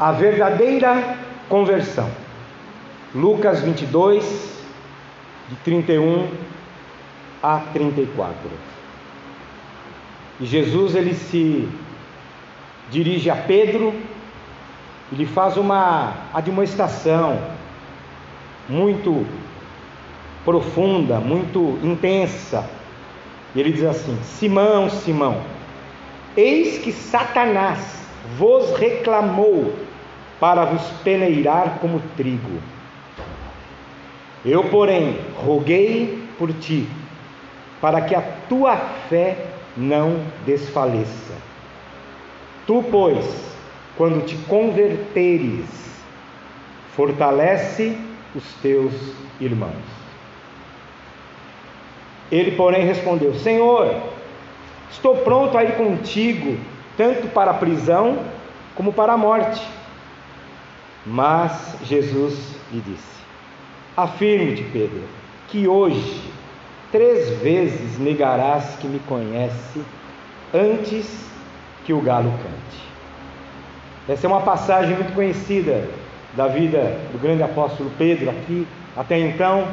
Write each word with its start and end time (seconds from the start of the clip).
a 0.00 0.12
verdadeira 0.12 1.18
conversão. 1.46 2.10
Lucas 3.14 3.60
22, 3.60 4.64
de 5.50 5.56
31 5.56 6.26
a 7.42 7.58
34. 7.74 8.34
E 10.40 10.46
Jesus 10.46 10.94
ele 10.94 11.12
se 11.12 11.68
dirige 12.90 13.28
a 13.28 13.36
Pedro, 13.36 13.92
ele 15.12 15.26
faz 15.26 15.58
uma 15.58 16.14
admoestação 16.32 17.38
muito 18.70 19.26
profunda, 20.46 21.20
muito 21.20 21.78
intensa. 21.82 22.66
E 23.54 23.60
ele 23.60 23.72
diz 23.72 23.84
assim: 23.84 24.18
Simão, 24.22 24.88
Simão, 24.88 25.42
eis 26.34 26.78
que 26.78 26.90
Satanás 26.90 28.00
vos 28.38 28.74
reclamou 28.78 29.74
para 30.40 30.64
vos 30.64 30.82
peneirar 31.04 31.78
como 31.80 32.00
trigo. 32.16 32.58
Eu, 34.44 34.64
porém, 34.64 35.18
roguei 35.36 36.26
por 36.38 36.50
ti, 36.54 36.88
para 37.80 38.00
que 38.00 38.14
a 38.14 38.22
tua 38.48 38.74
fé 39.08 39.36
não 39.76 40.24
desfaleça. 40.46 41.34
Tu, 42.66 42.82
pois, 42.90 43.54
quando 43.96 44.24
te 44.24 44.34
converteres, 44.48 45.90
fortalece 46.96 47.96
os 48.34 48.44
teus 48.62 48.94
irmãos. 49.38 50.00
Ele, 52.32 52.52
porém, 52.52 52.86
respondeu: 52.86 53.34
Senhor, 53.34 53.94
estou 54.90 55.16
pronto 55.18 55.58
a 55.58 55.64
ir 55.64 55.76
contigo, 55.76 56.56
tanto 56.96 57.28
para 57.28 57.50
a 57.50 57.54
prisão 57.54 58.18
como 58.74 58.92
para 58.92 59.12
a 59.12 59.16
morte. 59.18 59.60
Mas 61.06 61.76
Jesus 61.84 62.56
lhe 62.72 62.80
disse: 62.80 63.20
Afirme-te, 63.96 64.62
Pedro, 64.64 65.02
que 65.48 65.66
hoje 65.66 66.30
três 66.92 67.40
vezes 67.40 67.98
negarás 67.98 68.76
que 68.76 68.86
me 68.86 68.98
conhece 69.00 69.80
antes 70.52 71.28
que 71.84 71.92
o 71.92 72.00
galo 72.00 72.30
cante. 72.30 72.80
Essa 74.08 74.26
é 74.26 74.28
uma 74.28 74.42
passagem 74.42 74.94
muito 74.96 75.14
conhecida 75.14 75.88
da 76.36 76.46
vida 76.46 76.98
do 77.12 77.20
grande 77.20 77.42
apóstolo 77.42 77.90
Pedro 77.96 78.30
aqui, 78.30 78.66
até 78.96 79.18
então, 79.18 79.66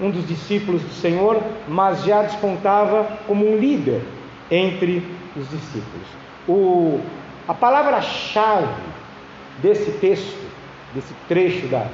um 0.00 0.10
dos 0.10 0.26
discípulos 0.26 0.82
do 0.82 0.92
Senhor, 0.94 1.40
mas 1.68 2.04
já 2.04 2.22
despontava 2.22 3.06
como 3.26 3.48
um 3.48 3.56
líder 3.56 4.02
entre 4.50 5.06
os 5.36 5.48
discípulos. 5.48 6.06
O, 6.48 7.00
a 7.46 7.54
palavra-chave 7.54 8.66
desse 9.62 9.90
texto, 9.92 10.36
desse 10.94 11.14
trecho 11.28 11.66
da, 11.68 11.86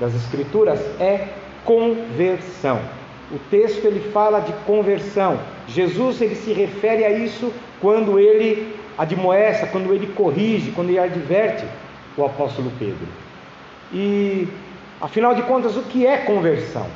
das 0.00 0.14
Escrituras 0.14 0.80
é 1.00 1.28
conversão. 1.64 2.80
O 3.30 3.38
texto 3.50 3.84
ele 3.84 4.00
fala 4.10 4.40
de 4.40 4.52
conversão. 4.66 5.38
Jesus 5.68 6.20
ele 6.20 6.34
se 6.34 6.52
refere 6.52 7.04
a 7.04 7.10
isso 7.10 7.52
quando 7.80 8.18
ele 8.18 8.74
admoesta, 8.98 9.66
quando 9.66 9.92
ele 9.92 10.06
corrige, 10.08 10.72
quando 10.72 10.90
ele 10.90 10.98
adverte 10.98 11.64
o 12.16 12.24
apóstolo 12.24 12.70
Pedro. 12.78 13.06
E 13.92 14.48
afinal 15.00 15.34
de 15.34 15.42
contas, 15.42 15.76
o 15.76 15.82
que 15.82 16.06
é 16.06 16.18
conversão? 16.18 16.86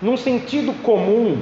Num 0.00 0.16
sentido 0.16 0.72
comum, 0.82 1.40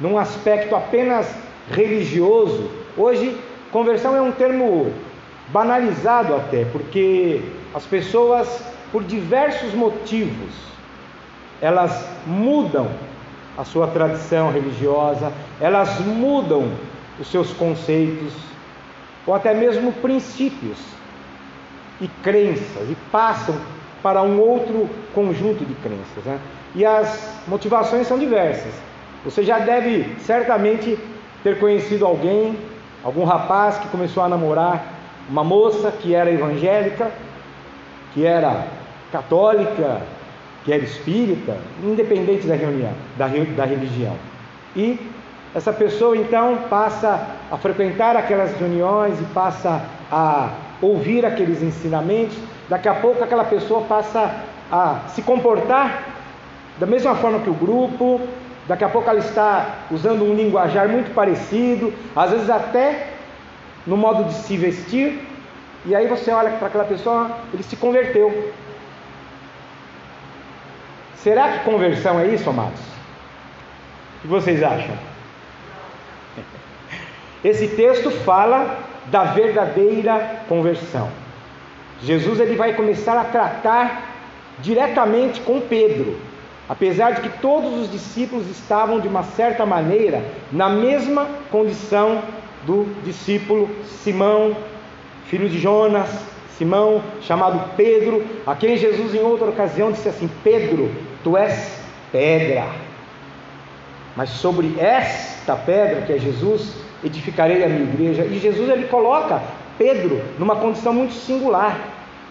num 0.00 0.16
aspecto 0.16 0.74
apenas 0.74 1.32
religioso, 1.70 2.70
hoje 2.96 3.36
conversão 3.70 4.16
é 4.16 4.22
um 4.22 4.32
termo 4.32 4.92
banalizado 5.52 6.34
até, 6.34 6.64
porque 6.66 7.42
as 7.74 7.84
pessoas, 7.84 8.62
por 8.92 9.02
diversos 9.04 9.74
motivos, 9.74 10.54
elas 11.60 12.06
mudam 12.26 12.88
a 13.56 13.64
sua 13.64 13.88
tradição 13.88 14.52
religiosa, 14.52 15.32
elas 15.60 16.00
mudam 16.00 16.70
os 17.18 17.26
seus 17.28 17.52
conceitos, 17.52 18.32
ou 19.26 19.34
até 19.34 19.52
mesmo 19.52 19.92
princípios 19.92 20.78
e 22.00 22.06
crenças, 22.22 22.88
e 22.88 22.96
passam 23.10 23.56
para 24.02 24.22
um 24.22 24.40
outro 24.40 24.88
conjunto 25.14 25.64
de 25.64 25.74
crenças. 25.74 26.24
Né? 26.24 26.38
E 26.74 26.84
as 26.84 27.40
motivações 27.48 28.06
são 28.06 28.18
diversas. 28.18 28.72
Você 29.24 29.42
já 29.42 29.58
deve 29.58 30.16
certamente 30.20 30.96
ter 31.42 31.58
conhecido 31.58 32.06
alguém, 32.06 32.56
algum 33.02 33.24
rapaz 33.24 33.76
que 33.78 33.88
começou 33.88 34.22
a 34.22 34.28
namorar 34.28 34.97
uma 35.28 35.44
moça 35.44 35.90
que 35.90 36.14
era 36.14 36.30
evangélica, 36.30 37.10
que 38.14 38.24
era 38.24 38.66
católica, 39.12 40.00
que 40.64 40.72
era 40.72 40.82
espírita, 40.82 41.56
independente 41.82 42.46
da, 42.46 42.54
reunião, 42.54 42.92
da, 43.16 43.26
da 43.26 43.64
religião. 43.64 44.14
E 44.74 44.98
essa 45.54 45.72
pessoa 45.72 46.16
então 46.16 46.58
passa 46.68 47.26
a 47.50 47.56
frequentar 47.56 48.16
aquelas 48.16 48.54
reuniões 48.58 49.20
e 49.20 49.24
passa 49.26 49.82
a 50.10 50.50
ouvir 50.80 51.24
aqueles 51.24 51.62
ensinamentos. 51.62 52.36
Daqui 52.68 52.88
a 52.88 52.94
pouco 52.94 53.22
aquela 53.24 53.44
pessoa 53.44 53.82
passa 53.82 54.34
a 54.70 55.00
se 55.08 55.22
comportar 55.22 56.04
da 56.78 56.86
mesma 56.86 57.14
forma 57.14 57.40
que 57.40 57.50
o 57.50 57.54
grupo. 57.54 58.20
Daqui 58.66 58.84
a 58.84 58.88
pouco 58.88 59.08
ela 59.08 59.18
está 59.18 59.76
usando 59.90 60.22
um 60.22 60.34
linguajar 60.34 60.88
muito 60.88 61.14
parecido, 61.14 61.92
às 62.14 62.30
vezes 62.30 62.50
até 62.50 63.17
no 63.86 63.96
modo 63.96 64.24
de 64.24 64.34
se 64.34 64.56
vestir. 64.56 65.20
E 65.84 65.94
aí 65.94 66.06
você 66.06 66.30
olha 66.30 66.50
para 66.50 66.68
aquela 66.68 66.84
pessoa, 66.84 67.30
ele 67.52 67.62
se 67.62 67.76
converteu. 67.76 68.52
Será 71.16 71.48
que 71.52 71.64
conversão 71.64 72.18
é 72.20 72.26
isso, 72.26 72.48
amados? 72.48 72.80
O 72.80 74.20
que 74.22 74.26
vocês 74.28 74.62
acham? 74.62 74.94
Esse 77.44 77.68
texto 77.68 78.10
fala 78.10 78.78
da 79.06 79.24
verdadeira 79.24 80.42
conversão. 80.48 81.08
Jesus 82.02 82.38
ele 82.38 82.54
vai 82.54 82.74
começar 82.74 83.18
a 83.18 83.24
tratar 83.24 84.02
diretamente 84.60 85.40
com 85.40 85.60
Pedro, 85.60 86.18
apesar 86.68 87.12
de 87.12 87.22
que 87.22 87.38
todos 87.40 87.74
os 87.80 87.90
discípulos 87.90 88.48
estavam 88.48 89.00
de 89.00 89.08
uma 89.08 89.22
certa 89.22 89.64
maneira 89.64 90.22
na 90.52 90.68
mesma 90.68 91.26
condição 91.50 92.22
do 92.68 92.86
discípulo 93.02 93.66
Simão, 93.82 94.54
filho 95.24 95.48
de 95.48 95.58
Jonas, 95.58 96.10
Simão, 96.58 97.02
chamado 97.22 97.74
Pedro, 97.76 98.22
a 98.46 98.54
quem 98.54 98.76
Jesus 98.76 99.14
em 99.14 99.20
outra 99.20 99.48
ocasião 99.48 99.90
disse 99.90 100.06
assim: 100.06 100.28
Pedro, 100.44 100.90
tu 101.24 101.34
és 101.34 101.80
pedra, 102.12 102.66
mas 104.14 104.28
sobre 104.28 104.78
esta 104.78 105.56
pedra 105.56 106.02
que 106.02 106.12
é 106.12 106.18
Jesus, 106.18 106.74
edificarei 107.02 107.64
a 107.64 107.68
minha 107.68 107.84
igreja. 107.84 108.24
E 108.24 108.38
Jesus 108.38 108.68
ele 108.68 108.86
coloca 108.88 109.40
Pedro 109.78 110.20
numa 110.38 110.56
condição 110.56 110.92
muito 110.92 111.14
singular. 111.14 111.78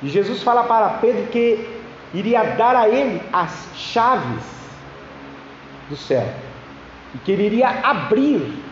E 0.03 0.09
Jesus 0.09 0.43
fala 0.43 0.63
para 0.63 0.89
Pedro 0.99 1.25
que 1.31 1.67
iria 2.13 2.43
dar 2.43 2.75
a 2.75 2.87
ele 2.87 3.19
as 3.33 3.69
chaves 3.75 4.43
do 5.89 5.95
céu, 5.95 6.27
e 7.15 7.17
que 7.19 7.31
ele 7.31 7.45
iria 7.45 7.69
abrir 7.81 8.66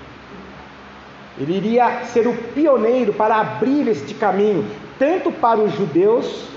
ele 1.37 1.57
iria 1.57 2.05
ser 2.05 2.27
o 2.27 2.33
pioneiro 2.33 3.13
para 3.13 3.35
abrir 3.35 3.87
este 3.87 4.13
caminho, 4.13 4.65
tanto 4.97 5.31
para 5.31 5.59
os 5.59 5.73
judeus, 5.73 6.47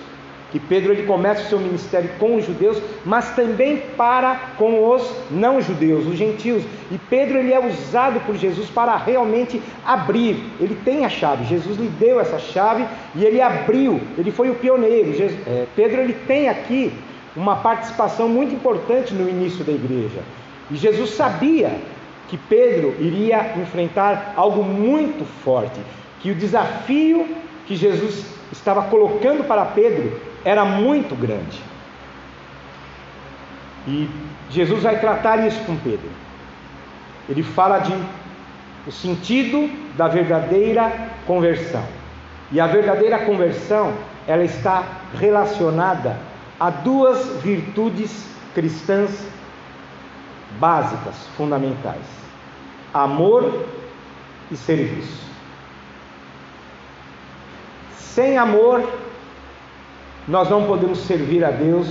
que 0.50 0.59
Pedro 0.59 0.93
ele 0.93 1.03
começa 1.03 1.43
o 1.43 1.49
seu 1.49 1.59
ministério 1.59 2.09
com 2.19 2.37
os 2.37 2.47
judeus, 2.47 2.81
mas 3.05 3.34
também 3.34 3.83
para 3.97 4.34
com 4.56 4.89
os 4.89 5.03
não 5.31 5.61
judeus, 5.61 6.06
os 6.06 6.16
gentios. 6.16 6.62
E 6.91 6.97
Pedro 6.97 7.39
ele 7.39 7.53
é 7.53 7.66
usado 7.66 8.21
por 8.21 8.34
Jesus 8.34 8.69
para 8.71 8.97
realmente 8.97 9.61
abrir. 9.84 10.43
Ele 10.59 10.75
tem 10.84 11.04
a 11.04 11.09
chave. 11.09 11.45
Jesus 11.45 11.77
lhe 11.77 11.89
deu 11.89 12.19
essa 12.19 12.39
chave 12.39 12.86
e 13.15 13.24
ele 13.24 13.42
abriu. 13.42 14.01
Ele 14.16 14.31
foi 14.31 14.48
o 14.48 14.54
pioneiro. 14.54 15.13
Jesus, 15.13 15.39
é, 15.47 15.66
Pedro 15.77 16.01
ele 16.01 16.15
tem 16.27 16.48
aqui 16.48 16.92
uma 17.36 17.57
participação 17.57 18.27
muito 18.28 18.54
importante 18.54 19.13
no 19.13 19.28
início 19.28 19.63
da 19.65 19.72
igreja. 19.72 20.21
E 20.71 20.77
Jesus 20.77 21.10
sabia 21.10 21.72
que 22.28 22.36
Pedro 22.36 22.95
iria 23.01 23.59
enfrentar 23.59 24.34
algo 24.36 24.63
muito 24.63 25.25
forte, 25.42 25.80
que 26.21 26.30
o 26.30 26.34
desafio 26.34 27.36
que 27.66 27.75
Jesus 27.75 28.27
estava 28.53 28.83
colocando 28.83 29.45
para 29.45 29.65
Pedro 29.65 30.21
era 30.45 30.65
muito 30.65 31.15
grande. 31.15 31.60
E 33.86 34.09
Jesus 34.51 34.83
vai 34.83 35.01
tratar 35.01 35.47
isso 35.47 35.60
com 35.65 35.77
Pedro. 35.77 36.09
Ele 37.28 37.42
fala 37.42 37.78
de 37.78 37.95
o 38.86 38.92
sentido 38.92 39.71
da 39.97 40.09
verdadeira 40.09 41.10
conversão. 41.27 41.84
E 42.51 42.60
a 42.60 42.66
verdadeira 42.66 43.19
conversão, 43.21 43.92
ela 44.27 44.45
está 44.45 44.83
relacionada 45.15 46.16
a 46.59 46.71
duas 46.71 47.42
virtudes 47.42 48.27
cristãs 48.54 49.27
básicas, 50.59 51.15
fundamentais: 51.37 52.05
amor 52.93 53.66
e 54.51 54.57
serviço. 54.57 55.28
sem 58.19 58.37
amor, 58.37 58.83
nós 60.27 60.51
não 60.51 60.65
podemos 60.65 60.99
servir 60.99 61.45
a 61.45 61.53
Deus, 61.53 61.87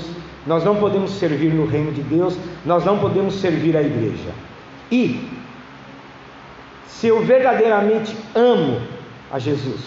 nós 0.46 0.62
não 0.62 0.76
podemos 0.76 1.12
servir 1.12 1.54
no 1.54 1.66
reino 1.66 1.94
de 1.94 2.02
Deus, 2.02 2.38
nós 2.66 2.84
não 2.84 3.00
podemos 3.00 3.36
servir 3.36 3.78
a 3.78 3.82
igreja. 3.82 4.32
E, 4.92 5.26
se 6.86 7.08
eu 7.08 7.24
verdadeiramente 7.24 8.14
amo 8.36 8.82
a 9.32 9.40
Jesus, 9.40 9.80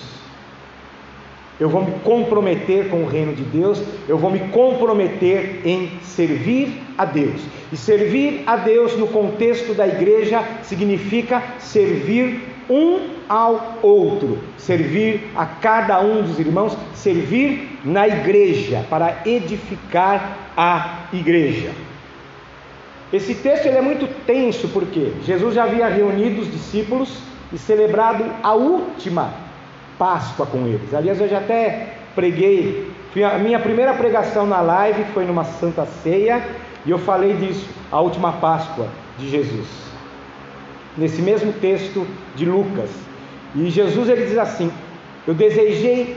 eu 1.61 1.69
vou 1.69 1.85
me 1.85 1.93
comprometer 2.01 2.89
com 2.89 3.03
o 3.03 3.07
reino 3.07 3.35
de 3.35 3.43
Deus, 3.43 3.83
eu 4.09 4.17
vou 4.17 4.31
me 4.31 4.41
comprometer 4.49 5.61
em 5.63 5.91
servir 6.03 6.73
a 6.97 7.05
Deus. 7.05 7.43
E 7.71 7.77
servir 7.77 8.43
a 8.47 8.57
Deus 8.57 8.97
no 8.97 9.07
contexto 9.09 9.75
da 9.75 9.87
igreja 9.87 10.43
significa 10.63 11.43
servir 11.59 12.41
um 12.69 13.11
ao 13.29 13.79
outro, 13.83 14.39
servir 14.57 15.29
a 15.37 15.45
cada 15.45 16.01
um 16.01 16.23
dos 16.23 16.39
irmãos, 16.41 16.77
servir 16.95 17.79
na 17.85 18.09
igreja, 18.09 18.85
para 18.89 19.21
edificar 19.27 20.53
a 20.57 21.09
igreja. 21.13 21.73
Esse 23.13 23.35
texto 23.35 23.67
ele 23.67 23.77
é 23.77 23.83
muito 23.83 24.09
tenso 24.25 24.69
porque 24.69 25.13
Jesus 25.25 25.55
já 25.55 25.65
havia 25.65 25.89
reunido 25.89 26.41
os 26.41 26.51
discípulos 26.51 27.19
e 27.53 27.59
celebrado 27.59 28.25
a 28.43 28.55
última 28.55 29.50
Páscoa 30.01 30.47
com 30.47 30.67
eles. 30.67 30.95
Aliás, 30.95 31.21
eu 31.21 31.29
já 31.29 31.37
até 31.37 31.93
preguei, 32.15 32.91
a 33.31 33.37
minha 33.37 33.59
primeira 33.59 33.93
pregação 33.93 34.47
na 34.47 34.63
live 34.63 35.05
foi 35.13 35.27
numa 35.27 35.45
Santa 35.45 35.85
Ceia 35.85 36.43
e 36.87 36.91
eu 36.91 36.99
falei 36.99 37.35
disso, 37.35 37.69
a 37.93 38.01
última 38.01 38.33
Páscoa 38.33 38.89
de 39.19 39.29
Jesus. 39.29 39.69
Nesse 40.97 41.21
mesmo 41.21 41.53
texto 41.53 42.07
de 42.35 42.47
Lucas. 42.47 42.89
E 43.55 43.69
Jesus 43.69 44.09
ele 44.09 44.25
diz 44.25 44.39
assim: 44.39 44.73
Eu 45.27 45.35
desejei 45.35 46.17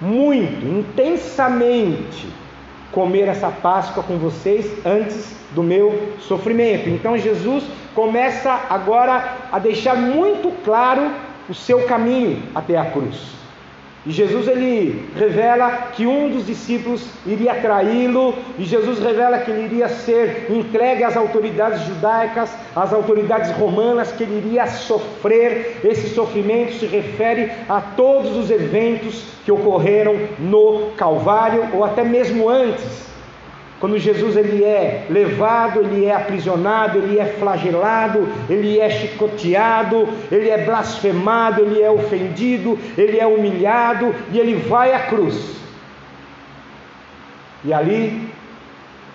muito, 0.00 0.64
intensamente 0.64 2.28
comer 2.92 3.26
essa 3.26 3.48
Páscoa 3.48 4.04
com 4.04 4.16
vocês 4.16 4.64
antes 4.86 5.34
do 5.56 5.62
meu 5.64 6.12
sofrimento. 6.20 6.88
Então 6.88 7.18
Jesus 7.18 7.64
começa 7.96 8.60
agora 8.70 9.38
a 9.50 9.58
deixar 9.58 9.96
muito 9.96 10.52
claro 10.64 11.10
o 11.48 11.54
seu 11.54 11.82
caminho 11.82 12.42
até 12.54 12.76
a 12.76 12.84
cruz. 12.84 13.38
E 14.06 14.10
Jesus 14.10 14.46
ele 14.48 15.06
revela 15.16 15.90
que 15.92 16.06
um 16.06 16.30
dos 16.30 16.46
discípulos 16.46 17.04
iria 17.26 17.54
traí-lo, 17.56 18.34
e 18.58 18.64
Jesus 18.64 18.98
revela 19.00 19.38
que 19.38 19.50
ele 19.50 19.64
iria 19.64 19.88
ser 19.88 20.46
entregue 20.48 21.04
às 21.04 21.16
autoridades 21.16 21.82
judaicas, 21.82 22.50
às 22.74 22.92
autoridades 22.92 23.50
romanas, 23.52 24.12
que 24.12 24.22
ele 24.22 24.38
iria 24.38 24.66
sofrer. 24.66 25.80
Esse 25.84 26.14
sofrimento 26.14 26.74
se 26.74 26.86
refere 26.86 27.50
a 27.68 27.80
todos 27.80 28.36
os 28.36 28.50
eventos 28.50 29.24
que 29.44 29.52
ocorreram 29.52 30.16
no 30.38 30.92
Calvário 30.96 31.68
ou 31.74 31.84
até 31.84 32.04
mesmo 32.04 32.48
antes 32.48 33.08
quando 33.80 33.96
Jesus 33.96 34.36
ele 34.36 34.64
é 34.64 35.06
levado, 35.08 35.80
ele 35.80 36.04
é 36.04 36.14
aprisionado, 36.14 36.98
ele 36.98 37.18
é 37.18 37.26
flagelado, 37.26 38.28
ele 38.50 38.80
é 38.80 38.90
chicoteado, 38.90 40.08
ele 40.32 40.48
é 40.48 40.64
blasfemado, 40.64 41.62
ele 41.62 41.80
é 41.80 41.88
ofendido, 41.88 42.76
ele 42.96 43.18
é 43.18 43.26
humilhado 43.26 44.12
e 44.32 44.38
ele 44.38 44.56
vai 44.68 44.92
à 44.92 45.00
cruz. 45.06 45.56
E 47.64 47.72
ali 47.72 48.28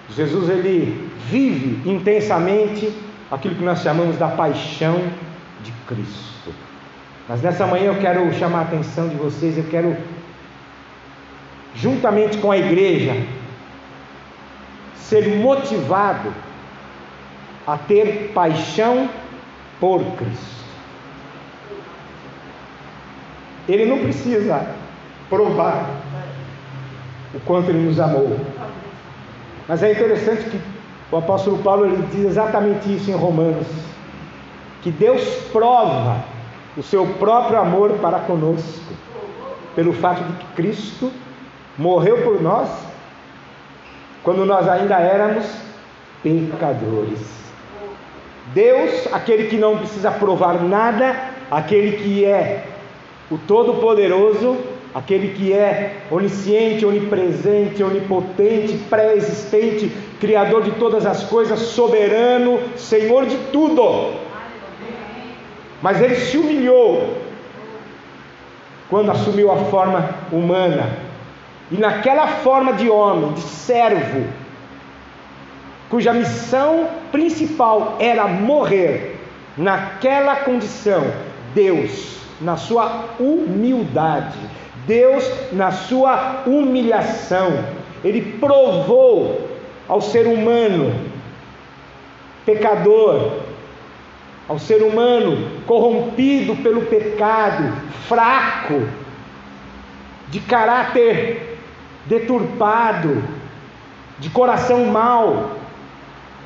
Jesus 0.10 0.50
ele 0.50 1.10
vive 1.30 1.90
intensamente 1.90 2.94
aquilo 3.30 3.56
que 3.56 3.64
nós 3.64 3.82
chamamos 3.82 4.18
da 4.18 4.30
paixão 4.30 5.02
de 5.62 5.74
Cristo. 5.88 6.54
Mas 7.28 7.42
nessa 7.42 7.68
manhã 7.68 7.86
eu 7.86 8.00
quero 8.00 8.32
chamar 8.34 8.60
a 8.60 8.62
atenção 8.62 9.10
de 9.10 9.16
vocês, 9.16 9.58
eu 9.58 9.66
quero 9.66 9.98
juntamente 11.76 12.38
com 12.38 12.50
a 12.50 12.58
igreja 12.58 13.14
ser 15.04 15.28
motivado 15.38 16.34
a 17.68 17.78
ter 17.78 18.32
paixão 18.34 19.10
por 19.80 20.04
Cristo. 20.18 20.64
Ele 23.68 23.86
não 23.86 24.00
precisa 24.00 24.68
provar 25.30 25.90
o 27.34 27.40
quanto 27.42 27.70
ele 27.70 27.88
nos 27.88 28.00
amou. 28.00 28.38
Mas 29.68 29.82
é 29.82 29.92
interessante 29.92 30.50
que 30.50 30.60
o 31.12 31.18
apóstolo 31.18 31.58
Paulo 31.60 31.86
ele 31.86 32.06
diz 32.12 32.26
exatamente 32.26 32.94
isso 32.94 33.10
em 33.10 33.16
Romanos, 33.16 33.68
que 34.82 34.92
Deus 34.92 35.22
prova 35.52 36.24
o 36.76 36.84
seu 36.84 37.06
próprio 37.06 37.60
amor 37.60 37.92
para 38.02 38.20
conosco, 38.20 38.94
pelo 39.76 39.94
fato 39.94 40.24
de 40.24 40.34
que 40.34 40.46
Cristo 40.56 41.12
morreu 41.78 42.24
por 42.24 42.42
nós 42.42 42.93
quando 44.24 44.46
nós 44.46 44.68
ainda 44.68 44.96
éramos 44.96 45.46
pecadores. 46.24 47.20
Deus, 48.54 49.08
aquele 49.12 49.48
que 49.48 49.58
não 49.58 49.78
precisa 49.78 50.12
provar 50.12 50.64
nada, 50.64 51.16
aquele 51.52 51.98
que 51.98 52.26
é 52.26 52.66
o 53.30 53.38
Todo-Poderoso, 53.38 54.58
aquele 54.94 55.30
que 55.34 55.52
é 55.52 55.98
onisciente, 56.10 56.86
onipresente, 56.86 57.84
onipotente, 57.84 58.78
pré-existente, 58.90 59.92
Criador 60.20 60.64
de 60.64 60.72
todas 60.72 61.06
as 61.06 61.24
coisas, 61.24 61.60
soberano, 61.60 62.60
Senhor 62.78 63.26
de 63.26 63.36
tudo. 63.52 64.14
Mas 65.82 66.02
ele 66.02 66.16
se 66.16 66.38
humilhou 66.38 67.18
quando 68.90 69.12
assumiu 69.12 69.52
a 69.52 69.58
forma 69.66 70.10
humana 70.32 71.03
e 71.72 71.78
naquela 71.78 72.28
forma 72.28 72.74
de 72.74 72.90
homem, 72.90 73.34
de 73.34 73.42
servo, 73.42 74.28
cuja 75.90 76.14
missão 76.14 76.88
principal 77.12 77.98
era 78.00 78.28
morrer, 78.28 79.20
naquela 79.58 80.38
condição, 80.38 81.04
Deus, 81.54 82.18
na 82.42 82.58
sua 82.58 83.06
humildade, 83.20 84.38
Deus, 84.86 85.30
na 85.52 85.72
sua 85.72 86.44
humilhação, 86.46 87.64
ele 88.04 88.38
provou 88.40 89.50
ao 89.88 90.02
ser 90.02 90.28
humano 90.28 90.94
pecador, 92.46 93.40
ao 94.50 94.60
ser 94.60 94.84
humano 94.84 95.62
corrompido 95.66 96.56
pelo 96.58 96.82
pecado, 96.82 97.74
fraco, 98.08 98.88
de 100.30 100.40
caráter 100.42 101.53
deturpado, 102.06 103.24
de 104.20 104.30
coração 104.30 104.86
mau. 104.86 105.52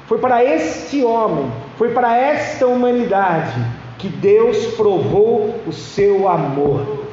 Foi 0.08 0.18
para 0.20 0.44
este 0.44 1.04
homem, 1.04 1.52
foi 1.78 1.94
para 1.94 2.16
esta 2.16 2.66
humanidade 2.66 3.60
que 3.98 4.08
Deus 4.08 4.76
provou 4.76 5.60
o 5.68 5.74
seu 5.74 6.28
amor. 6.28 7.06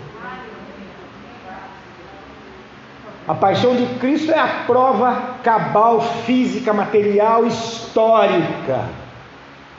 A 3.27 3.35
paixão 3.35 3.75
de 3.75 3.87
Cristo 3.99 4.31
é 4.31 4.39
a 4.39 4.65
prova 4.67 5.37
cabal, 5.43 6.03
física, 6.27 6.75
material, 6.75 7.47
histórica, 7.47 8.85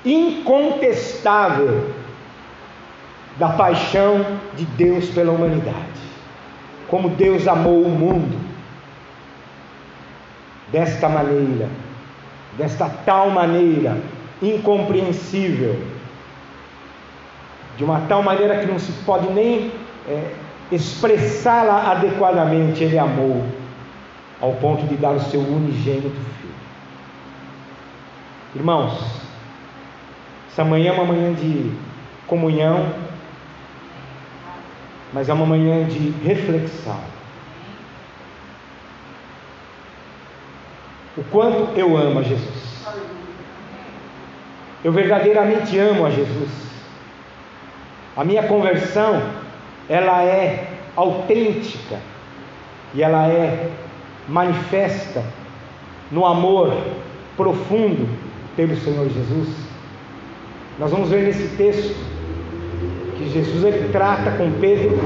incontestável 0.04 1.92
da 3.38 3.50
paixão 3.50 4.26
de 4.56 4.66
Deus 4.66 5.10
pela 5.10 5.32
humanidade. 5.32 5.76
Como 6.88 7.10
Deus 7.10 7.48
amou 7.48 7.84
o 7.84 7.90
mundo 7.90 8.35
desta 10.76 11.08
maneira, 11.08 11.70
desta 12.58 12.90
tal 13.06 13.30
maneira 13.30 13.98
incompreensível, 14.42 15.82
de 17.78 17.86
uma 17.86 18.02
tal 18.10 18.22
maneira 18.22 18.60
que 18.60 18.66
não 18.66 18.78
se 18.78 18.92
pode 19.06 19.32
nem 19.32 19.72
é, 20.06 20.32
expressá-la 20.70 21.92
adequadamente, 21.92 22.84
Ele 22.84 23.00
amou, 23.00 23.46
ao 24.42 24.52
ponto 24.56 24.86
de 24.86 24.98
dar 24.98 25.12
o 25.12 25.20
seu 25.22 25.40
unigênito 25.40 26.10
Filho. 26.10 26.54
Irmãos, 28.54 29.22
essa 30.52 30.66
manhã 30.66 30.90
é 30.90 30.94
uma 30.94 31.06
manhã 31.06 31.34
de 31.34 31.72
comunhão, 32.28 32.86
mas 35.14 35.30
é 35.30 35.34
uma 35.34 35.46
manhã 35.46 35.86
de 35.86 36.10
reflexão. 36.22 37.15
O 41.18 41.24
quanto 41.26 41.78
eu 41.78 41.98
amo 41.98 42.20
a 42.20 42.24
Jesus. 42.24 42.86
Eu 44.84 44.92
verdadeiramente 44.92 45.78
amo 45.80 46.06
a 46.06 46.10
Jesus. 46.10 46.50
A 48.16 48.24
minha 48.24 48.44
conversão, 48.44 49.22
ela 49.90 50.24
é 50.24 50.68
autêntica 50.96 52.00
e 52.94 53.02
ela 53.02 53.28
é 53.28 53.70
manifesta 54.28 55.24
no 56.12 56.26
amor 56.26 56.76
profundo 57.36 58.08
pelo 58.56 58.76
Senhor 58.78 59.10
Jesus. 59.10 59.50
Nós 60.80 60.92
vamos 60.92 61.10
ver 61.10 61.24
nesse 61.24 61.56
texto 61.56 61.96
que 63.18 63.30
Jesus 63.30 63.64
ele 63.64 63.90
trata 63.92 64.32
com 64.32 64.52
Pedro 64.60 64.98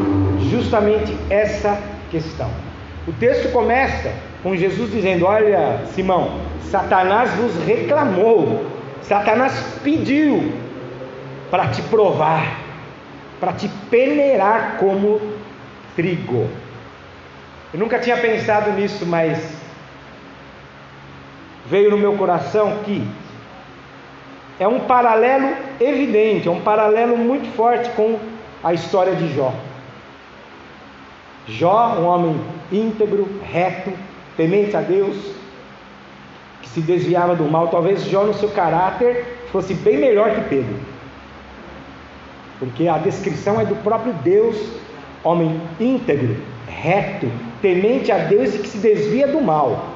justamente 0.49 1.15
essa 1.29 1.81
questão. 2.11 2.49
O 3.07 3.13
texto 3.13 3.51
começa 3.51 4.13
com 4.43 4.55
Jesus 4.55 4.91
dizendo: 4.91 5.25
Olha, 5.25 5.81
Simão, 5.93 6.39
Satanás 6.63 7.31
vos 7.31 7.55
reclamou, 7.65 8.65
Satanás 9.01 9.79
pediu 9.83 10.53
para 11.49 11.67
te 11.67 11.81
provar, 11.83 12.59
para 13.39 13.53
te 13.53 13.67
peneirar 13.89 14.77
como 14.77 15.19
trigo. 15.95 16.47
Eu 17.73 17.79
nunca 17.79 17.99
tinha 17.99 18.17
pensado 18.17 18.71
nisso, 18.71 19.05
mas 19.05 19.59
veio 21.65 21.91
no 21.91 21.97
meu 21.97 22.13
coração 22.13 22.79
que 22.83 23.05
é 24.59 24.67
um 24.67 24.81
paralelo 24.81 25.55
evidente, 25.79 26.47
é 26.47 26.51
um 26.51 26.61
paralelo 26.61 27.15
muito 27.15 27.51
forte 27.55 27.89
com 27.91 28.19
a 28.63 28.73
história 28.73 29.15
de 29.15 29.33
Jó. 29.33 29.53
Jó, 31.47 31.95
um 31.99 32.05
homem 32.05 32.41
íntegro, 32.71 33.27
reto, 33.43 33.91
temente 34.39 34.73
a 34.77 34.79
Deus, 34.79 35.17
que 36.61 36.69
se 36.69 36.79
desviava 36.79 37.35
do 37.35 37.43
mal. 37.43 37.67
Talvez 37.67 38.05
Jó, 38.05 38.23
no 38.23 38.33
seu 38.33 38.47
caráter, 38.47 39.45
fosse 39.51 39.73
bem 39.73 39.97
melhor 39.97 40.33
que 40.33 40.41
Pedro, 40.47 40.75
porque 42.57 42.87
a 42.87 42.97
descrição 42.97 43.59
é 43.59 43.65
do 43.65 43.75
próprio 43.83 44.13
Deus, 44.23 44.55
homem 45.25 45.59
íntegro, 45.77 46.37
reto, 46.69 47.29
temente 47.61 48.13
a 48.13 48.19
Deus 48.19 48.55
e 48.55 48.59
que 48.59 48.69
se 48.69 48.77
desvia 48.77 49.27
do 49.27 49.41
mal. 49.41 49.89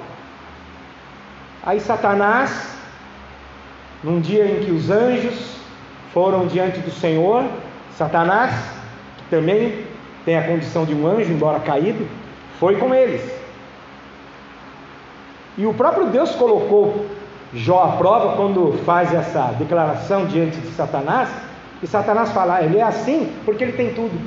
Aí 1.66 1.80
Satanás, 1.80 2.76
num 4.04 4.20
dia 4.20 4.46
em 4.46 4.66
que 4.66 4.72
os 4.72 4.90
anjos 4.90 5.56
foram 6.14 6.48
diante 6.48 6.80
do 6.80 6.92
Senhor, 6.92 7.46
Satanás, 7.96 8.52
que 9.20 9.24
também 9.30 9.86
tem 10.26 10.38
a 10.38 10.46
condição 10.46 10.84
de 10.84 10.94
um 10.94 11.08
anjo, 11.08 11.32
embora 11.32 11.62
caído, 11.62 12.06
foi 12.60 12.76
com 12.76 12.94
eles. 12.94 13.43
E 15.58 15.66
o 15.66 15.74
próprio 15.74 16.08
Deus 16.08 16.32
colocou 16.36 17.06
Jó 17.54 17.84
à 17.84 17.98
prova 17.98 18.36
quando 18.36 18.80
faz 18.84 19.14
essa 19.14 19.54
declaração 19.60 20.26
diante 20.26 20.58
de 20.58 20.70
Satanás, 20.70 21.30
e 21.84 21.88
Satanás 21.88 22.32
fala, 22.32 22.56
ah, 22.56 22.64
ele 22.64 22.80
é 22.80 22.82
assim 22.82 23.32
porque 23.46 23.64
ele 23.64 23.74
tem 23.74 23.94
tudo. 23.94 24.20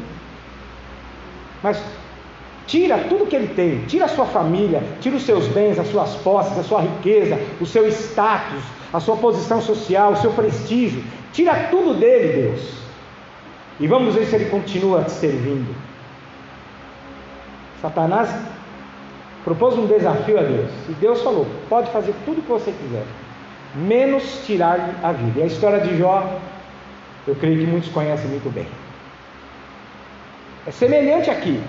Mas 1.63 1.83
tira 2.67 2.99
tudo 3.09 3.27
que 3.27 3.35
ele 3.35 3.49
tem, 3.49 3.81
tira 3.87 4.05
a 4.05 4.09
sua 4.09 4.27
família, 4.27 4.83
tira 5.01 5.17
os 5.17 5.25
seus 5.25 5.49
bens, 5.49 5.79
as 5.79 5.89
suas 5.89 6.15
posses, 6.17 6.57
a 6.57 6.63
sua 6.63 6.83
riqueza, 6.83 7.41
o 7.61 7.67
seu 7.67 7.89
status, 7.89 8.63
a 8.93 9.01
sua 9.01 9.17
posição 9.17 9.61
social, 9.61 10.13
o 10.13 10.17
seu 10.17 10.31
prestígio, 10.33 11.03
tira 11.33 11.69
tudo 11.71 11.95
dele, 11.95 12.43
Deus. 12.43 12.75
E 13.81 13.89
vamos 13.89 14.15
ver 14.15 14.27
se 14.27 14.37
ele 14.37 14.51
continua 14.51 15.03
te 15.03 15.11
servindo. 15.11 15.75
Satanás 17.83 18.29
propôs 19.47 19.79
um 19.79 19.87
desafio 19.87 20.41
a 20.41 20.43
Deus. 20.43 20.71
E 20.89 20.93
Deus 20.95 21.23
falou: 21.23 21.47
pode 21.69 21.89
fazer 21.93 22.13
tudo 22.25 22.41
o 22.41 22.43
que 22.43 22.51
você 22.51 22.73
quiser, 22.73 23.05
menos 23.77 24.45
tirar-lhe 24.45 24.93
a 25.03 25.13
vida. 25.13 25.39
E 25.39 25.43
a 25.45 25.47
história 25.47 25.81
de 25.81 25.97
Jó, 25.97 26.39
eu 27.29 27.37
creio 27.37 27.61
que 27.61 27.67
muitos 27.67 27.89
conhecem 27.91 28.29
muito 28.29 28.53
bem. 28.53 28.67
É 30.67 30.71
semelhante 30.73 31.31
aqui. 31.31 31.63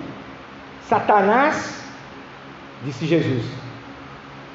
Satanás, 0.88 1.80
disse 2.84 3.06
Jesus, 3.06 3.44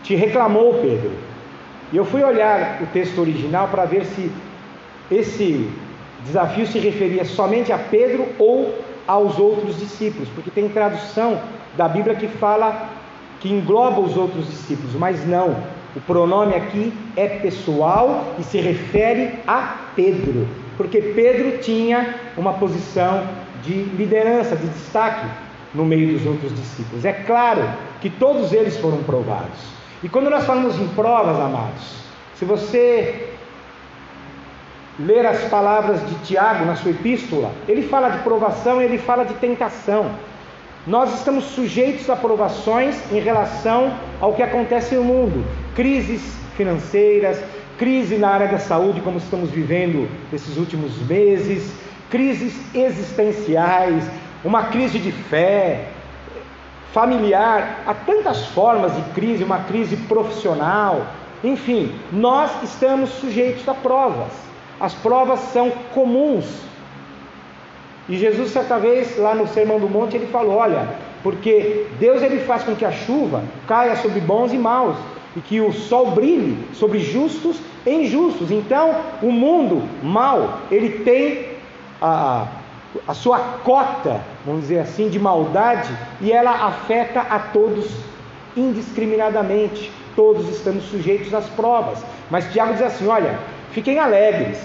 te 0.03 0.15
reclamou, 0.15 0.73
Pedro. 0.81 1.11
E 1.93 1.97
eu 1.97 2.03
fui 2.03 2.23
olhar 2.23 2.81
o 2.81 2.87
texto 2.87 3.21
original 3.21 3.69
para 3.69 3.85
ver 3.85 4.03
se 4.03 4.29
esse 5.09 5.69
desafio 6.25 6.67
se 6.67 6.79
referia 6.79 7.23
somente 7.23 7.71
a 7.71 7.77
Pedro 7.77 8.27
ou 8.37 8.77
aos 9.07 9.37
outros 9.37 9.79
discípulos, 9.79 10.27
porque 10.29 10.49
tem 10.49 10.67
tradução 10.67 11.39
da 11.77 11.87
Bíblia 11.87 12.15
que 12.15 12.27
fala 12.27 12.89
que 13.43 13.49
engloba 13.49 13.99
os 13.99 14.15
outros 14.15 14.47
discípulos, 14.47 14.95
mas 14.95 15.27
não. 15.27 15.57
O 15.93 15.99
pronome 15.99 16.55
aqui 16.55 16.93
é 17.17 17.27
pessoal 17.27 18.33
e 18.39 18.43
se 18.43 18.57
refere 18.57 19.33
a 19.45 19.79
Pedro, 19.97 20.47
porque 20.77 21.01
Pedro 21.01 21.57
tinha 21.57 22.15
uma 22.37 22.53
posição 22.53 23.27
de 23.61 23.73
liderança, 23.73 24.55
de 24.55 24.65
destaque 24.67 25.27
no 25.73 25.83
meio 25.83 26.13
dos 26.13 26.25
outros 26.25 26.55
discípulos. 26.55 27.03
É 27.03 27.11
claro 27.11 27.61
que 27.99 28.09
todos 28.09 28.53
eles 28.53 28.77
foram 28.77 29.03
provados. 29.03 29.73
E 30.01 30.07
quando 30.07 30.29
nós 30.29 30.45
falamos 30.45 30.79
em 30.79 30.87
provas, 30.89 31.37
amados, 31.37 32.05
se 32.35 32.45
você 32.45 33.29
ler 34.97 35.25
as 35.25 35.43
palavras 35.49 35.99
de 36.07 36.15
Tiago 36.25 36.63
na 36.63 36.77
sua 36.77 36.91
epístola, 36.91 37.51
ele 37.67 37.81
fala 37.83 38.07
de 38.07 38.19
provação 38.19 38.81
e 38.81 38.85
ele 38.85 38.97
fala 38.97 39.25
de 39.25 39.33
tentação. 39.33 40.09
Nós 40.85 41.13
estamos 41.13 41.45
sujeitos 41.45 42.09
a 42.09 42.15
provações 42.15 42.95
em 43.09 43.19
relação 43.19 43.93
ao 44.19 44.33
que 44.33 44.43
acontece 44.43 44.95
no 44.95 45.03
mundo, 45.03 45.45
crises 45.75 46.21
financeiras, 46.57 47.41
crise 47.77 48.17
na 48.17 48.29
área 48.29 48.49
da 48.49 48.59
saúde, 48.59 48.99
como 48.99 49.17
estamos 49.17 49.49
vivendo 49.49 50.09
nesses 50.29 50.57
últimos 50.57 50.97
meses, 51.07 51.73
crises 52.09 52.53
existenciais, 52.75 54.03
uma 54.43 54.63
crise 54.63 54.99
de 54.99 55.11
fé, 55.13 55.85
familiar, 56.91 57.81
há 57.87 57.93
tantas 57.93 58.45
formas 58.47 58.93
de 58.93 59.01
crise, 59.13 59.41
uma 59.41 59.59
crise 59.59 59.95
profissional, 59.95 61.07
enfim, 61.43 61.93
nós 62.11 62.51
estamos 62.61 63.09
sujeitos 63.09 63.67
a 63.69 63.73
provas. 63.73 64.31
As 64.79 64.93
provas 64.93 65.39
são 65.53 65.71
comuns. 65.93 66.45
E 68.07 68.17
Jesus, 68.17 68.51
certa 68.51 68.77
vez, 68.77 69.17
lá 69.17 69.33
no 69.33 69.47
Sermão 69.47 69.79
do 69.79 69.89
Monte, 69.89 70.17
ele 70.17 70.27
falou: 70.27 70.57
Olha, 70.57 70.87
porque 71.21 71.87
Deus 71.99 72.21
ele 72.21 72.39
faz 72.39 72.63
com 72.63 72.75
que 72.75 72.83
a 72.83 72.91
chuva 72.91 73.43
caia 73.67 73.95
sobre 73.95 74.19
bons 74.19 74.51
e 74.51 74.57
maus, 74.57 74.97
e 75.35 75.39
que 75.39 75.61
o 75.61 75.71
sol 75.71 76.11
brilhe 76.11 76.57
sobre 76.73 76.99
justos 76.99 77.57
e 77.85 77.91
injustos. 77.91 78.51
Então, 78.51 78.95
o 79.21 79.31
mundo 79.31 79.81
mal, 80.03 80.59
ele 80.69 81.03
tem 81.03 81.45
a, 82.01 82.47
a 83.07 83.13
sua 83.13 83.39
cota, 83.63 84.21
vamos 84.45 84.61
dizer 84.61 84.79
assim, 84.79 85.09
de 85.09 85.17
maldade, 85.17 85.89
e 86.19 86.31
ela 86.31 86.67
afeta 86.67 87.21
a 87.21 87.39
todos 87.39 87.89
indiscriminadamente. 88.55 89.89
Todos 90.15 90.47
estamos 90.49 90.83
sujeitos 90.85 91.33
às 91.33 91.47
provas. 91.49 92.03
Mas 92.29 92.51
Tiago 92.51 92.73
diz 92.73 92.81
assim: 92.81 93.07
olha, 93.07 93.39
fiquem 93.71 93.97
alegres, 93.97 94.59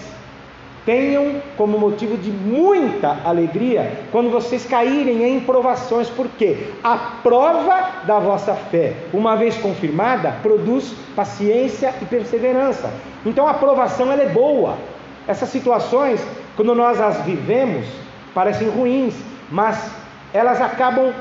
tenham 0.88 1.42
como 1.54 1.78
motivo 1.78 2.16
de 2.16 2.30
muita 2.30 3.18
alegria 3.22 3.92
quando 4.10 4.30
vocês 4.30 4.64
caírem 4.64 5.22
em 5.22 5.38
provações, 5.38 6.08
porque 6.08 6.70
a 6.82 6.96
prova 7.22 7.90
da 8.06 8.18
vossa 8.18 8.54
fé, 8.54 8.94
uma 9.12 9.36
vez 9.36 9.54
confirmada, 9.58 10.36
produz 10.40 10.94
paciência 11.14 11.92
e 12.00 12.06
perseverança. 12.06 12.90
Então 13.26 13.46
a 13.46 13.52
provação 13.52 14.10
ela 14.10 14.22
é 14.22 14.30
boa. 14.30 14.78
Essas 15.26 15.50
situações, 15.50 16.26
quando 16.56 16.74
nós 16.74 16.98
as 16.98 17.20
vivemos, 17.20 17.86
parecem 18.32 18.70
ruins, 18.70 19.14
mas 19.50 19.90
elas 20.32 20.58
acabam 20.58 21.12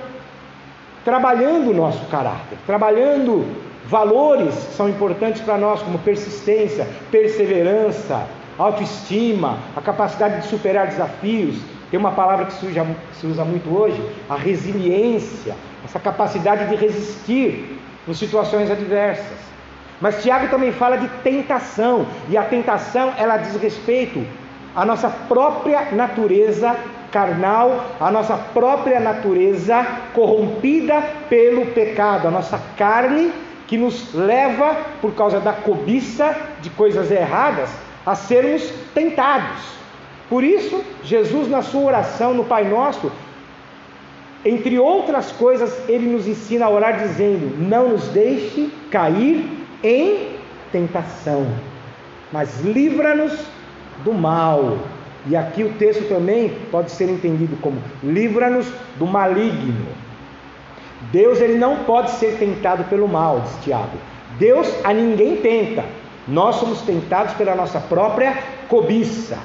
trabalhando 1.04 1.72
o 1.72 1.74
nosso 1.74 2.06
caráter, 2.06 2.58
trabalhando 2.66 3.46
valores 3.86 4.54
que 4.54 4.74
são 4.76 4.88
importantes 4.88 5.42
para 5.42 5.58
nós, 5.58 5.82
como 5.82 6.00
persistência, 6.00 6.88
perseverança, 7.12 8.26
autoestima, 8.58 9.58
a 9.76 9.82
capacidade 9.82 10.42
de 10.42 10.48
superar 10.48 10.88
desafios. 10.88 11.58
Tem 11.90 12.00
uma 12.00 12.12
palavra 12.12 12.46
que 12.46 12.54
se 12.54 13.26
usa, 13.26 13.46
muito 13.46 13.70
hoje, 13.74 14.02
a 14.30 14.36
resiliência, 14.36 15.56
essa 15.86 16.00
capacidade 16.00 16.68
de 16.68 16.76
resistir 16.76 17.80
em 18.08 18.14
situações 18.14 18.70
adversas. 18.70 19.38
Mas 20.02 20.22
Tiago 20.22 20.50
também 20.50 20.72
fala 20.72 20.98
de 20.98 21.08
tentação, 21.24 22.06
e 22.30 22.38
a 22.38 22.44
tentação 22.44 23.14
ela 23.18 23.38
diz 23.38 23.56
respeito 23.56 24.26
à 24.76 24.86
nossa 24.86 25.10
própria 25.10 25.92
natureza 25.92 26.76
carnal, 27.12 27.86
à 28.00 28.12
nossa 28.12 28.36
própria 28.36 29.00
natureza 29.00 29.86
corrompida 30.14 31.02
pelo 31.30 31.68
pecado, 31.68 32.28
a 32.28 32.32
nossa 32.32 32.62
carne 32.76 33.32
que 33.66 33.78
nos 33.78 34.14
leva, 34.14 34.76
por 35.02 35.14
causa 35.14 35.40
da 35.40 35.54
cobiça 35.54 36.36
de 36.62 36.70
coisas 36.70 37.10
erradas, 37.12 37.70
a 38.08 38.16
sermos 38.16 38.64
tentados. 38.94 39.62
Por 40.30 40.42
isso, 40.42 40.82
Jesus, 41.04 41.50
na 41.50 41.62
sua 41.62 41.82
oração 41.82 42.34
no 42.34 42.46
Pai 42.46 42.64
Nosso, 42.64 43.12
entre 44.46 44.80
outras 44.80 45.30
coisas, 45.34 45.78
ele 45.90 46.08
nos 46.08 46.26
ensina 46.26 46.66
a 46.66 46.70
orar 46.70 47.00
dizendo: 47.00 47.58
Não 47.58 47.90
nos 47.90 48.08
deixe 48.08 48.72
cair 48.90 49.46
em 49.84 50.38
tentação, 50.72 51.46
mas 52.32 52.62
livra-nos 52.62 53.38
do 54.06 54.14
mal. 54.14 54.78
E 55.26 55.36
aqui 55.36 55.64
o 55.64 55.74
texto 55.74 56.08
também 56.08 56.58
pode 56.72 56.92
ser 56.92 57.10
entendido 57.10 57.58
como: 57.58 57.82
livra-nos 58.02 58.72
do 58.98 59.06
maligno. 59.06 59.86
Deus 61.12 61.42
ele 61.42 61.58
não 61.58 61.84
pode 61.84 62.12
ser 62.12 62.38
tentado 62.38 62.86
pelo 62.86 63.08
mal, 63.08 63.42
diz 63.42 63.64
Tiago. 63.66 63.98
Deus 64.40 64.74
a 64.86 64.94
ninguém 64.94 65.38
tenta. 65.38 65.84
Nós 66.28 66.58
somos 66.58 66.82
tentados 66.82 67.34
pela 67.36 67.56
nossa 67.56 67.80
própria 67.80 68.38
cobiça. 68.68 69.38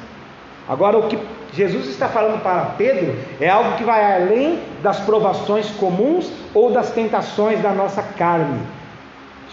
Agora, 0.69 0.99
o 0.99 1.09
que 1.09 1.19
Jesus 1.53 1.87
está 1.89 2.09
falando 2.09 2.43
para 2.43 2.65
Pedro 2.77 3.15
é 3.41 3.49
algo 3.49 3.77
que 3.77 3.85
vai 3.85 4.23
além 4.23 4.59
das 4.83 5.01
provações 5.01 5.71
comuns 5.73 6.31
ou 6.55 6.73
das 6.73 6.91
tentações 6.91 7.61
da 7.61 7.73
nossa 7.73 8.03
carne. 8.03 8.61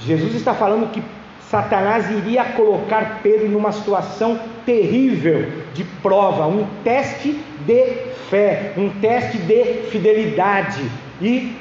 Jesus 0.02 0.34
está 0.34 0.54
falando 0.54 0.92
que 0.92 1.04
Satanás 1.50 2.10
iria 2.10 2.46
colocar 2.46 3.20
Pedro 3.22 3.50
numa 3.50 3.72
situação 3.72 4.40
terrível 4.66 5.52
de 5.74 5.84
prova, 5.84 6.48
um 6.48 6.66
teste 6.84 7.40
de 7.66 7.96
fé, 8.30 8.74
um 8.78 8.90
teste 9.02 9.38
de 9.40 9.64
fidelidade. 9.90 10.90
E 11.22 11.56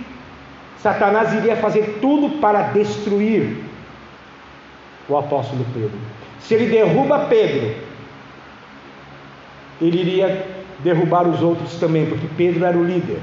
Satanás 0.78 1.32
iria 1.32 1.56
fazer 1.56 1.98
tudo 2.00 2.38
para 2.38 2.62
destruir 2.64 3.67
o 5.09 5.17
apóstolo 5.17 5.65
Pedro. 5.73 5.99
Se 6.41 6.55
ele 6.55 6.67
derruba 6.67 7.27
Pedro, 7.27 7.75
ele 9.81 10.00
iria 10.00 10.47
derrubar 10.81 11.27
os 11.27 11.43
outros 11.43 11.75
também, 11.77 12.07
porque 12.07 12.27
Pedro 12.37 12.65
era 12.65 12.77
o 12.77 12.85
líder. 12.85 13.21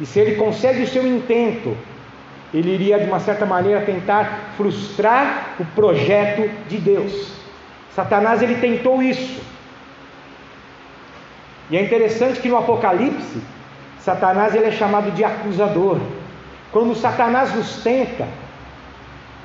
E 0.00 0.06
se 0.06 0.20
ele 0.20 0.36
consegue 0.36 0.82
o 0.82 0.86
seu 0.86 1.06
intento, 1.06 1.76
ele 2.52 2.72
iria 2.72 2.98
de 2.98 3.06
uma 3.06 3.20
certa 3.20 3.44
maneira 3.44 3.80
tentar 3.82 4.52
frustrar 4.56 5.56
o 5.58 5.64
projeto 5.64 6.50
de 6.68 6.78
Deus. 6.78 7.32
Satanás 7.94 8.42
ele 8.42 8.56
tentou 8.56 9.02
isso. 9.02 9.40
E 11.70 11.76
é 11.76 11.82
interessante 11.82 12.40
que 12.40 12.48
no 12.48 12.56
Apocalipse, 12.56 13.42
Satanás 14.00 14.54
ele 14.54 14.66
é 14.66 14.72
chamado 14.72 15.10
de 15.10 15.24
acusador. 15.24 15.98
Quando 16.72 16.94
Satanás 16.94 17.54
nos 17.54 17.82
tenta, 17.82 18.26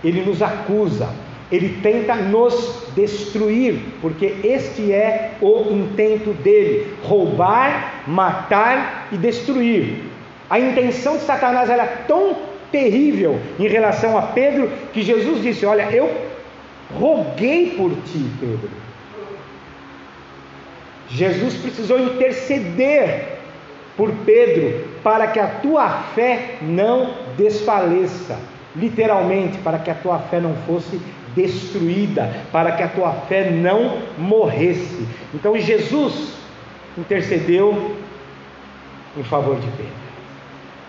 ele 0.04 0.24
nos 0.24 0.42
acusa, 0.42 1.10
ele 1.54 1.78
tenta 1.84 2.16
nos 2.16 2.88
destruir, 2.96 3.80
porque 4.02 4.34
este 4.44 4.92
é 4.92 5.34
o 5.40 5.72
intento 5.72 6.34
dele: 6.42 6.96
roubar, 7.04 8.02
matar 8.08 9.08
e 9.12 9.18
destruir. 9.18 10.02
A 10.50 10.60
intenção 10.60 11.18
de 11.18 11.24
Satanás 11.24 11.70
era 11.70 11.86
tão 11.86 12.36
terrível 12.72 13.40
em 13.60 13.68
relação 13.68 14.18
a 14.18 14.24
Pedro 14.24 14.68
que 14.92 15.04
Jesus 15.04 15.44
disse: 15.44 15.64
Olha, 15.64 15.84
eu 15.92 16.12
roguei 17.00 17.76
por 17.78 17.92
ti, 17.92 18.26
Pedro. 18.40 18.72
Jesus 21.10 21.54
precisou 21.54 22.00
interceder 22.00 23.38
por 23.96 24.12
Pedro 24.26 24.88
para 25.04 25.28
que 25.28 25.40
a 25.40 25.48
tua 25.48 25.88
fé 26.16 26.56
não 26.64 27.14
desfaleça, 27.38 28.40
literalmente, 28.76 29.60
para 29.60 29.78
que 29.78 29.92
a 29.92 29.94
tua 29.94 30.18
fé 30.18 30.40
não 30.40 30.56
fosse 30.66 31.00
destruída, 31.36 32.32
para 32.52 32.72
que 32.74 32.84
a 32.84 32.88
tua 32.88 33.12
fé 33.28 33.52
não 33.52 34.00
morresse. 34.18 35.08
Então 35.34 35.58
Jesus 35.58 36.34
intercedeu 36.98 37.96
em 39.18 39.24
favor 39.24 39.60
de 39.60 39.68
Pedro. 39.68 40.04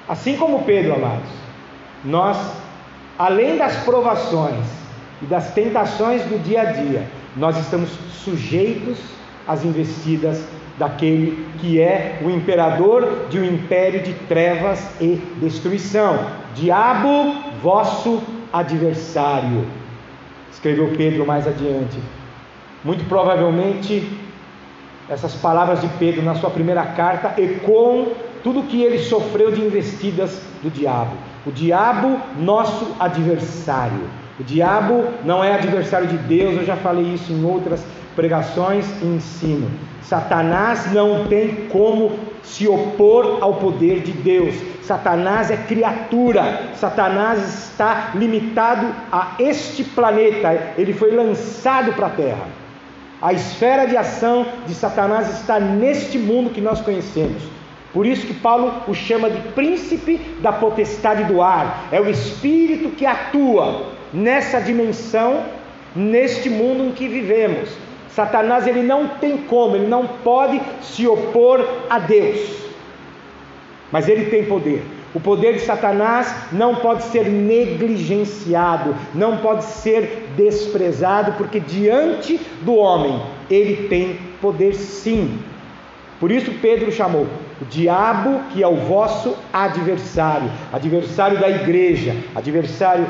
Assim 0.08 0.36
como 0.36 0.64
Pedro, 0.64 0.94
amados, 0.94 1.28
nós, 2.04 2.38
além 3.18 3.56
das 3.56 3.76
provações 3.84 4.66
e 5.22 5.26
das 5.26 5.52
tentações 5.54 6.22
do 6.24 6.42
dia 6.42 6.62
a 6.62 6.64
dia, 6.64 7.06
nós 7.36 7.56
estamos 7.58 7.90
sujeitos 8.22 8.98
às 9.46 9.64
investidas 9.64 10.46
daquele 10.78 11.46
que 11.58 11.80
é 11.80 12.18
o 12.22 12.30
imperador 12.30 13.26
de 13.30 13.38
um 13.38 13.44
império 13.44 14.02
de 14.02 14.12
trevas 14.12 14.90
e 15.00 15.20
destruição. 15.40 16.26
Diabo, 16.54 17.34
vosso 17.62 18.22
adversário. 18.52 19.64
Escreveu 20.54 20.94
Pedro 20.96 21.26
mais 21.26 21.46
adiante. 21.46 21.99
Muito 22.82 23.04
provavelmente, 23.08 24.08
essas 25.08 25.34
palavras 25.34 25.80
de 25.80 25.88
Pedro 25.99 26.23
na 26.23 26.34
sua 26.37 26.49
primeira 26.49 26.84
carta 26.87 27.34
ecoam 27.40 28.08
tudo 28.42 28.62
que 28.62 28.82
ele 28.82 28.99
sofreu 28.99 29.50
de 29.50 29.61
investidas 29.61 30.40
do 30.62 30.70
diabo. 30.70 31.16
O 31.44 31.50
diabo, 31.50 32.21
nosso 32.38 32.95
adversário. 32.99 34.08
O 34.38 34.45
diabo 34.45 35.04
não 35.25 35.43
é 35.43 35.54
adversário 35.54 36.06
de 36.06 36.17
Deus, 36.19 36.56
eu 36.56 36.64
já 36.64 36.76
falei 36.76 37.04
isso 37.04 37.32
em 37.32 37.45
outras 37.45 37.84
pregações 38.14 38.86
e 39.02 39.06
ensino. 39.06 39.71
Satanás 40.02 40.93
não 40.93 41.26
tem 41.26 41.69
como 41.69 42.12
se 42.45 42.69
opor 42.69 43.39
ao 43.41 43.54
poder 43.54 44.00
de 44.00 44.13
Deus. 44.13 44.54
Satanás 44.83 45.50
é 45.50 45.57
criatura. 45.57 46.71
Satanás 46.75 47.71
está 47.71 48.13
limitado 48.15 48.87
a 49.11 49.35
este 49.39 49.83
planeta. 49.83 50.75
Ele 50.76 50.93
foi 50.93 51.11
lançado 51.11 51.93
para 51.95 52.07
a 52.07 52.11
terra. 52.11 52.47
A 53.21 53.33
esfera 53.33 53.87
de 53.87 53.97
ação 53.97 54.47
de 54.67 54.75
Satanás 54.75 55.41
está 55.41 55.59
neste 55.59 56.19
mundo 56.19 56.50
que 56.50 56.61
nós 56.61 56.80
conhecemos. 56.80 57.43
Por 57.93 58.04
isso 58.04 58.26
que 58.26 58.35
Paulo 58.35 58.83
o 58.89 58.93
chama 58.93 59.30
de 59.30 59.41
príncipe 59.52 60.19
da 60.43 60.52
potestade 60.52 61.25
do 61.25 61.41
ar. 61.41 61.87
É 61.91 62.00
o 62.00 62.11
espírito 62.11 62.91
que 62.91 63.07
atua 63.07 63.93
nessa 64.13 64.61
dimensão, 64.61 65.43
neste 65.95 66.50
mundo 66.50 66.85
em 66.85 66.91
que 66.93 67.09
vivemos. 67.09 67.71
Satanás 68.14 68.64
ele 68.66 68.82
não 68.82 69.08
tem 69.08 69.38
como, 69.38 69.74
ele 69.74 69.88
não 69.88 70.06
pode 70.06 70.60
se 70.80 71.04
opor 71.06 71.66
a 71.90 71.98
Deus. 71.98 72.38
Mas 73.90 74.08
ele 74.08 74.26
tem 74.26 74.44
poder. 74.44 74.84
O 75.12 75.18
poder 75.18 75.54
de 75.54 75.60
Satanás 75.60 76.32
não 76.52 76.76
pode 76.76 77.02
ser 77.04 77.28
negligenciado, 77.28 78.94
não 79.14 79.38
pode 79.38 79.64
ser 79.64 80.28
desprezado, 80.36 81.32
porque 81.32 81.58
diante 81.58 82.40
do 82.62 82.76
homem 82.76 83.20
ele 83.50 83.88
tem 83.88 84.18
poder 84.40 84.74
sim. 84.74 85.38
Por 86.20 86.30
isso 86.30 86.52
Pedro 86.62 86.92
chamou 86.92 87.26
o 87.60 87.64
diabo, 87.64 88.40
que 88.52 88.62
é 88.62 88.68
o 88.68 88.76
vosso 88.76 89.36
adversário, 89.52 90.50
adversário 90.72 91.38
da 91.40 91.48
igreja, 91.48 92.16
adversário 92.34 93.06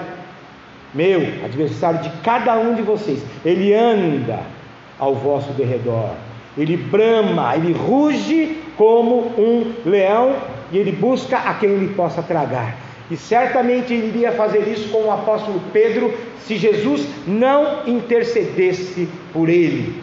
meu, 0.95 1.21
adversário 1.45 2.01
de 2.01 2.11
cada 2.23 2.57
um 2.57 2.75
de 2.75 2.83
vocês. 2.83 3.23
Ele 3.45 3.75
anda 3.75 4.54
ao 4.99 5.15
vosso 5.15 5.53
derredor, 5.53 6.11
ele 6.57 6.77
brama, 6.77 7.55
ele 7.57 7.73
ruge 7.73 8.59
como 8.77 9.33
um 9.39 9.73
leão 9.85 10.37
e 10.71 10.79
ele 10.79 10.93
busca 10.93 11.37
a 11.39 11.55
quem 11.55 11.71
ele 11.71 11.95
possa 11.95 12.23
tragar. 12.23 12.77
E 13.11 13.17
certamente 13.17 13.93
ele 13.93 14.09
iria 14.09 14.33
fazer 14.33 14.67
isso 14.69 14.89
com 14.89 15.05
o 15.05 15.13
apóstolo 15.13 15.61
Pedro 15.73 16.13
se 16.41 16.57
Jesus 16.57 17.07
não 17.27 17.87
intercedesse 17.87 19.09
por 19.33 19.49
ele. 19.49 20.01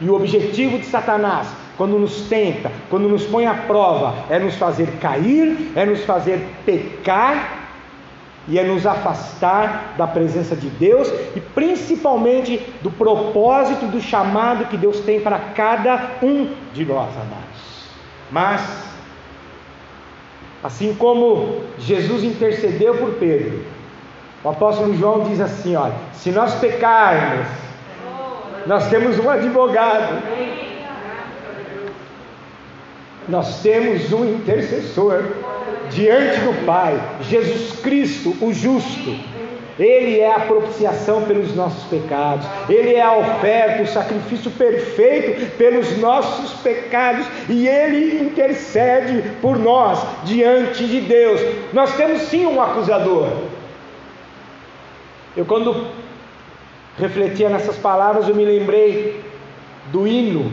E 0.00 0.08
o 0.08 0.14
objetivo 0.14 0.78
de 0.78 0.86
Satanás 0.86 1.48
quando 1.78 1.96
nos 1.96 2.22
tenta, 2.22 2.72
quando 2.90 3.08
nos 3.08 3.24
põe 3.24 3.46
à 3.46 3.54
prova, 3.54 4.12
é 4.28 4.38
nos 4.40 4.56
fazer 4.56 4.88
cair, 5.00 5.70
é 5.76 5.86
nos 5.86 6.04
fazer 6.04 6.44
pecar 6.66 7.57
e 8.48 8.58
é 8.58 8.64
nos 8.64 8.86
afastar 8.86 9.94
da 9.98 10.06
presença 10.06 10.56
de 10.56 10.68
Deus 10.70 11.12
e 11.36 11.40
principalmente 11.40 12.58
do 12.82 12.90
propósito 12.90 13.86
do 13.86 14.00
chamado 14.00 14.66
que 14.66 14.76
Deus 14.76 15.00
tem 15.00 15.20
para 15.20 15.38
cada 15.38 16.16
um 16.22 16.54
de 16.72 16.84
nós, 16.84 17.10
amados. 17.14 17.88
Mas, 18.30 18.84
assim 20.64 20.94
como 20.94 21.60
Jesus 21.78 22.24
intercedeu 22.24 22.96
por 22.96 23.12
Pedro, 23.14 23.64
o 24.42 24.48
apóstolo 24.48 24.96
João 24.96 25.24
diz 25.24 25.40
assim: 25.40 25.76
olha, 25.76 25.94
se 26.12 26.30
nós 26.30 26.54
pecarmos, 26.54 27.46
nós 28.66 28.88
temos 28.88 29.18
um 29.18 29.28
advogado 29.28 30.22
nós 33.28 33.60
temos 33.60 34.10
um 34.12 34.24
intercessor 34.24 35.24
diante 35.90 36.40
do 36.40 36.64
Pai, 36.64 36.98
Jesus 37.22 37.80
Cristo, 37.80 38.34
o 38.40 38.52
justo. 38.52 39.38
Ele 39.78 40.18
é 40.18 40.34
a 40.34 40.40
propiciação 40.40 41.22
pelos 41.22 41.54
nossos 41.54 41.84
pecados, 41.84 42.44
Ele 42.68 42.94
é 42.94 43.02
a 43.02 43.16
oferta, 43.16 43.84
o 43.84 43.86
sacrifício 43.86 44.50
perfeito 44.50 45.56
pelos 45.56 45.96
nossos 45.98 46.52
pecados, 46.62 47.24
e 47.48 47.68
Ele 47.68 48.20
intercede 48.22 49.22
por 49.40 49.56
nós 49.56 50.04
diante 50.24 50.84
de 50.84 51.00
Deus. 51.02 51.40
Nós 51.72 51.96
temos 51.96 52.22
sim 52.22 52.44
um 52.44 52.60
acusador. 52.60 53.28
Eu, 55.36 55.44
quando 55.44 55.86
refletia 56.98 57.48
nessas 57.48 57.76
palavras, 57.76 58.28
eu 58.28 58.34
me 58.34 58.44
lembrei 58.44 59.20
do 59.92 60.08
hino 60.08 60.50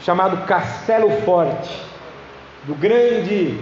chamado 0.00 0.46
Castelo 0.46 1.10
Forte, 1.22 1.74
do 2.64 2.74
grande 2.74 3.58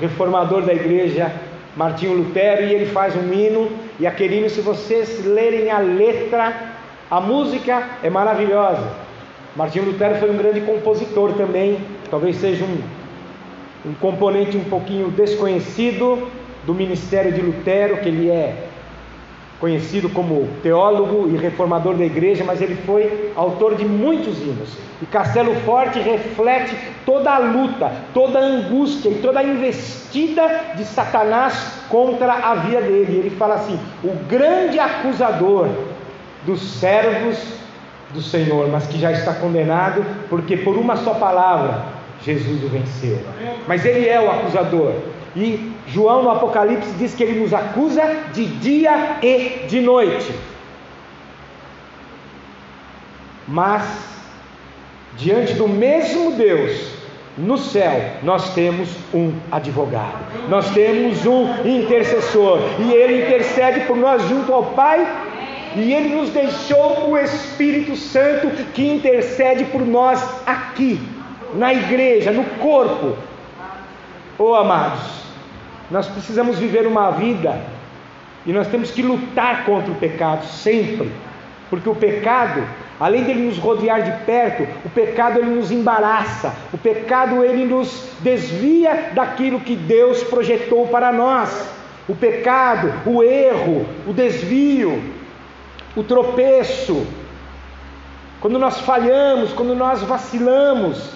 reformador 0.00 0.62
da 0.62 0.72
igreja, 0.72 1.32
Martinho 1.76 2.14
Lutero, 2.14 2.64
e 2.64 2.74
ele 2.74 2.86
faz 2.86 3.14
um 3.16 3.32
hino, 3.32 3.70
e 3.98 4.06
aquele 4.06 4.38
hino, 4.38 4.50
se 4.50 4.60
vocês 4.60 5.24
lerem 5.24 5.70
a 5.70 5.78
letra, 5.78 6.52
a 7.10 7.20
música 7.20 7.88
é 8.02 8.10
maravilhosa. 8.10 8.88
Martinho 9.56 9.86
Lutero 9.86 10.16
foi 10.16 10.30
um 10.30 10.36
grande 10.36 10.60
compositor 10.60 11.32
também, 11.32 11.78
talvez 12.10 12.36
seja 12.36 12.64
um, 12.64 13.90
um 13.90 13.94
componente 13.94 14.56
um 14.56 14.64
pouquinho 14.64 15.10
desconhecido 15.10 16.28
do 16.64 16.74
ministério 16.74 17.32
de 17.32 17.40
Lutero, 17.40 17.96
que 17.96 18.08
ele 18.08 18.30
é 18.30 18.67
conhecido 19.60 20.08
como 20.08 20.48
teólogo 20.62 21.28
e 21.28 21.36
reformador 21.36 21.94
da 21.94 22.04
igreja, 22.04 22.44
mas 22.44 22.60
ele 22.60 22.76
foi 22.86 23.32
autor 23.34 23.74
de 23.74 23.84
muitos 23.84 24.40
hinos. 24.40 24.68
E 25.02 25.06
Castelo 25.06 25.54
Forte 25.62 25.98
reflete 25.98 26.76
toda 27.04 27.32
a 27.34 27.38
luta, 27.38 27.92
toda 28.14 28.38
a 28.38 28.42
angústia 28.42 29.08
e 29.08 29.16
toda 29.16 29.40
a 29.40 29.44
investida 29.44 30.72
de 30.76 30.84
Satanás 30.84 31.82
contra 31.88 32.32
a 32.32 32.54
vida 32.54 32.80
dele. 32.80 33.18
Ele 33.18 33.30
fala 33.30 33.56
assim: 33.56 33.78
o 34.04 34.14
grande 34.28 34.78
acusador 34.78 35.68
dos 36.44 36.60
servos 36.60 37.38
do 38.10 38.22
Senhor, 38.22 38.68
mas 38.68 38.86
que 38.86 38.98
já 38.98 39.12
está 39.12 39.34
condenado, 39.34 40.04
porque 40.30 40.56
por 40.56 40.76
uma 40.76 40.96
só 40.96 41.14
palavra 41.14 41.84
Jesus 42.24 42.62
o 42.64 42.68
venceu. 42.68 43.20
Mas 43.66 43.84
ele 43.84 44.08
é 44.08 44.20
o 44.20 44.30
acusador. 44.30 44.94
E 45.36 45.72
João 45.86 46.22
no 46.22 46.30
Apocalipse 46.30 46.90
diz 46.92 47.14
que 47.14 47.22
ele 47.22 47.40
nos 47.40 47.52
acusa 47.52 48.02
de 48.32 48.46
dia 48.46 49.18
e 49.22 49.66
de 49.68 49.80
noite. 49.80 50.32
Mas, 53.46 53.82
diante 55.16 55.54
do 55.54 55.68
mesmo 55.68 56.32
Deus, 56.32 56.98
no 57.38 57.56
céu, 57.56 58.00
nós 58.22 58.52
temos 58.52 58.88
um 59.14 59.32
advogado, 59.50 60.18
nós 60.48 60.70
temos 60.72 61.24
um 61.24 61.66
intercessor, 61.66 62.58
e 62.80 62.92
ele 62.92 63.24
intercede 63.24 63.80
por 63.86 63.96
nós 63.96 64.22
junto 64.28 64.52
ao 64.52 64.64
Pai, 64.66 65.06
e 65.76 65.92
ele 65.92 66.14
nos 66.14 66.30
deixou 66.30 67.10
o 67.10 67.16
Espírito 67.16 67.94
Santo 67.94 68.48
que 68.72 68.86
intercede 68.86 69.64
por 69.66 69.86
nós 69.86 70.22
aqui, 70.46 71.00
na 71.54 71.72
igreja, 71.72 72.32
no 72.32 72.44
corpo. 72.60 73.16
Oh 74.38 74.54
amados, 74.54 75.00
nós 75.90 76.06
precisamos 76.06 76.58
viver 76.58 76.86
uma 76.86 77.10
vida 77.10 77.60
e 78.46 78.52
nós 78.52 78.68
temos 78.68 78.92
que 78.92 79.02
lutar 79.02 79.64
contra 79.64 79.90
o 79.90 79.96
pecado 79.96 80.46
sempre, 80.46 81.10
porque 81.68 81.88
o 81.88 81.94
pecado, 81.94 82.62
além 83.00 83.24
dele 83.24 83.48
nos 83.48 83.58
rodear 83.58 84.02
de 84.02 84.24
perto, 84.24 84.62
o 84.84 84.90
pecado 84.90 85.40
ele 85.40 85.50
nos 85.50 85.72
embaraça, 85.72 86.54
o 86.72 86.78
pecado 86.78 87.44
ele 87.44 87.64
nos 87.64 88.10
desvia 88.20 89.10
daquilo 89.12 89.58
que 89.58 89.74
Deus 89.74 90.22
projetou 90.22 90.86
para 90.86 91.10
nós. 91.10 91.76
O 92.08 92.14
pecado, 92.14 92.90
o 93.04 93.22
erro, 93.22 93.86
o 94.06 94.12
desvio, 94.12 95.02
o 95.94 96.02
tropeço, 96.02 97.06
quando 98.40 98.58
nós 98.58 98.80
falhamos, 98.80 99.52
quando 99.52 99.74
nós 99.74 100.00
vacilamos, 100.02 101.10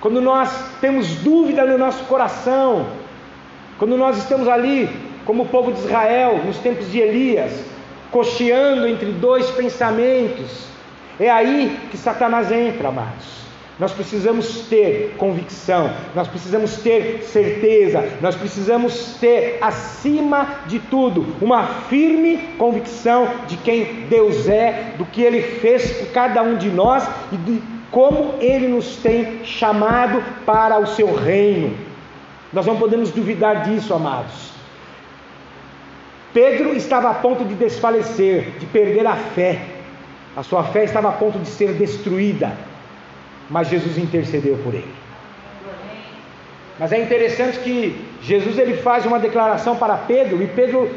quando 0.00 0.20
nós 0.20 0.50
temos 0.80 1.08
dúvida 1.16 1.64
no 1.64 1.76
nosso 1.76 2.04
coração, 2.04 2.86
quando 3.78 3.96
nós 3.96 4.16
estamos 4.18 4.46
ali, 4.46 4.88
como 5.24 5.42
o 5.42 5.46
povo 5.46 5.72
de 5.72 5.80
Israel, 5.80 6.40
nos 6.44 6.58
tempos 6.58 6.90
de 6.90 6.98
Elias, 7.00 7.52
cocheando 8.10 8.86
entre 8.86 9.10
dois 9.12 9.50
pensamentos, 9.50 10.66
é 11.18 11.28
aí 11.28 11.76
que 11.90 11.96
Satanás 11.96 12.52
entra, 12.52 12.88
amados. 12.88 13.38
Nós 13.78 13.92
precisamos 13.92 14.66
ter 14.68 15.14
convicção, 15.16 15.92
nós 16.12 16.26
precisamos 16.26 16.78
ter 16.78 17.22
certeza, 17.22 18.08
nós 18.20 18.34
precisamos 18.34 19.16
ter, 19.20 19.58
acima 19.60 20.62
de 20.66 20.80
tudo, 20.80 21.36
uma 21.40 21.64
firme 21.88 22.38
convicção 22.58 23.28
de 23.46 23.56
quem 23.58 24.06
Deus 24.08 24.48
é, 24.48 24.94
do 24.98 25.04
que 25.04 25.22
Ele 25.22 25.42
fez 25.42 25.92
por 25.92 26.08
cada 26.08 26.42
um 26.42 26.56
de 26.56 26.68
nós 26.70 27.08
e 27.30 27.36
de 27.36 27.77
como 27.90 28.34
Ele 28.40 28.68
nos 28.68 28.96
tem 28.96 29.44
chamado 29.44 30.22
para 30.44 30.78
o 30.78 30.86
seu 30.86 31.14
reino. 31.14 31.76
Nós 32.52 32.66
não 32.66 32.76
podemos 32.76 33.10
duvidar 33.10 33.62
disso, 33.64 33.94
amados. 33.94 34.52
Pedro 36.32 36.74
estava 36.76 37.10
a 37.10 37.14
ponto 37.14 37.44
de 37.44 37.54
desfalecer, 37.54 38.52
de 38.58 38.66
perder 38.66 39.06
a 39.06 39.16
fé. 39.16 39.60
A 40.36 40.42
sua 40.42 40.62
fé 40.64 40.84
estava 40.84 41.08
a 41.08 41.12
ponto 41.12 41.38
de 41.38 41.48
ser 41.48 41.72
destruída. 41.74 42.52
Mas 43.48 43.68
Jesus 43.68 43.96
intercedeu 43.96 44.56
por 44.58 44.74
ele. 44.74 44.94
Mas 46.78 46.92
é 46.92 47.02
interessante 47.02 47.58
que 47.60 48.04
Jesus 48.22 48.58
ele 48.58 48.76
faz 48.76 49.04
uma 49.04 49.18
declaração 49.18 49.74
para 49.76 49.96
Pedro 49.96 50.42
e 50.42 50.46
Pedro 50.46 50.88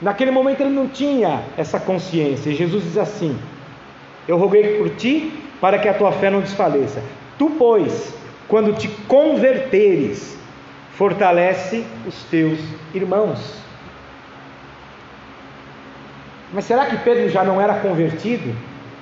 naquele 0.00 0.30
momento 0.30 0.60
ele 0.60 0.70
não 0.70 0.86
tinha 0.86 1.42
essa 1.56 1.80
consciência. 1.80 2.50
E 2.50 2.54
Jesus 2.54 2.84
diz 2.84 2.98
assim: 2.98 3.36
Eu 4.28 4.36
roguei 4.36 4.78
por 4.78 4.90
ti 4.90 5.43
para 5.64 5.78
que 5.78 5.88
a 5.88 5.94
tua 5.94 6.12
fé 6.12 6.28
não 6.28 6.42
desfaleça. 6.42 7.02
Tu, 7.38 7.48
pois, 7.58 8.12
quando 8.46 8.76
te 8.76 8.86
converteres, 9.08 10.36
fortalece 10.92 11.86
os 12.06 12.22
teus 12.24 12.58
irmãos. 12.92 13.38
Mas 16.52 16.66
será 16.66 16.84
que 16.84 16.98
Pedro 16.98 17.30
já 17.30 17.42
não 17.42 17.58
era 17.58 17.76
convertido 17.76 18.54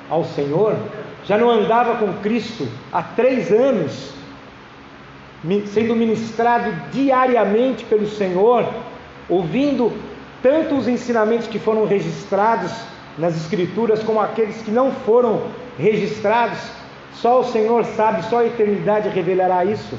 ao 0.09 0.25
Senhor? 0.25 0.77
Já 1.25 1.37
não 1.37 1.51
andava 1.51 1.97
com 1.97 2.13
Cristo 2.23 2.69
há 2.93 3.03
três 3.03 3.51
anos, 3.51 4.15
sendo 5.67 5.97
ministrado 5.97 6.73
diariamente 6.93 7.85
pelo 7.87 8.07
Senhor, 8.07 8.73
ouvindo 9.29 9.93
tanto 10.41 10.77
os 10.77 10.87
ensinamentos 10.87 11.49
que 11.49 11.59
foram 11.59 11.89
registrados 11.89 12.71
nas 13.19 13.35
Escrituras, 13.35 14.01
como 14.05 14.21
aqueles 14.21 14.63
que 14.63 14.71
não 14.71 14.93
foram 14.93 15.43
registrados? 15.79 16.59
Só 17.15 17.41
o 17.41 17.45
Senhor 17.45 17.85
sabe, 17.85 18.25
só 18.25 18.39
a 18.39 18.47
eternidade 18.47 19.09
revelará 19.09 19.65
isso 19.65 19.97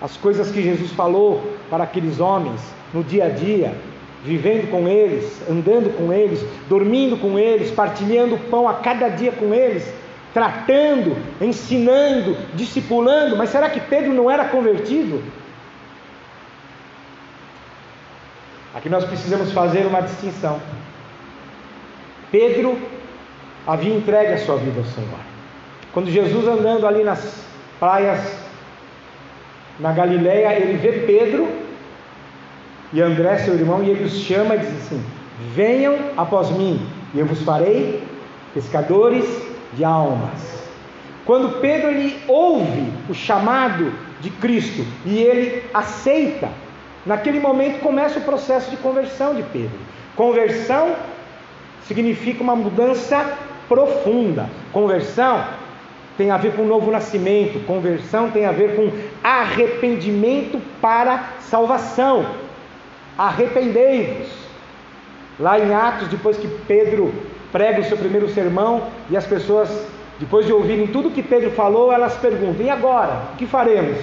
as 0.00 0.16
coisas 0.16 0.50
que 0.50 0.62
Jesus 0.62 0.90
falou 0.92 1.42
para 1.70 1.84
aqueles 1.84 2.20
homens 2.20 2.60
no 2.92 3.02
dia 3.02 3.26
a 3.26 3.28
dia, 3.28 3.74
vivendo 4.24 4.70
com 4.70 4.86
eles, 4.88 5.40
andando 5.48 5.96
com 5.96 6.12
eles, 6.12 6.44
dormindo 6.68 7.16
com 7.16 7.38
eles, 7.38 7.70
partilhando 7.70 8.38
pão 8.50 8.68
a 8.68 8.74
cada 8.74 9.08
dia 9.08 9.32
com 9.32 9.54
eles, 9.54 9.92
tratando, 10.34 11.16
ensinando, 11.40 12.36
discipulando. 12.54 13.36
Mas 13.36 13.50
será 13.50 13.70
que 13.70 13.80
Pedro 13.80 14.12
não 14.12 14.30
era 14.30 14.44
convertido? 14.46 15.22
Aqui 18.74 18.90
nós 18.90 19.04
precisamos 19.04 19.52
fazer 19.52 19.86
uma 19.86 20.02
distinção. 20.02 20.60
Pedro 22.30 22.76
havia 23.66 23.94
entregue 23.94 24.32
a 24.32 24.38
sua 24.38 24.56
vida 24.56 24.78
ao 24.78 24.84
Senhor. 24.84 25.20
Quando 25.92 26.10
Jesus 26.10 26.46
andando 26.46 26.86
ali 26.86 27.02
nas 27.02 27.44
praias 27.80 28.20
na 29.78 29.92
Galileia, 29.92 30.54
ele 30.58 30.76
vê 30.76 30.92
Pedro 31.06 31.48
e 32.92 33.02
André, 33.02 33.38
seu 33.38 33.54
irmão, 33.54 33.82
e 33.82 33.90
ele 33.90 34.04
os 34.04 34.14
chama 34.20 34.54
e 34.54 34.58
diz 34.60 34.68
assim: 34.68 35.04
Venham 35.54 35.96
após 36.16 36.50
mim, 36.50 36.86
e 37.12 37.18
eu 37.18 37.26
vos 37.26 37.42
farei 37.42 38.02
pescadores 38.54 39.24
de 39.74 39.84
almas. 39.84 40.56
Quando 41.24 41.60
Pedro 41.60 41.90
ele 41.90 42.22
ouve 42.28 42.92
o 43.08 43.14
chamado 43.14 43.92
de 44.20 44.30
Cristo 44.30 44.86
e 45.04 45.18
ele 45.18 45.62
aceita, 45.74 46.48
naquele 47.04 47.40
momento 47.40 47.80
começa 47.80 48.18
o 48.18 48.22
processo 48.22 48.70
de 48.70 48.76
conversão 48.76 49.34
de 49.34 49.42
Pedro. 49.42 49.78
Conversão 50.14 50.94
significa 51.86 52.42
uma 52.42 52.56
mudança 52.56 53.36
profunda. 53.68 54.48
Conversão 54.72 55.44
tem 56.16 56.30
a 56.30 56.36
ver 56.36 56.54
com 56.54 56.64
novo 56.64 56.90
nascimento, 56.90 57.64
conversão 57.66 58.30
tem 58.30 58.46
a 58.46 58.52
ver 58.52 58.74
com 58.74 58.90
arrependimento 59.22 60.60
para 60.80 61.24
salvação. 61.40 62.24
Arrependei-vos. 63.18 64.28
Lá 65.38 65.58
em 65.58 65.74
Atos, 65.74 66.08
depois 66.08 66.38
que 66.38 66.48
Pedro 66.66 67.12
prega 67.52 67.80
o 67.80 67.84
seu 67.84 67.96
primeiro 67.96 68.28
sermão 68.30 68.84
e 69.10 69.16
as 69.16 69.26
pessoas, 69.26 69.86
depois 70.18 70.46
de 70.46 70.52
ouvirem 70.52 70.86
tudo 70.86 71.10
que 71.10 71.22
Pedro 71.22 71.50
falou, 71.50 71.92
elas 71.92 72.16
perguntam: 72.16 72.64
e 72.64 72.70
agora? 72.70 73.22
O 73.34 73.36
que 73.36 73.46
faremos? 73.46 73.98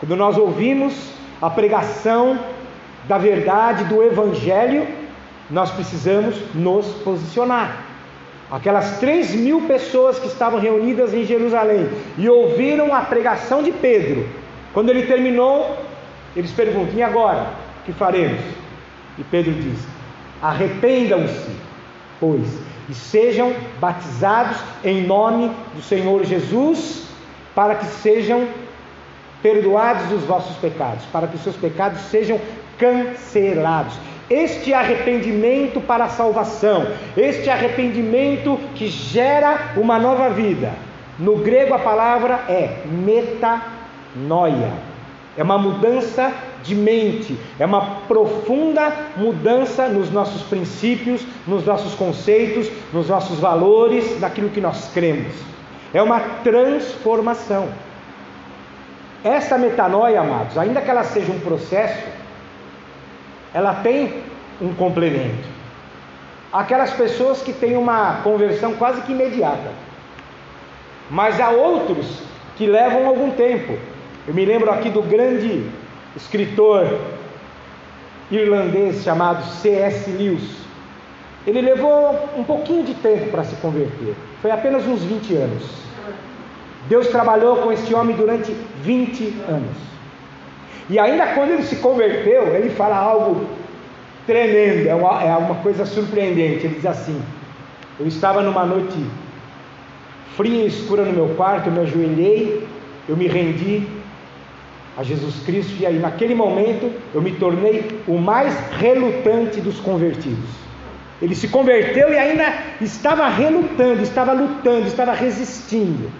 Quando 0.00 0.16
nós 0.16 0.36
ouvimos 0.36 1.12
a 1.40 1.48
pregação 1.48 2.38
da 3.06 3.18
verdade, 3.18 3.84
do 3.84 4.02
Evangelho, 4.02 4.86
nós 5.50 5.70
precisamos 5.70 6.36
nos 6.54 6.86
posicionar. 7.04 7.84
Aquelas 8.50 8.98
três 8.98 9.34
mil 9.34 9.62
pessoas 9.62 10.18
que 10.18 10.26
estavam 10.26 10.58
reunidas 10.58 11.12
em 11.12 11.24
Jerusalém 11.24 11.88
e 12.16 12.28
ouviram 12.28 12.94
a 12.94 13.02
pregação 13.02 13.62
de 13.62 13.72
Pedro. 13.72 14.26
Quando 14.72 14.88
ele 14.90 15.02
terminou, 15.02 15.76
eles 16.34 16.50
perguntam: 16.52 16.94
e 16.94 17.02
agora? 17.02 17.50
O 17.80 17.84
que 17.84 17.92
faremos? 17.92 18.40
E 19.18 19.24
Pedro 19.24 19.52
diz: 19.52 19.78
arrependam-se, 20.40 21.50
pois, 22.18 22.46
e 22.88 22.94
sejam 22.94 23.54
batizados 23.78 24.56
em 24.82 25.06
nome 25.06 25.50
do 25.74 25.82
Senhor 25.82 26.24
Jesus, 26.24 27.06
para 27.54 27.74
que 27.74 27.86
sejam 27.86 28.46
perdoados 29.42 30.10
os 30.10 30.22
vossos 30.24 30.56
pecados, 30.56 31.04
para 31.12 31.26
que 31.26 31.36
os 31.36 31.42
seus 31.42 31.56
pecados 31.56 32.00
sejam 32.02 32.40
cancelados. 32.78 33.94
Este 34.30 34.74
arrependimento 34.74 35.80
para 35.80 36.04
a 36.04 36.08
salvação, 36.08 36.86
este 37.16 37.48
arrependimento 37.48 38.58
que 38.74 38.88
gera 38.88 39.72
uma 39.76 39.98
nova 39.98 40.28
vida. 40.28 40.72
No 41.18 41.36
grego 41.36 41.74
a 41.74 41.78
palavra 41.78 42.44
é 42.48 42.82
metanoia. 42.84 44.72
é 45.36 45.42
uma 45.42 45.56
mudança 45.56 46.32
de 46.62 46.74
mente, 46.74 47.38
é 47.58 47.64
uma 47.64 48.00
profunda 48.08 48.92
mudança 49.16 49.88
nos 49.88 50.10
nossos 50.10 50.42
princípios, 50.42 51.24
nos 51.46 51.64
nossos 51.64 51.94
conceitos, 51.94 52.68
nos 52.92 53.08
nossos 53.08 53.38
valores, 53.38 54.20
naquilo 54.20 54.50
que 54.50 54.60
nós 54.60 54.90
cremos. 54.92 55.32
É 55.94 56.02
uma 56.02 56.20
transformação. 56.42 57.68
Esta 59.24 59.56
metanoia, 59.56 60.20
amados, 60.20 60.58
ainda 60.58 60.80
que 60.80 60.90
ela 60.90 61.04
seja 61.04 61.32
um 61.32 61.40
processo, 61.40 62.04
ela 63.52 63.74
tem 63.76 64.22
um 64.60 64.74
complemento. 64.74 65.48
Aquelas 66.52 66.92
pessoas 66.92 67.42
que 67.42 67.52
têm 67.52 67.76
uma 67.76 68.20
conversão 68.22 68.74
quase 68.74 69.02
que 69.02 69.12
imediata, 69.12 69.70
mas 71.10 71.40
há 71.40 71.50
outros 71.50 72.22
que 72.56 72.66
levam 72.66 73.06
algum 73.06 73.30
tempo. 73.30 73.78
Eu 74.26 74.34
me 74.34 74.44
lembro 74.44 74.70
aqui 74.70 74.90
do 74.90 75.02
grande 75.02 75.64
escritor 76.16 76.98
irlandês 78.30 79.02
chamado 79.02 79.44
C.S. 79.44 80.10
Lewis. 80.10 80.58
Ele 81.46 81.62
levou 81.62 82.28
um 82.36 82.44
pouquinho 82.44 82.84
de 82.84 82.94
tempo 82.94 83.30
para 83.30 83.44
se 83.44 83.56
converter, 83.56 84.14
foi 84.42 84.50
apenas 84.50 84.86
uns 84.86 85.02
20 85.02 85.34
anos. 85.34 85.64
Deus 86.88 87.08
trabalhou 87.08 87.56
com 87.58 87.72
esse 87.72 87.94
homem 87.94 88.16
durante 88.16 88.52
20 88.82 89.34
anos. 89.48 89.76
E 90.90 90.98
ainda 90.98 91.26
quando 91.28 91.50
ele 91.50 91.62
se 91.62 91.76
converteu, 91.76 92.54
ele 92.54 92.70
fala 92.70 92.96
algo 92.96 93.46
tremendo, 94.26 94.88
é 94.88 94.94
uma, 94.94 95.22
é 95.22 95.36
uma 95.36 95.56
coisa 95.56 95.84
surpreendente. 95.84 96.66
Ele 96.66 96.76
diz 96.76 96.86
assim: 96.86 97.20
Eu 97.98 98.06
estava 98.06 98.42
numa 98.42 98.64
noite 98.64 98.96
fria 100.36 100.64
e 100.64 100.68
escura 100.68 101.04
no 101.04 101.12
meu 101.12 101.34
quarto, 101.34 101.68
eu 101.68 101.72
me 101.72 101.80
ajoelhei, 101.80 102.66
eu 103.08 103.16
me 103.16 103.26
rendi 103.26 103.86
a 104.96 105.02
Jesus 105.02 105.42
Cristo, 105.44 105.74
e 105.80 105.86
aí 105.86 105.98
naquele 105.98 106.34
momento 106.34 106.92
eu 107.14 107.22
me 107.22 107.32
tornei 107.32 108.02
o 108.06 108.18
mais 108.18 108.54
relutante 108.78 109.60
dos 109.60 109.78
convertidos. 109.80 110.68
Ele 111.20 111.34
se 111.34 111.48
converteu 111.48 112.12
e 112.12 112.18
ainda 112.18 112.52
estava 112.80 113.28
relutando, 113.28 114.02
estava 114.02 114.32
lutando, 114.32 114.86
estava 114.86 115.12
resistindo. 115.12 116.10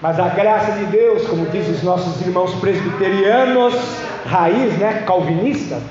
Mas 0.00 0.18
a 0.18 0.28
graça 0.28 0.72
de 0.72 0.86
Deus, 0.86 1.26
como 1.26 1.46
diz 1.46 1.68
os 1.68 1.82
nossos 1.82 2.20
irmãos 2.22 2.54
presbiterianos, 2.54 3.74
raiz, 4.24 4.78
né, 4.78 5.02
calvinistas, 5.06 5.82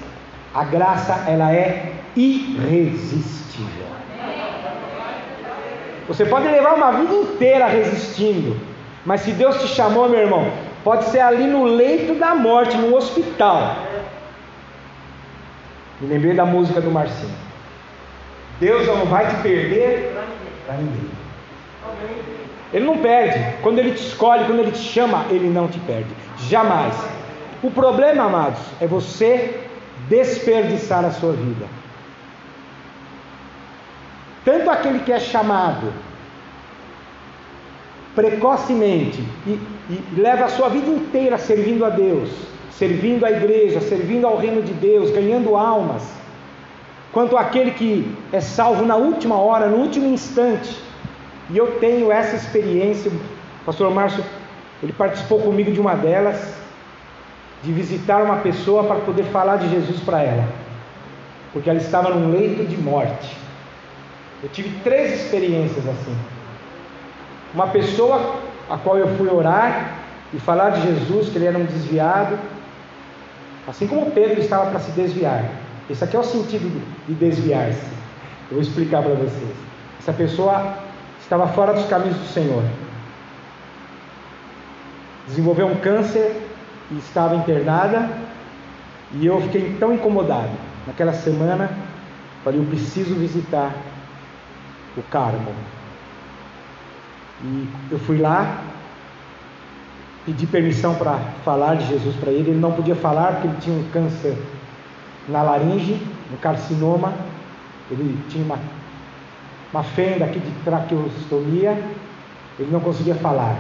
a 0.54 0.64
graça 0.64 1.26
ela 1.28 1.54
é 1.54 1.94
irresistível. 2.16 3.86
Você 6.08 6.26
pode 6.26 6.48
levar 6.48 6.74
uma 6.74 6.92
vida 6.92 7.14
inteira 7.14 7.68
resistindo, 7.68 8.60
mas 9.06 9.22
se 9.22 9.32
Deus 9.32 9.62
te 9.62 9.68
chamou, 9.68 10.10
meu 10.10 10.22
irmão, 10.22 10.52
pode 10.84 11.06
ser 11.06 11.20
ali 11.20 11.46
no 11.46 11.66
leito 11.66 12.16
da 12.16 12.34
morte, 12.34 12.76
no 12.78 12.96
hospital. 12.96 13.76
Me 16.02 16.08
lembrei 16.08 16.34
da 16.34 16.46
música 16.46 16.82
do 16.82 16.90
Marcinho. 16.90 17.36
Deus 18.60 18.88
não 18.88 19.06
vai 19.06 19.28
te 19.28 19.36
perder 19.42 20.16
para 20.66 20.78
ninguém. 20.78 21.10
Ele 22.74 22.86
não 22.86 22.98
perde. 22.98 23.58
Quando 23.62 23.80
ele 23.80 23.94
te 23.94 24.06
escolhe, 24.08 24.46
quando 24.46 24.60
ele 24.60 24.72
te 24.72 24.80
chama, 24.80 25.26
ele 25.30 25.50
não 25.50 25.68
te 25.68 25.80
perde. 25.80 26.10
Jamais. 26.48 26.96
O 27.64 27.72
problema, 27.72 28.24
amados, 28.24 28.60
é 28.80 28.88
você 28.88 29.60
desperdiçar 30.08 31.04
a 31.04 31.12
sua 31.12 31.34
vida. 31.34 31.66
Tanto 34.46 34.70
aquele 34.70 35.00
que 35.00 35.12
é 35.12 35.20
chamado 35.20 35.94
precocemente 38.16 39.24
e, 39.46 39.52
e, 39.90 40.04
leva 40.18 40.46
a 40.46 40.50
sua 40.50 40.70
vida 40.70 40.90
inteira 40.90 41.38
servindo 41.38 41.86
a 41.86 41.90
Deus, 41.90 42.30
servindo 42.72 43.26
a 43.26 43.32
igreja, 43.32 43.80
servindo 43.82 44.26
ao 44.26 44.38
reino 44.38 44.62
de 44.62 44.74
Deus, 44.74 45.12
ganhando 45.12 45.56
almas, 45.56 46.04
quanto 47.12 47.38
aquele 47.38 47.72
que 47.72 48.12
é 48.32 48.42
salvo 48.42 48.86
na 48.86 48.96
última 48.96 49.38
hora, 49.38 49.68
no 49.68 49.78
último 49.78 50.08
instante. 50.08 50.89
E 51.50 51.58
eu 51.58 51.80
tenho 51.80 52.12
essa 52.12 52.36
experiência, 52.36 53.12
o 53.12 53.66
pastor 53.66 53.92
Márcio, 53.92 54.24
ele 54.82 54.94
participou 54.94 55.42
comigo 55.42 55.72
de 55.72 55.80
uma 55.80 55.96
delas, 55.96 56.56
de 57.64 57.72
visitar 57.74 58.24
uma 58.24 58.38
pessoa 58.38 58.84
para 58.84 58.98
poder 58.98 59.24
falar 59.26 59.58
de 59.58 59.70
Jesus 59.70 60.00
para 60.02 60.22
ela, 60.22 60.48
porque 61.52 61.70
ela 61.70 61.80
estava 61.80 62.10
num 62.10 62.32
leito 62.32 62.66
de 62.66 62.78
morte. 62.78 63.36
Eu 64.42 64.50
tive 64.50 64.70
três 64.84 65.22
experiências 65.22 65.86
assim 65.88 66.16
uma 67.54 67.68
pessoa 67.68 68.36
a 68.70 68.78
qual 68.78 68.98
eu 68.98 69.08
fui 69.18 69.28
orar 69.28 69.96
e 70.34 70.40
falar 70.40 70.72
de 70.72 70.82
Jesus, 70.82 71.30
que 71.30 71.38
ele 71.38 71.46
era 71.46 71.58
um 71.58 71.66
desviado, 71.66 72.38
assim 73.68 73.88
como 73.88 74.12
Pedro 74.12 74.40
estava 74.40 74.70
para 74.70 74.80
se 74.80 74.92
desviar. 74.92 75.46
Esse 75.90 76.04
aqui 76.04 76.16
é 76.16 76.20
o 76.20 76.24
sentido 76.24 76.70
de 77.08 77.14
desviar-se. 77.16 77.82
Eu 78.50 78.58
vou 78.58 78.62
explicar 78.62 79.02
para 79.02 79.16
vocês. 79.16 79.56
Essa 80.00 80.14
pessoa 80.14 80.76
estava 81.30 81.48
fora 81.50 81.74
dos 81.74 81.86
caminhos 81.86 82.18
do 82.18 82.26
Senhor. 82.26 82.64
Desenvolveu 85.28 85.68
um 85.68 85.76
câncer 85.76 86.42
e 86.90 86.98
estava 86.98 87.36
internada. 87.36 88.10
E 89.12 89.28
eu 89.28 89.40
fiquei 89.42 89.76
tão 89.80 89.94
incomodado. 89.94 90.50
Naquela 90.88 91.14
semana, 91.14 91.70
falei: 92.44 92.60
eu 92.60 92.66
preciso 92.66 93.14
visitar 93.14 93.76
o 94.98 95.04
Carmo. 95.04 95.54
E 97.44 97.70
eu 97.92 98.00
fui 98.00 98.18
lá, 98.18 98.64
pedi 100.26 100.48
permissão 100.48 100.96
para 100.96 101.20
falar 101.46 101.76
de 101.76 101.86
Jesus 101.86 102.16
para 102.16 102.32
ele. 102.32 102.50
Ele 102.50 102.60
não 102.60 102.72
podia 102.72 102.96
falar 102.96 103.34
porque 103.34 103.48
ele 103.50 103.58
tinha 103.62 103.78
um 103.78 103.88
câncer 103.92 104.36
na 105.28 105.44
laringe, 105.44 106.02
um 106.34 106.38
carcinoma. 106.38 107.14
Ele 107.92 108.20
tinha 108.30 108.44
uma, 108.44 108.58
uma 109.72 109.84
fenda 109.84 110.26
aqui 110.26 110.40
de 110.40 110.52
traqueostomia. 110.64 111.72
Ele 112.58 112.72
não 112.72 112.80
conseguia 112.80 113.16
falar, 113.16 113.58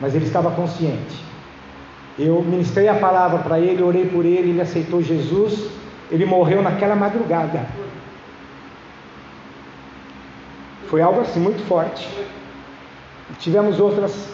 mas 0.00 0.14
ele 0.14 0.24
estava 0.24 0.50
consciente. 0.50 1.24
Eu 2.18 2.42
ministrei 2.42 2.88
a 2.88 2.94
palavra 2.94 3.38
para 3.38 3.58
ele, 3.58 3.82
orei 3.82 4.06
por 4.06 4.24
ele, 4.24 4.50
ele 4.50 4.60
aceitou 4.60 5.02
Jesus. 5.02 5.70
Ele 6.10 6.24
morreu 6.24 6.62
naquela 6.62 6.96
madrugada. 6.96 7.66
Foi 10.88 11.00
algo 11.00 11.20
assim 11.20 11.38
muito 11.38 11.64
forte. 11.66 12.08
Tivemos 13.38 13.78
outras 13.78 14.28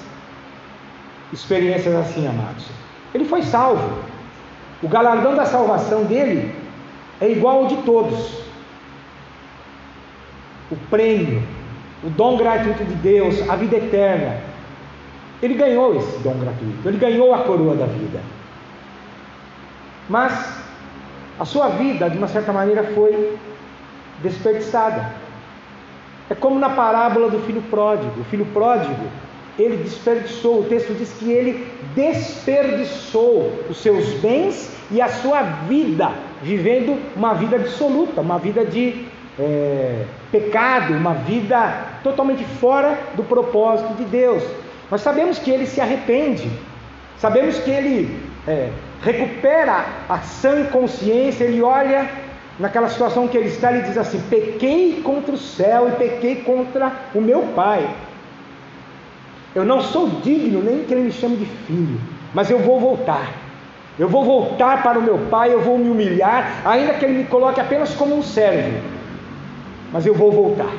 experiências 1.33 1.95
assim, 1.95 2.27
amados. 2.27 2.67
Ele 3.15 3.25
foi 3.25 3.43
salvo. 3.43 3.99
O 4.83 4.89
galardão 4.89 5.35
da 5.35 5.45
salvação 5.45 6.05
dele 6.05 6.55
é 7.21 7.31
igual 7.31 7.65
ao 7.65 7.67
de 7.67 7.77
todos. 7.83 8.46
O 10.71 10.77
prêmio, 10.91 11.43
o 12.03 12.11
dom 12.11 12.37
gratuito 12.37 12.85
de 12.85 12.95
Deus, 12.95 13.49
a 13.49 13.57
vida 13.57 13.77
eterna. 13.77 14.41
Ele 15.43 15.55
ganhou 15.55 15.95
esse 15.97 16.19
dom 16.19 16.35
gratuito, 16.35 16.89
ele 16.89 16.99
ganhou 16.99 17.35
a 17.35 17.41
coroa 17.41 17.75
da 17.75 17.87
vida. 17.87 18.21
Mas 20.09 20.63
a 21.39 21.45
sua 21.45 21.69
vida, 21.69 22.09
de 22.09 22.17
uma 22.17 22.29
certa 22.29 22.53
maneira, 22.53 22.83
foi 22.95 23.37
desperdiçada. 24.23 25.13
É 26.31 26.35
como 26.35 26.59
na 26.59 26.71
parábola 26.71 27.29
do 27.29 27.41
filho 27.41 27.63
pródigo. 27.71 28.21
O 28.21 28.25
filho 28.25 28.47
pródigo, 28.47 29.07
ele 29.59 29.77
desperdiçou, 29.77 30.61
o 30.61 30.65
texto 30.65 30.95
diz 30.95 31.13
que 31.13 31.31
ele 31.31 31.67
desperdiçou 31.95 33.53
os 33.71 33.79
seus 33.79 34.09
bens 34.15 34.71
e 34.91 35.01
a 35.01 35.09
sua 35.09 35.43
vida, 35.43 36.13
vivendo 36.43 36.99
uma 37.15 37.35
vida 37.35 37.57
absoluta, 37.57 38.21
uma 38.21 38.39
vida 38.39 38.65
de 38.65 39.07
é, 39.39 40.05
pecado, 40.33 40.95
uma 40.95 41.15
vida 41.15 41.85
totalmente 42.03 42.45
fora 42.45 42.99
do 43.15 43.23
propósito 43.23 43.95
de 43.95 44.05
Deus. 44.05 44.43
Nós 44.91 45.01
sabemos 45.01 45.39
que 45.39 45.51
ele 45.51 45.67
se 45.67 45.81
arrepende, 45.81 46.49
sabemos 47.19 47.59
que 47.59 47.71
ele 47.71 48.21
é, 48.47 48.71
recupera 49.03 49.85
a 50.09 50.19
sã 50.19 50.65
consciência, 50.65 51.45
ele 51.45 51.63
olha 51.63 52.09
naquela 52.59 52.89
situação 52.89 53.29
que 53.29 53.37
ele 53.37 53.49
está, 53.49 53.73
ele 53.73 53.83
diz 53.83 53.99
assim: 53.99 54.21
pequei 54.31 55.01
contra 55.03 55.35
o 55.35 55.39
céu 55.39 55.89
e 55.89 55.93
pequei 55.93 56.37
contra 56.37 56.93
o 57.15 57.21
meu 57.21 57.43
pai. 57.55 57.89
Eu 59.55 59.65
não 59.65 59.81
sou 59.81 60.09
digno 60.23 60.63
nem 60.63 60.85
que 60.85 60.93
ele 60.93 61.05
me 61.05 61.13
chame 61.13 61.37
de 61.37 61.47
filho, 61.47 62.01
mas 62.35 62.51
eu 62.51 62.59
vou 62.59 62.79
voltar. 62.79 63.31
Eu 63.99 64.09
vou 64.09 64.25
voltar 64.25 64.83
para 64.83 64.99
o 64.99 65.03
meu 65.03 65.17
pai, 65.31 65.53
eu 65.53 65.63
vou 65.63 65.79
me 65.79 65.89
humilhar, 65.89 66.61
ainda 66.67 66.93
que 66.95 67.05
ele 67.07 67.19
me 67.19 67.25
coloque 67.25 67.59
apenas 67.59 67.95
como 67.95 68.15
um 68.15 68.23
servo, 68.23 68.79
mas 69.93 70.07
eu 70.07 70.15
vou 70.15 70.33
voltar. 70.33 70.73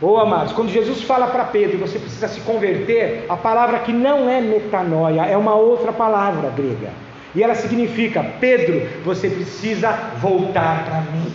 Oh, 0.00 0.16
amados, 0.18 0.52
quando 0.52 0.68
Jesus 0.68 1.02
fala 1.02 1.28
para 1.28 1.44
Pedro, 1.44 1.78
você 1.78 1.96
precisa 1.96 2.26
se 2.26 2.40
converter, 2.40 3.24
a 3.28 3.36
palavra 3.36 3.78
que 3.78 3.92
não 3.92 4.28
é 4.28 4.40
metanoia, 4.40 5.22
é 5.22 5.36
uma 5.36 5.54
outra 5.54 5.92
palavra 5.92 6.50
grega. 6.50 6.90
E 7.34 7.42
ela 7.42 7.54
significa: 7.54 8.24
Pedro, 8.40 8.82
você 9.04 9.30
precisa 9.30 9.92
voltar 10.20 10.84
para 10.84 11.00
mim. 11.12 11.32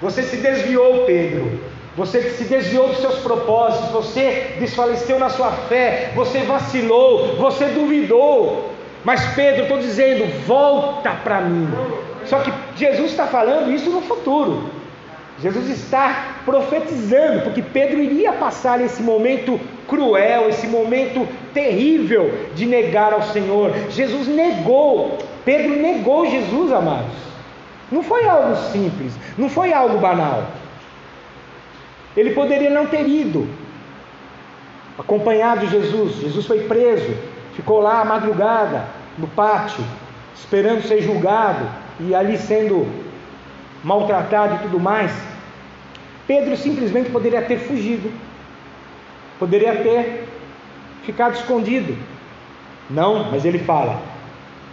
Você 0.00 0.22
se 0.22 0.36
desviou, 0.36 1.04
Pedro. 1.04 1.60
você 1.96 2.22
se 2.30 2.44
desviou 2.44 2.88
dos 2.88 2.98
seus 2.98 3.18
propósitos, 3.20 3.90
você 3.90 4.54
desfaleceu 4.58 5.18
na 5.18 5.30
sua 5.30 5.50
fé, 5.50 6.12
você 6.14 6.40
vacilou, 6.40 7.36
você 7.36 7.66
duvidou. 7.66 8.70
Mas 9.04 9.24
Pedro, 9.34 9.62
estou 9.62 9.78
dizendo, 9.78 10.46
volta 10.46 11.10
para 11.10 11.40
mim. 11.40 11.68
Só 12.26 12.40
que 12.40 12.52
Jesus 12.76 13.10
está 13.10 13.26
falando 13.26 13.72
isso 13.72 13.90
no 13.90 14.02
futuro. 14.02 14.70
Jesus 15.40 15.68
está 15.68 16.36
profetizando, 16.44 17.42
porque 17.42 17.60
Pedro 17.60 18.00
iria 18.00 18.32
passar 18.32 18.80
esse 18.80 19.02
momento 19.02 19.60
cruel, 19.88 20.48
esse 20.48 20.66
momento 20.66 21.26
terrível 21.52 22.32
de 22.54 22.66
negar 22.66 23.12
ao 23.12 23.22
Senhor. 23.22 23.72
Jesus 23.90 24.28
negou, 24.28 25.18
Pedro 25.44 25.76
negou 25.76 26.24
Jesus, 26.26 26.72
amados. 26.72 27.16
Não 27.90 28.02
foi 28.02 28.26
algo 28.26 28.56
simples, 28.72 29.12
não 29.36 29.48
foi 29.48 29.72
algo 29.72 29.98
banal. 29.98 30.44
Ele 32.16 32.30
poderia 32.30 32.70
não 32.70 32.86
ter 32.86 33.06
ido, 33.06 33.48
acompanhado 34.96 35.66
Jesus. 35.66 36.14
Jesus 36.20 36.46
foi 36.46 36.60
preso, 36.60 37.12
ficou 37.54 37.80
lá 37.80 38.00
à 38.00 38.04
madrugada, 38.04 38.84
no 39.18 39.26
pátio, 39.26 39.84
esperando 40.34 40.82
ser 40.82 41.02
julgado 41.02 41.83
e 42.00 42.14
ali 42.14 42.36
sendo 42.38 42.86
maltratado 43.82 44.56
e 44.56 44.58
tudo 44.58 44.80
mais. 44.80 45.12
Pedro 46.26 46.56
simplesmente 46.56 47.10
poderia 47.10 47.42
ter 47.42 47.58
fugido, 47.58 48.10
poderia 49.38 49.76
ter 49.76 50.28
ficado 51.04 51.34
escondido. 51.34 51.96
Não, 52.88 53.30
mas 53.30 53.44
ele 53.44 53.58
fala: 53.58 54.00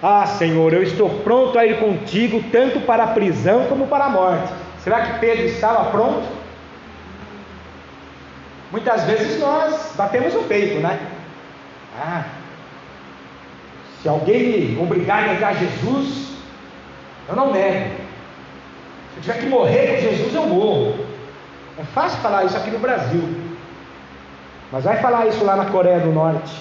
Ah, 0.02 0.26
Senhor, 0.26 0.74
eu 0.74 0.82
estou 0.82 1.10
pronto 1.22 1.58
a 1.60 1.66
ir 1.66 1.80
contigo, 1.80 2.44
tanto 2.52 2.80
para 2.82 3.04
a 3.04 3.08
prisão 3.08 3.66
como 3.68 3.88
para 3.88 4.06
a 4.06 4.10
morte. 4.10 4.52
Será 4.80 5.02
que 5.02 5.20
Pedro 5.20 5.46
estava 5.46 5.92
pronto? 5.92 6.28
Muitas 8.72 9.04
vezes 9.04 9.40
nós 9.40 9.94
batemos 9.98 10.34
o 10.34 10.44
peito, 10.44 10.80
né? 10.80 10.98
Ah, 12.00 12.24
se 14.02 14.08
alguém 14.08 14.72
me 14.72 14.82
obrigar 14.82 15.24
a 15.24 15.34
negar 15.34 15.56
Jesus, 15.56 16.31
eu 17.28 17.36
não 17.36 17.52
nego. 17.52 17.96
Se 19.12 19.18
eu 19.18 19.22
tiver 19.22 19.40
que 19.40 19.46
morrer 19.48 19.96
com 19.96 20.10
Jesus, 20.10 20.34
eu 20.34 20.46
morro. 20.48 20.96
É 21.78 21.84
fácil 21.84 22.20
falar 22.20 22.46
isso 22.46 22.58
aqui 22.58 22.70
no 22.70 22.80
Brasil. 22.80 23.24
Mas 24.72 24.84
vai 24.84 24.98
falar 24.98 25.28
isso 25.28 25.44
lá 25.44 25.56
na 25.56 25.66
Coreia 25.66 26.00
do 26.00 26.12
Norte, 26.12 26.54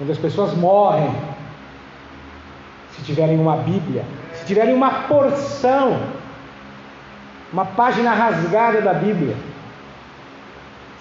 onde 0.00 0.10
as 0.10 0.18
pessoas 0.18 0.54
morrem 0.54 1.14
se 2.92 3.02
tiverem 3.02 3.38
uma 3.38 3.56
Bíblia, 3.56 4.04
se 4.34 4.46
tiverem 4.46 4.74
uma 4.74 4.90
porção, 5.04 6.00
uma 7.52 7.64
página 7.64 8.12
rasgada 8.12 8.80
da 8.80 8.92
Bíblia 8.92 9.36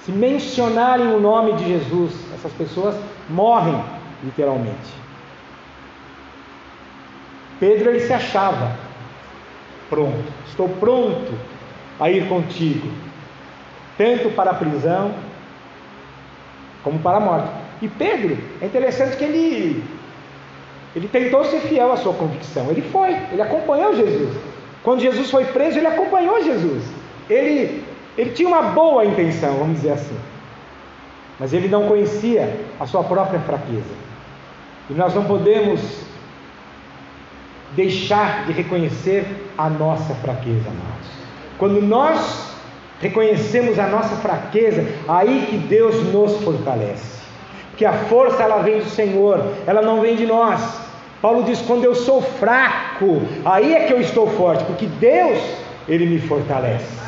se 0.09 0.11
mencionarem 0.11 1.07
o 1.13 1.19
nome 1.19 1.53
de 1.53 1.67
Jesus, 1.67 2.13
essas 2.33 2.51
pessoas 2.53 2.95
morrem, 3.29 3.79
literalmente. 4.23 4.99
Pedro 7.59 7.89
ele 7.89 7.99
se 7.99 8.13
achava 8.13 8.75
pronto, 9.89 10.23
estou 10.47 10.69
pronto 10.69 11.33
a 11.99 12.09
ir 12.09 12.27
contigo, 12.27 12.87
tanto 13.97 14.29
para 14.29 14.51
a 14.51 14.53
prisão 14.53 15.13
como 16.83 16.99
para 16.99 17.17
a 17.17 17.19
morte. 17.19 17.49
E 17.81 17.87
Pedro, 17.87 18.37
é 18.61 18.65
interessante 18.65 19.17
que 19.17 19.23
ele 19.23 19.83
ele 20.95 21.07
tentou 21.07 21.43
ser 21.45 21.59
fiel 21.61 21.91
à 21.91 21.97
sua 21.97 22.13
convicção. 22.13 22.69
Ele 22.71 22.81
foi, 22.81 23.15
ele 23.31 23.41
acompanhou 23.41 23.95
Jesus. 23.95 24.35
Quando 24.83 25.01
Jesus 25.01 25.29
foi 25.29 25.45
preso, 25.45 25.77
ele 25.77 25.87
acompanhou 25.87 26.43
Jesus. 26.43 26.83
Ele 27.29 27.83
ele 28.17 28.31
tinha 28.31 28.49
uma 28.49 28.63
boa 28.63 29.05
intenção, 29.05 29.53
vamos 29.55 29.77
dizer 29.77 29.91
assim, 29.91 30.17
mas 31.39 31.53
ele 31.53 31.69
não 31.69 31.87
conhecia 31.87 32.53
a 32.77 32.85
sua 32.85 33.01
própria 33.01 33.39
fraqueza. 33.39 33.95
E 34.89 34.93
nós 34.93 35.15
não 35.15 35.23
podemos 35.23 35.79
deixar 37.75 38.45
de 38.45 38.53
reconhecer 38.53 39.25
a 39.57 39.69
nossa 39.69 40.13
fraqueza, 40.15 40.69
amados. 40.69 41.09
Quando 41.57 41.81
nós 41.81 42.53
reconhecemos 43.01 43.79
a 43.79 43.87
nossa 43.87 44.15
fraqueza, 44.17 44.85
aí 45.07 45.47
que 45.49 45.57
Deus 45.57 46.03
nos 46.13 46.41
fortalece. 46.41 47.19
Porque 47.69 47.85
a 47.85 47.93
força 47.93 48.43
ela 48.43 48.61
vem 48.61 48.79
do 48.79 48.89
Senhor, 48.89 49.53
ela 49.65 49.81
não 49.81 50.01
vem 50.01 50.15
de 50.15 50.25
nós. 50.25 50.79
Paulo 51.21 51.43
diz: 51.43 51.61
quando 51.61 51.83
eu 51.83 51.95
sou 51.95 52.21
fraco, 52.21 53.21
aí 53.45 53.73
é 53.73 53.85
que 53.85 53.93
eu 53.93 54.01
estou 54.01 54.27
forte, 54.31 54.63
porque 54.65 54.85
Deus, 54.85 55.39
Ele 55.87 56.05
me 56.05 56.19
fortalece. 56.19 56.99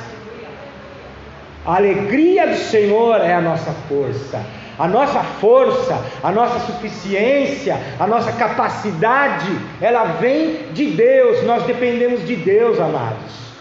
A 1.65 1.75
alegria 1.75 2.47
do 2.47 2.55
Senhor 2.55 3.21
é 3.21 3.33
a 3.33 3.41
nossa 3.41 3.71
força. 3.87 4.41
A 4.81 4.87
nossa 4.87 5.21
força, 5.21 6.03
a 6.23 6.31
nossa 6.31 6.59
suficiência, 6.59 7.79
a 7.99 8.07
nossa 8.07 8.31
capacidade, 8.31 9.47
ela 9.79 10.05
vem 10.19 10.71
de 10.73 10.87
Deus. 10.87 11.43
Nós 11.45 11.63
dependemos 11.63 12.25
de 12.25 12.35
Deus, 12.35 12.79
amados. 12.79 13.53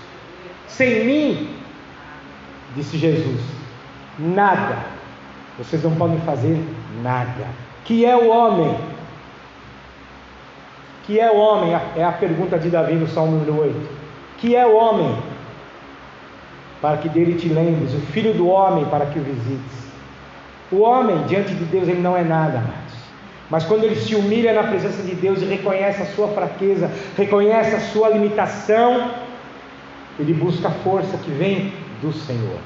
Sem 0.66 1.04
mim, 1.04 1.56
disse 2.74 2.96
Jesus, 2.96 3.40
nada. 4.18 4.78
Vocês 5.58 5.82
não 5.82 5.94
podem 5.94 6.18
fazer 6.20 6.58
nada. 7.02 7.46
Que 7.84 8.06
é 8.06 8.16
o 8.16 8.28
homem? 8.30 8.78
Que 11.04 11.20
é 11.20 11.30
o 11.30 11.36
homem? 11.36 11.78
É 11.96 12.04
a 12.04 12.12
pergunta 12.12 12.58
de 12.58 12.70
Davi 12.70 12.94
no 12.94 13.06
Salmo 13.08 13.32
número 13.32 13.60
8. 13.60 13.88
Que 14.38 14.56
é 14.56 14.66
o 14.66 14.74
homem? 14.74 15.30
para 16.80 16.96
que 16.96 17.08
dele 17.08 17.34
te 17.34 17.48
lembres, 17.48 17.92
o 17.92 18.00
filho 18.06 18.32
do 18.32 18.48
homem 18.48 18.84
para 18.86 19.06
que 19.06 19.18
o 19.18 19.22
visites. 19.22 19.89
O 20.72 20.80
homem, 20.80 21.24
diante 21.26 21.54
de 21.54 21.64
Deus, 21.64 21.88
ele 21.88 22.00
não 22.00 22.16
é 22.16 22.22
nada, 22.22 22.58
amados. 22.58 22.94
Mas 23.50 23.64
quando 23.64 23.84
ele 23.84 23.96
se 23.96 24.14
humilha 24.14 24.52
na 24.52 24.62
presença 24.62 25.02
de 25.02 25.14
Deus 25.14 25.42
e 25.42 25.44
reconhece 25.44 26.02
a 26.02 26.06
sua 26.06 26.28
fraqueza, 26.28 26.90
reconhece 27.16 27.74
a 27.74 27.80
sua 27.80 28.08
limitação, 28.08 29.10
ele 30.18 30.32
busca 30.32 30.68
a 30.68 30.70
força 30.70 31.16
que 31.18 31.30
vem 31.30 31.72
do 32.00 32.12
Senhor. 32.12 32.58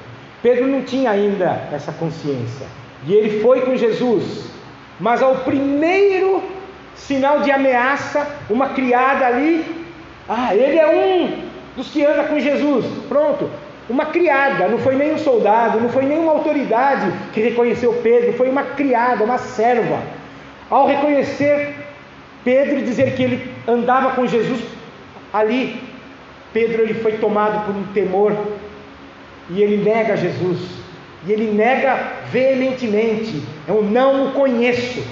Pedro 0.43 0.67
não 0.67 0.83
tinha 0.83 1.09
ainda 1.09 1.67
essa 1.71 1.91
consciência. 1.91 2.67
E 3.07 3.13
ele 3.13 3.41
foi 3.41 3.61
com 3.61 3.75
Jesus. 3.75 4.45
Mas 4.99 5.23
ao 5.23 5.37
primeiro 5.37 6.43
sinal 6.93 7.41
de 7.41 7.49
ameaça, 7.51 8.27
uma 8.49 8.69
criada 8.69 9.25
ali, 9.25 9.65
ah, 10.29 10.55
ele 10.55 10.77
é 10.77 10.87
um 10.87 11.45
dos 11.75 11.87
que 11.89 12.05
anda 12.05 12.25
com 12.25 12.39
Jesus. 12.39 12.85
Pronto, 13.09 13.49
uma 13.89 14.07
criada, 14.07 14.67
não 14.67 14.79
foi 14.79 14.95
nem 14.95 15.13
um 15.13 15.17
soldado, 15.17 15.79
não 15.79 15.89
foi 15.89 16.05
nem 16.05 16.17
uma 16.17 16.31
autoridade 16.31 17.11
que 17.33 17.39
reconheceu 17.39 17.93
Pedro, 18.01 18.33
foi 18.33 18.49
uma 18.49 18.63
criada, 18.63 19.23
uma 19.23 19.37
serva. 19.37 20.01
Ao 20.69 20.87
reconhecer 20.87 21.75
Pedro 22.43 22.79
e 22.79 22.83
dizer 22.83 23.15
que 23.15 23.23
ele 23.23 23.53
andava 23.67 24.11
com 24.11 24.25
Jesus 24.25 24.63
ali, 25.31 25.81
Pedro 26.51 26.81
ele 26.81 26.95
foi 26.95 27.13
tomado 27.17 27.65
por 27.65 27.75
um 27.75 27.83
temor 27.93 28.35
e 29.49 29.61
ele 29.61 29.83
nega 29.83 30.17
Jesus. 30.17 30.59
E 31.27 31.31
ele 31.31 31.51
nega 31.51 32.13
veementemente: 32.31 33.43
eu 33.67 33.83
não 33.83 34.27
o 34.27 34.31
conheço. 34.31 35.03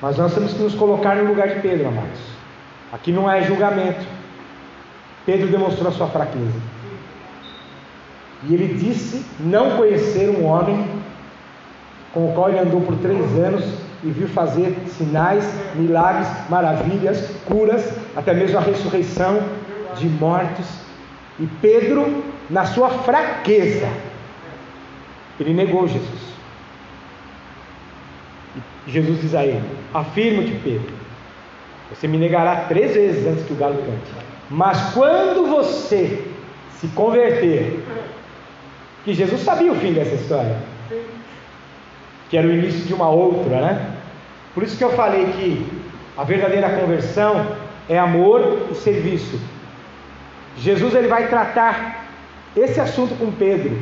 Mas 0.00 0.18
nós 0.18 0.34
temos 0.34 0.52
que 0.52 0.62
nos 0.62 0.74
colocar 0.74 1.14
no 1.14 1.24
lugar 1.24 1.48
de 1.48 1.60
Pedro, 1.60 1.88
amados. 1.88 2.20
Aqui 2.92 3.12
não 3.12 3.30
é 3.30 3.42
julgamento. 3.42 4.04
Pedro 5.24 5.48
demonstrou 5.48 5.88
a 5.88 5.92
sua 5.92 6.08
fraqueza. 6.08 6.60
E 8.48 8.54
ele 8.54 8.74
disse 8.74 9.24
não 9.38 9.76
conhecer 9.76 10.28
um 10.28 10.44
homem 10.44 10.84
com 12.12 12.28
o 12.28 12.32
qual 12.32 12.48
ele 12.48 12.58
andou 12.58 12.80
por 12.80 12.96
três 12.96 13.20
anos 13.38 13.64
e 14.02 14.10
viu 14.10 14.28
fazer 14.28 14.76
sinais, 14.88 15.48
milagres, 15.76 16.28
maravilhas, 16.50 17.30
curas, 17.46 17.88
até 18.16 18.34
mesmo 18.34 18.58
a 18.58 18.60
ressurreição 18.60 19.40
de 19.96 20.08
mortos. 20.08 20.66
E 21.38 21.46
Pedro, 21.60 22.24
na 22.50 22.64
sua 22.66 22.90
fraqueza, 22.90 23.88
ele 25.38 25.54
negou 25.54 25.86
Jesus. 25.86 26.32
E 28.86 28.90
Jesus 28.90 29.20
diz 29.20 29.34
a 29.34 29.46
ele: 29.46 29.62
Afirmo-te, 29.94 30.52
Pedro, 30.64 30.92
você 31.88 32.08
me 32.08 32.18
negará 32.18 32.64
três 32.68 32.94
vezes 32.94 33.26
antes 33.26 33.46
que 33.46 33.52
o 33.52 33.56
galo 33.56 33.76
cante. 33.76 34.31
Mas 34.50 34.92
quando 34.92 35.46
você 35.48 36.24
se 36.78 36.88
converter, 36.88 37.82
que 39.04 39.14
Jesus 39.14 39.40
sabia 39.42 39.72
o 39.72 39.76
fim 39.76 39.92
dessa 39.92 40.14
história, 40.14 40.56
que 42.28 42.36
era 42.36 42.46
o 42.46 42.52
início 42.52 42.84
de 42.84 42.94
uma 42.94 43.08
outra, 43.08 43.60
né? 43.60 43.96
Por 44.54 44.62
isso 44.62 44.76
que 44.76 44.84
eu 44.84 44.92
falei 44.92 45.26
que 45.26 45.66
a 46.16 46.24
verdadeira 46.24 46.70
conversão 46.80 47.56
é 47.88 47.98
amor 47.98 48.68
e 48.70 48.74
serviço. 48.74 49.40
Jesus 50.58 50.94
ele 50.94 51.08
vai 51.08 51.28
tratar 51.28 52.06
esse 52.56 52.80
assunto 52.80 53.14
com 53.16 53.32
Pedro 53.32 53.78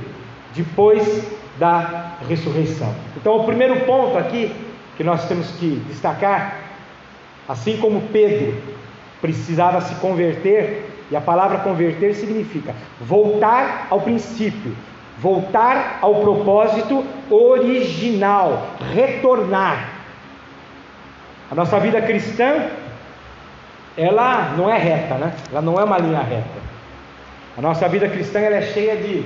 depois 0.55 1.27
da 1.59 2.13
ressurreição. 2.29 2.95
Então, 3.17 3.37
o 3.37 3.45
primeiro 3.45 3.81
ponto 3.81 4.17
aqui 4.17 4.55
que 4.97 5.05
nós 5.05 5.27
temos 5.27 5.51
que 5.53 5.83
destacar, 5.89 6.59
assim 7.49 7.77
como 7.79 8.03
Pedro 8.13 8.55
precisava 9.21 9.81
se 9.81 9.95
converter, 9.97 10.87
E 11.11 11.17
a 11.17 11.21
palavra 11.21 11.59
converter 11.59 12.15
significa 12.15 12.73
voltar 13.01 13.89
ao 13.91 14.01
princípio, 14.01 14.77
voltar 15.19 15.99
ao 16.01 16.21
propósito 16.21 17.05
original, 17.29 18.77
retornar. 18.95 19.89
A 21.51 21.55
nossa 21.55 21.81
vida 21.81 22.01
cristã, 22.01 22.69
ela 23.97 24.55
não 24.57 24.71
é 24.71 24.79
reta, 24.79 25.17
né? 25.17 25.35
Ela 25.51 25.61
não 25.61 25.81
é 25.81 25.83
uma 25.83 25.99
linha 25.99 26.23
reta. 26.23 26.61
A 27.59 27.61
nossa 27.61 27.89
vida 27.89 28.09
cristã 28.09 28.39
ela 28.39 28.57
é 28.57 28.63
cheia 28.63 28.97
de 28.97 29.25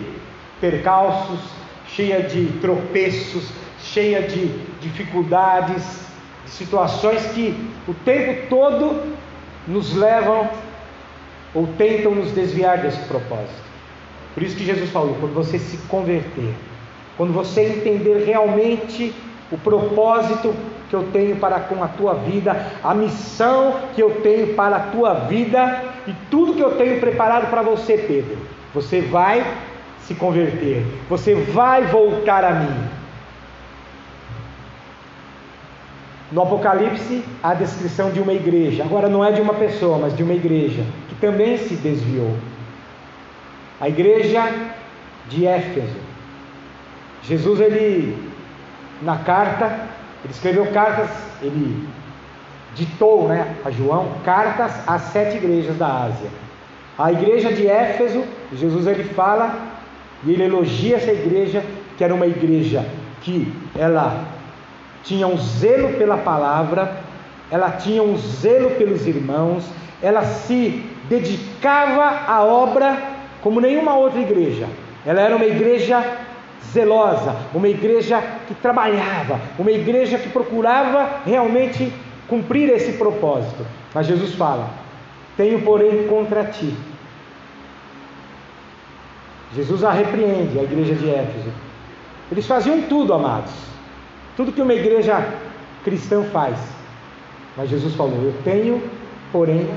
percalços, 0.61 1.40
cheia 1.86 2.22
de 2.22 2.47
tropeços, 2.62 3.51
cheia 3.78 4.22
de 4.22 4.47
dificuldades, 4.80 6.07
de 6.47 6.51
situações 6.51 7.26
que 7.32 7.55
o 7.86 7.92
tempo 7.92 8.47
todo 8.49 9.14
nos 9.66 9.94
levam 9.94 10.48
ou 11.54 11.66
tentam 11.78 12.14
nos 12.14 12.32
desviar 12.32 12.78
desse 12.78 13.00
propósito. 13.06 13.62
Por 14.34 14.42
isso 14.42 14.56
que 14.56 14.64
Jesus 14.64 14.90
falou: 14.90 15.16
quando 15.20 15.34
você 15.34 15.58
se 15.58 15.76
converter, 15.88 16.52
quando 17.16 17.32
você 17.32 17.62
entender 17.62 18.24
realmente 18.24 19.14
o 19.50 19.58
propósito 19.58 20.54
que 20.90 20.96
eu 20.96 21.04
tenho 21.12 21.36
para 21.36 21.60
com 21.60 21.82
a 21.82 21.88
tua 21.88 22.14
vida, 22.14 22.66
a 22.82 22.94
missão 22.94 23.76
que 23.94 24.02
eu 24.02 24.20
tenho 24.22 24.54
para 24.54 24.76
a 24.76 24.80
tua 24.80 25.14
vida 25.14 25.82
e 26.06 26.12
tudo 26.30 26.54
que 26.54 26.62
eu 26.62 26.76
tenho 26.76 27.00
preparado 27.00 27.48
para 27.50 27.62
você, 27.62 27.96
Pedro, 27.96 28.36
você 28.74 29.00
vai 29.00 29.44
se 30.00 30.14
converter, 30.14 30.84
você 31.08 31.34
vai 31.34 31.86
voltar 31.86 32.44
a 32.44 32.50
mim. 32.50 32.88
No 36.35 36.43
Apocalipse, 36.43 37.24
há 37.41 37.51
a 37.51 37.55
descrição 37.55 38.11
de 38.11 38.18
uma 38.18 38.32
igreja, 38.32 38.82
agora 38.82 39.09
não 39.09 39.24
é 39.24 39.30
de 39.30 39.41
uma 39.41 39.55
pessoa, 39.55 39.99
mas 39.99 40.16
de 40.16 40.24
uma 40.24 40.35
igreja, 40.35 40.82
que 41.09 41.14
também 41.14 41.57
se 41.57 41.76
desviou. 41.76 42.35
A 43.80 43.89
igreja 43.89 44.43
de 45.28 45.47
Éfeso. 45.47 45.97
Jesus, 47.22 47.61
ele, 47.61 48.18
na 49.01 49.18
carta, 49.18 49.66
ele 50.24 50.32
escreveu 50.32 50.66
cartas, 50.72 51.09
ele 51.41 51.87
ditou 52.74 53.28
né, 53.28 53.55
a 53.64 53.70
João 53.70 54.09
cartas 54.24 54.72
às 54.89 55.03
sete 55.03 55.37
igrejas 55.37 55.76
da 55.76 55.87
Ásia. 55.87 56.30
A 56.99 57.12
igreja 57.12 57.53
de 57.53 57.68
Éfeso, 57.68 58.24
Jesus 58.53 58.89
ele 58.89 59.05
fala 59.05 59.55
e 60.24 60.32
ele 60.32 60.43
elogia 60.43 60.97
essa 60.97 61.12
igreja, 61.12 61.62
que 61.97 62.03
era 62.03 62.12
uma 62.12 62.26
igreja 62.26 62.85
que 63.20 63.53
ela 63.76 64.34
tinha 65.05 65.26
um 65.26 65.36
zelo 65.36 65.94
pela 65.94 66.16
palavra, 66.16 66.96
ela 67.50 67.70
tinha 67.70 68.02
um 68.02 68.16
zelo 68.16 68.70
pelos 68.70 69.07
irmãos, 69.07 69.64
ela 70.02 70.24
se 70.24 70.82
dedicava 71.09 72.22
à 72.26 72.42
obra 72.42 72.96
como 73.42 73.61
nenhuma 73.61 73.94
outra 73.94 74.20
igreja. 74.20 74.66
Ela 75.07 75.20
era 75.20 75.36
uma 75.36 75.44
igreja 75.44 76.02
zelosa, 76.72 77.36
uma 77.55 77.68
igreja 77.68 78.22
que 78.48 78.55
trabalhava, 78.55 79.38
uma 79.59 79.70
igreja 79.70 80.18
que 80.18 80.30
procurava 80.30 81.20
realmente 81.24 81.92
cumprir 82.26 82.70
esse 82.70 82.94
propósito. 82.94 83.64
Mas 83.94 84.07
Jesus 84.07 84.34
fala: 84.34 84.70
Tenho, 85.36 85.61
porém, 85.62 86.09
contra 86.09 86.44
ti. 86.44 86.74
Jesus 89.55 89.84
a 89.84 89.92
repreende, 89.92 90.59
a 90.59 90.62
igreja 90.62 90.94
de 90.94 91.09
Éfeso. 91.09 91.52
Eles 92.32 92.46
faziam 92.46 92.82
tudo, 92.82 93.12
amados. 93.12 93.74
Tudo 94.37 94.53
que 94.53 94.62
uma 94.62 94.74
igreja 94.74 95.26
cristã 95.85 96.24
faz. 96.24 96.59
Mas 97.57 97.70
Jesus 97.70 97.95
falou: 97.95 98.20
Eu 98.22 98.35
tenho, 98.43 98.82
porém, 99.30 99.68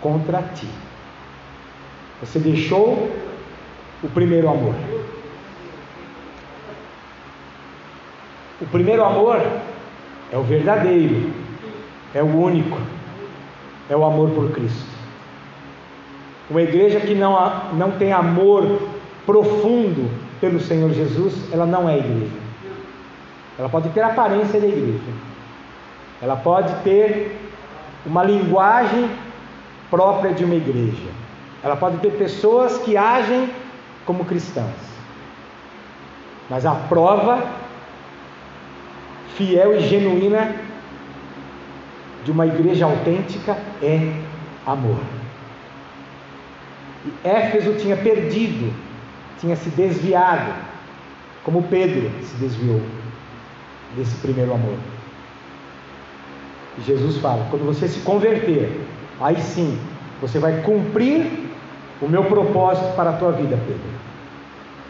contra 0.00 0.42
ti. 0.42 0.68
Você 2.20 2.38
deixou 2.38 3.10
o 4.02 4.08
primeiro 4.08 4.48
amor. 4.48 4.74
O 8.60 8.66
primeiro 8.66 9.04
amor 9.04 9.40
é 10.32 10.36
o 10.36 10.42
verdadeiro, 10.42 11.30
é 12.12 12.22
o 12.22 12.26
único, 12.26 12.78
é 13.88 13.96
o 13.96 14.04
amor 14.04 14.30
por 14.30 14.50
Cristo. 14.50 14.98
Uma 16.50 16.62
igreja 16.62 16.98
que 16.98 17.14
não, 17.14 17.36
não 17.74 17.92
tem 17.92 18.12
amor 18.12 18.80
profundo 19.24 20.10
pelo 20.40 20.58
Senhor 20.58 20.90
Jesus, 20.90 21.52
ela 21.52 21.66
não 21.66 21.88
é 21.88 21.98
igreja. 21.98 22.47
Ela 23.58 23.68
pode 23.68 23.88
ter 23.88 24.02
aparência 24.02 24.60
de 24.60 24.66
igreja, 24.66 25.12
ela 26.22 26.36
pode 26.36 26.72
ter 26.84 27.36
uma 28.06 28.22
linguagem 28.22 29.10
própria 29.90 30.32
de 30.32 30.44
uma 30.44 30.54
igreja, 30.54 31.10
ela 31.62 31.74
pode 31.74 31.96
ter 31.98 32.12
pessoas 32.12 32.78
que 32.78 32.96
agem 32.96 33.50
como 34.06 34.24
cristãs, 34.24 34.76
mas 36.48 36.64
a 36.64 36.72
prova 36.72 37.44
fiel 39.34 39.76
e 39.76 39.80
genuína 39.80 40.54
de 42.24 42.30
uma 42.30 42.46
igreja 42.46 42.84
autêntica 42.84 43.58
é 43.82 44.12
amor. 44.64 45.00
E 47.04 47.28
Éfeso 47.28 47.74
tinha 47.74 47.96
perdido, 47.96 48.72
tinha 49.40 49.56
se 49.56 49.68
desviado, 49.70 50.52
como 51.42 51.64
Pedro 51.64 52.10
se 52.22 52.36
desviou 52.36 52.80
desse 53.96 54.16
primeiro 54.16 54.52
amor. 54.52 54.76
Jesus 56.86 57.18
fala: 57.18 57.46
quando 57.50 57.64
você 57.64 57.88
se 57.88 58.00
converter, 58.00 58.80
aí 59.20 59.40
sim 59.40 59.78
você 60.20 60.38
vai 60.38 60.62
cumprir 60.62 61.48
o 62.00 62.08
meu 62.08 62.24
propósito 62.24 62.94
para 62.94 63.10
a 63.10 63.12
tua 63.14 63.32
vida, 63.32 63.58
Pedro. 63.66 63.98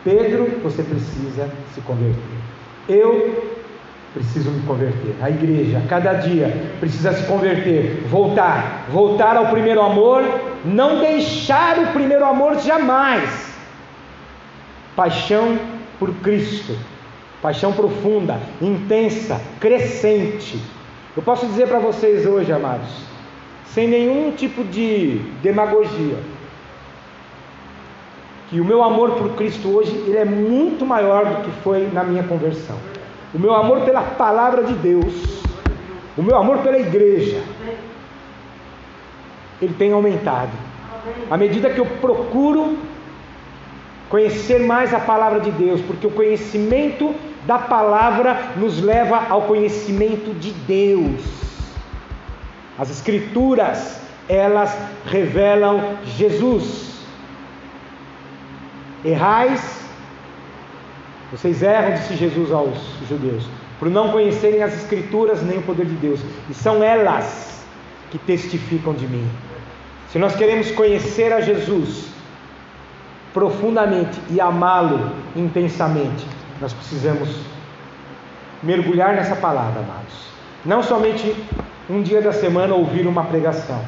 Pedro, 0.04 0.60
você 0.62 0.82
precisa 0.82 1.50
se 1.74 1.80
converter. 1.82 2.22
Eu 2.88 3.58
preciso 4.14 4.50
me 4.50 4.62
converter. 4.66 5.14
A 5.20 5.30
igreja, 5.30 5.82
cada 5.88 6.14
dia, 6.14 6.70
precisa 6.80 7.12
se 7.12 7.26
converter, 7.26 8.02
voltar, 8.08 8.86
voltar 8.90 9.36
ao 9.36 9.48
primeiro 9.48 9.80
amor, 9.80 10.22
não 10.64 10.98
deixar 11.00 11.78
o 11.78 11.86
primeiro 11.88 12.24
amor 12.24 12.58
jamais. 12.58 13.48
Paixão 14.96 15.58
por 15.98 16.12
Cristo, 16.16 16.76
paixão 17.42 17.72
profunda, 17.72 18.40
intensa, 18.60 19.40
crescente. 19.60 20.60
Eu 21.16 21.22
posso 21.22 21.46
dizer 21.46 21.68
para 21.68 21.78
vocês 21.78 22.26
hoje, 22.26 22.52
amados, 22.52 22.88
sem 23.66 23.88
nenhum 23.88 24.32
tipo 24.32 24.64
de 24.64 25.18
demagogia, 25.42 26.16
que 28.48 28.60
o 28.60 28.64
meu 28.64 28.82
amor 28.82 29.12
por 29.12 29.30
Cristo 29.36 29.68
hoje 29.68 29.92
ele 30.06 30.16
é 30.16 30.24
muito 30.24 30.86
maior 30.86 31.24
do 31.24 31.44
que 31.44 31.50
foi 31.62 31.88
na 31.92 32.02
minha 32.02 32.22
conversão 32.22 32.76
o 33.34 33.38
meu 33.38 33.54
amor 33.54 33.82
pela 33.82 34.02
palavra 34.02 34.64
de 34.64 34.74
Deus, 34.74 35.42
o 36.16 36.22
meu 36.22 36.36
amor 36.36 36.58
pela 36.58 36.78
igreja, 36.78 37.42
ele 39.60 39.74
tem 39.74 39.92
aumentado. 39.92 40.52
À 41.30 41.36
medida 41.36 41.70
que 41.70 41.78
eu 41.78 41.86
procuro 41.86 42.78
conhecer 44.08 44.60
mais 44.60 44.94
a 44.94 45.00
palavra 45.00 45.40
de 45.40 45.50
Deus, 45.50 45.80
porque 45.82 46.06
o 46.06 46.10
conhecimento 46.10 47.14
da 47.46 47.58
palavra 47.58 48.52
nos 48.56 48.80
leva 48.80 49.26
ao 49.28 49.42
conhecimento 49.42 50.34
de 50.38 50.52
Deus. 50.52 51.22
As 52.78 52.90
escrituras, 52.90 54.00
elas 54.28 54.76
revelam 55.06 55.98
Jesus. 56.04 56.88
Errais 59.04 59.78
vocês 61.30 61.62
erram, 61.62 61.92
disse 61.92 62.16
Jesus 62.16 62.50
aos 62.50 62.78
judeus, 63.06 63.44
por 63.78 63.90
não 63.90 64.10
conhecerem 64.12 64.62
as 64.62 64.74
Escrituras 64.74 65.42
nem 65.42 65.58
o 65.58 65.62
poder 65.62 65.84
de 65.84 65.94
Deus, 65.94 66.20
e 66.48 66.54
são 66.54 66.82
elas 66.82 67.62
que 68.10 68.18
testificam 68.18 68.94
de 68.94 69.06
mim. 69.06 69.28
Se 70.10 70.18
nós 70.18 70.34
queremos 70.34 70.70
conhecer 70.70 71.30
a 71.32 71.42
Jesus 71.42 72.06
profundamente 73.38 74.20
e 74.30 74.40
amá-lo 74.40 75.12
intensamente, 75.36 76.26
nós 76.60 76.72
precisamos 76.72 77.28
mergulhar 78.64 79.14
nessa 79.14 79.36
palavra, 79.36 79.78
amados. 79.78 80.26
Não 80.64 80.82
somente 80.82 81.36
um 81.88 82.02
dia 82.02 82.20
da 82.20 82.32
semana 82.32 82.74
ouvir 82.74 83.06
uma 83.06 83.22
pregação, 83.22 83.80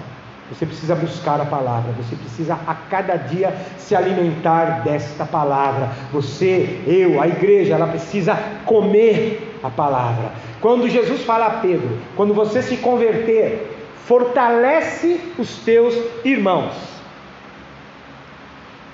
você 0.48 0.64
precisa 0.64 0.94
buscar 0.94 1.40
a 1.40 1.44
palavra, 1.44 1.90
você 2.00 2.14
precisa 2.14 2.56
a 2.64 2.74
cada 2.74 3.16
dia 3.16 3.52
se 3.76 3.96
alimentar 3.96 4.84
desta 4.84 5.24
palavra. 5.24 5.88
Você, 6.12 6.80
eu, 6.86 7.20
a 7.20 7.26
igreja, 7.26 7.74
ela 7.74 7.88
precisa 7.88 8.38
comer 8.64 9.58
a 9.64 9.68
palavra. 9.68 10.30
Quando 10.60 10.88
Jesus 10.88 11.22
fala 11.22 11.46
a 11.46 11.50
Pedro, 11.58 11.98
quando 12.14 12.32
você 12.32 12.62
se 12.62 12.76
converter, 12.76 13.76
fortalece 14.04 15.20
os 15.36 15.56
teus 15.64 15.92
irmãos. 16.24 16.99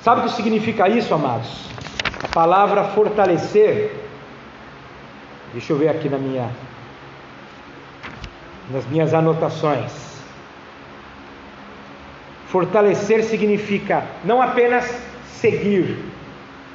Sabe 0.06 0.20
o 0.20 0.22
que 0.22 0.36
significa 0.36 0.88
isso, 0.88 1.12
amados? 1.12 1.68
A 2.22 2.28
palavra 2.28 2.84
fortalecer. 2.84 3.92
Deixa 5.52 5.72
eu 5.72 5.76
ver 5.76 5.88
aqui 5.88 6.08
na 6.08 6.16
minha 6.16 6.48
nas 8.70 8.86
minhas 8.86 9.12
anotações. 9.12 10.22
Fortalecer 12.46 13.24
significa 13.24 14.04
não 14.24 14.40
apenas 14.40 14.84
seguir, 15.26 15.98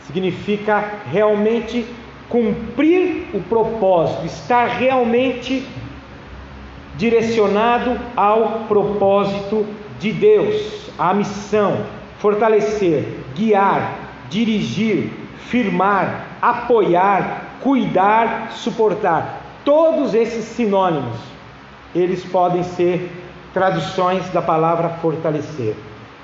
significa 0.05 0.99
realmente 1.09 1.86
cumprir 2.27 3.29
o 3.34 3.39
propósito, 3.39 4.25
estar 4.25 4.65
realmente 4.65 5.65
direcionado 6.97 7.97
ao 8.13 8.65
propósito 8.67 9.65
de 10.01 10.11
Deus, 10.11 10.91
à 10.99 11.13
missão, 11.13 11.86
fortalecer, 12.19 13.20
guiar, 13.36 13.95
dirigir, 14.29 15.09
firmar, 15.47 16.25
apoiar, 16.41 17.57
cuidar, 17.61 18.51
suportar. 18.51 19.41
Todos 19.63 20.13
esses 20.13 20.45
sinônimos, 20.45 21.17
eles 21.93 22.23
podem 22.25 22.63
ser 22.63 23.11
traduções 23.53 24.27
da 24.29 24.41
palavra 24.41 24.89
fortalecer. 25.01 25.75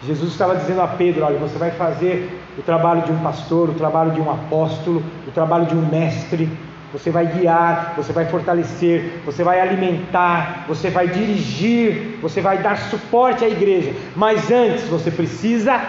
Jesus 0.03 0.31
estava 0.31 0.55
dizendo 0.55 0.81
a 0.81 0.87
Pedro: 0.87 1.25
olha, 1.25 1.37
você 1.37 1.57
vai 1.57 1.71
fazer 1.71 2.41
o 2.57 2.61
trabalho 2.61 3.01
de 3.01 3.11
um 3.11 3.19
pastor, 3.19 3.69
o 3.69 3.73
trabalho 3.73 4.11
de 4.11 4.21
um 4.21 4.31
apóstolo, 4.31 5.03
o 5.27 5.31
trabalho 5.31 5.65
de 5.65 5.75
um 5.75 5.85
mestre. 5.85 6.49
Você 6.93 7.11
vai 7.11 7.27
guiar, 7.27 7.93
você 7.97 8.13
vai 8.13 8.25
fortalecer, 8.25 9.21
você 9.25 9.43
vai 9.43 9.59
alimentar, 9.59 10.63
você 10.69 10.89
vai 10.89 11.07
dirigir, 11.09 12.17
você 12.21 12.39
vai 12.39 12.59
dar 12.59 12.77
suporte 12.77 13.43
à 13.43 13.49
igreja. 13.49 13.93
Mas 14.15 14.49
antes 14.49 14.85
você 14.85 15.11
precisa 15.11 15.81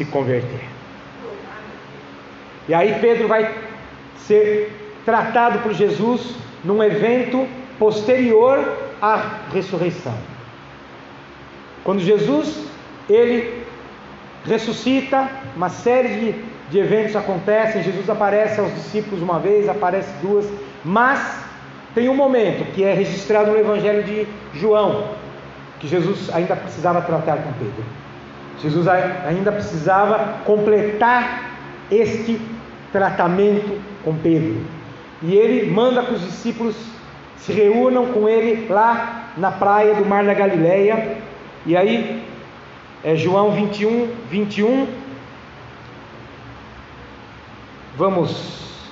se 0.00 0.06
converter. 0.06 0.60
E 2.66 2.72
aí 2.72 2.96
Pedro 3.00 3.28
vai 3.28 3.54
ser 4.16 4.72
tratado 5.04 5.58
por 5.58 5.74
Jesus 5.74 6.36
num 6.64 6.82
evento 6.82 7.46
posterior 7.78 8.78
à 9.02 9.40
ressurreição. 9.52 10.14
Quando 11.84 12.00
Jesus 12.00 12.66
ele 13.10 13.62
ressuscita, 14.46 15.28
uma 15.54 15.68
série 15.68 16.08
de, 16.08 16.44
de 16.70 16.78
eventos 16.78 17.14
acontecem, 17.14 17.82
Jesus 17.82 18.08
aparece 18.08 18.58
aos 18.58 18.72
discípulos 18.74 19.22
uma 19.22 19.38
vez, 19.38 19.68
aparece 19.68 20.10
duas, 20.22 20.48
mas 20.82 21.44
tem 21.94 22.08
um 22.08 22.14
momento 22.14 22.72
que 22.72 22.84
é 22.84 22.94
registrado 22.94 23.50
no 23.50 23.58
Evangelho 23.58 24.02
de 24.02 24.26
João, 24.54 25.08
que 25.78 25.86
Jesus 25.86 26.30
ainda 26.32 26.56
precisava 26.56 27.02
tratar 27.02 27.36
com 27.38 27.52
Pedro. 27.52 27.84
Jesus 28.62 28.86
ainda 28.88 29.52
precisava 29.52 30.40
completar 30.44 31.50
este 31.90 32.40
tratamento 32.92 33.80
com 34.04 34.14
Pedro. 34.16 34.60
E 35.22 35.34
ele 35.34 35.70
manda 35.70 36.02
que 36.02 36.14
os 36.14 36.22
discípulos 36.22 36.76
se 37.38 37.52
reúnam 37.52 38.06
com 38.12 38.28
ele 38.28 38.66
lá 38.68 39.30
na 39.36 39.50
praia 39.50 39.94
do 39.94 40.04
Mar 40.04 40.24
da 40.24 40.34
Galileia. 40.34 41.18
E 41.64 41.76
aí 41.76 42.22
é 43.02 43.16
João 43.16 43.52
21, 43.52 44.08
21. 44.30 44.86
Vamos 47.96 48.90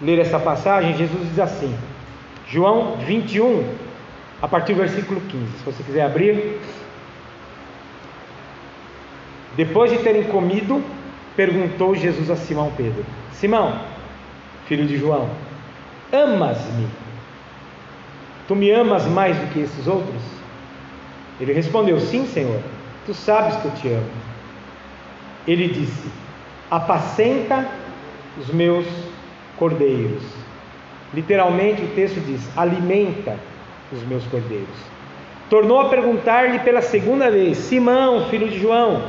ler 0.00 0.18
essa 0.18 0.38
passagem. 0.38 0.96
Jesus 0.96 1.28
diz 1.28 1.38
assim, 1.38 1.74
João 2.46 2.96
21, 2.98 3.64
a 4.40 4.48
partir 4.48 4.74
do 4.74 4.80
versículo 4.80 5.20
15. 5.20 5.44
Se 5.58 5.64
você 5.64 5.82
quiser 5.82 6.04
abrir. 6.04 6.60
Depois 9.56 9.90
de 9.90 9.98
terem 9.98 10.24
comido, 10.24 10.82
perguntou 11.36 11.94
Jesus 11.94 12.30
a 12.30 12.36
Simão 12.36 12.72
Pedro: 12.76 13.04
Simão, 13.32 13.80
filho 14.66 14.86
de 14.86 14.96
João, 14.96 15.28
amas-me? 16.12 16.88
Tu 18.46 18.54
me 18.54 18.70
amas 18.70 19.06
mais 19.06 19.36
do 19.36 19.46
que 19.52 19.60
esses 19.60 19.86
outros? 19.86 20.22
Ele 21.40 21.52
respondeu: 21.52 21.98
Sim, 22.00 22.26
Senhor, 22.26 22.60
tu 23.06 23.14
sabes 23.14 23.56
que 23.56 23.64
eu 23.66 23.70
te 23.72 23.88
amo. 23.88 24.10
Ele 25.46 25.68
disse: 25.68 26.08
Apacenta 26.70 27.68
os 28.38 28.48
meus 28.48 28.86
cordeiros. 29.56 30.22
Literalmente 31.12 31.82
o 31.82 31.88
texto 31.88 32.20
diz: 32.20 32.40
Alimenta 32.56 33.36
os 33.92 34.02
meus 34.02 34.24
cordeiros. 34.26 34.76
Tornou 35.48 35.80
a 35.80 35.88
perguntar-lhe 35.88 36.58
pela 36.60 36.82
segunda 36.82 37.30
vez: 37.30 37.56
Simão, 37.58 38.28
filho 38.28 38.48
de 38.48 38.58
João, 38.58 39.02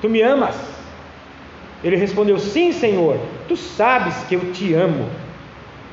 tu 0.00 0.08
me 0.08 0.22
amas? 0.22 0.56
Ele 1.82 1.96
respondeu: 1.96 2.38
Sim, 2.38 2.72
Senhor, 2.72 3.18
tu 3.48 3.56
sabes 3.56 4.14
que 4.24 4.34
eu 4.34 4.52
te 4.52 4.74
amo. 4.74 5.08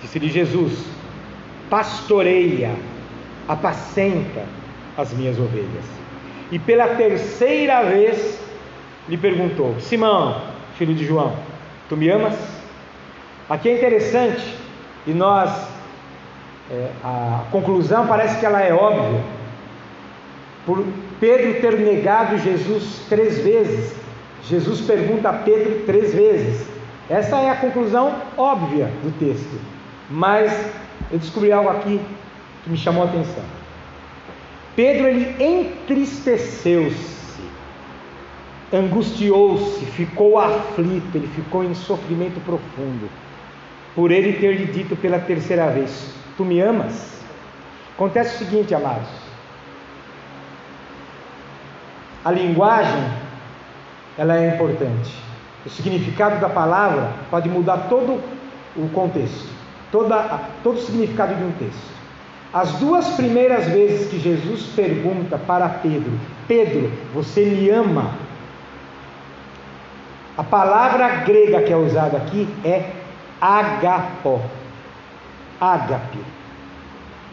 Disse-lhe 0.01 0.29
Jesus: 0.29 0.85
Pastoreia, 1.69 2.75
apacenta 3.47 4.45
as 4.97 5.13
minhas 5.13 5.39
ovelhas. 5.39 5.85
E 6.51 6.59
pela 6.59 6.95
terceira 6.95 7.83
vez 7.83 8.39
lhe 9.07 9.17
perguntou: 9.17 9.75
Simão, 9.79 10.41
filho 10.77 10.93
de 10.93 11.05
João, 11.05 11.33
tu 11.87 11.95
me 11.95 12.09
amas? 12.09 12.35
Aqui 13.49 13.69
é 13.69 13.77
interessante 13.77 14.55
e 15.05 15.11
nós, 15.11 15.49
é, 16.69 16.89
a 17.01 17.45
conclusão 17.49 18.05
parece 18.07 18.39
que 18.39 18.45
ela 18.45 18.61
é 18.61 18.73
óbvia. 18.73 19.36
Por 20.67 20.85
Pedro 21.21 21.61
ter 21.61 21.79
negado 21.79 22.37
Jesus 22.39 23.05
três 23.07 23.39
vezes, 23.39 23.95
Jesus 24.43 24.81
pergunta 24.81 25.29
a 25.29 25.33
Pedro 25.33 25.85
três 25.85 26.13
vezes. 26.13 26.67
Essa 27.09 27.37
é 27.37 27.49
a 27.49 27.55
conclusão 27.55 28.21
óbvia 28.35 28.91
do 29.01 29.17
texto. 29.17 29.57
Mas 30.09 30.51
eu 31.09 31.19
descobri 31.19 31.53
algo 31.53 31.69
aqui 31.69 32.01
que 32.63 32.69
me 32.69 32.75
chamou 32.75 33.03
a 33.03 33.05
atenção. 33.05 33.45
Pedro 34.75 35.07
ele 35.07 35.41
entristeceu-se, 35.41 37.41
angustiou-se, 38.71 39.85
ficou 39.85 40.37
aflito, 40.37 41.15
ele 41.15 41.27
ficou 41.27 41.63
em 41.63 41.73
sofrimento 41.73 42.41
profundo, 42.41 43.09
por 43.95 44.11
ele 44.11 44.33
ter 44.33 44.53
lhe 44.53 44.65
dito 44.65 44.97
pela 44.97 45.17
terceira 45.17 45.71
vez: 45.71 46.13
Tu 46.35 46.43
me 46.43 46.59
amas? 46.59 47.21
Acontece 47.95 48.35
o 48.35 48.45
seguinte, 48.45 48.75
amados: 48.75 49.07
a 52.27 52.31
linguagem 52.31 53.09
ela 54.17 54.37
é 54.37 54.53
importante. 54.53 55.17
O 55.65 55.69
significado 55.69 56.41
da 56.41 56.49
palavra 56.49 57.13
pode 57.31 57.47
mudar 57.47 57.87
todo 57.87 58.21
o 58.75 58.89
contexto, 58.89 59.47
toda, 59.93 60.41
todo 60.61 60.75
o 60.75 60.81
significado 60.81 61.33
de 61.35 61.43
um 61.45 61.51
texto. 61.53 61.89
As 62.53 62.73
duas 62.73 63.07
primeiras 63.11 63.67
vezes 63.67 64.09
que 64.09 64.19
Jesus 64.19 64.63
pergunta 64.75 65.37
para 65.37 65.69
Pedro: 65.69 66.19
Pedro, 66.49 66.91
você 67.13 67.45
me 67.45 67.69
ama? 67.69 68.11
A 70.37 70.43
palavra 70.43 71.07
grega 71.23 71.61
que 71.61 71.71
é 71.71 71.77
usada 71.77 72.17
aqui 72.17 72.45
é 72.65 72.91
agapó. 73.39 74.41
Ágape. 75.61 76.19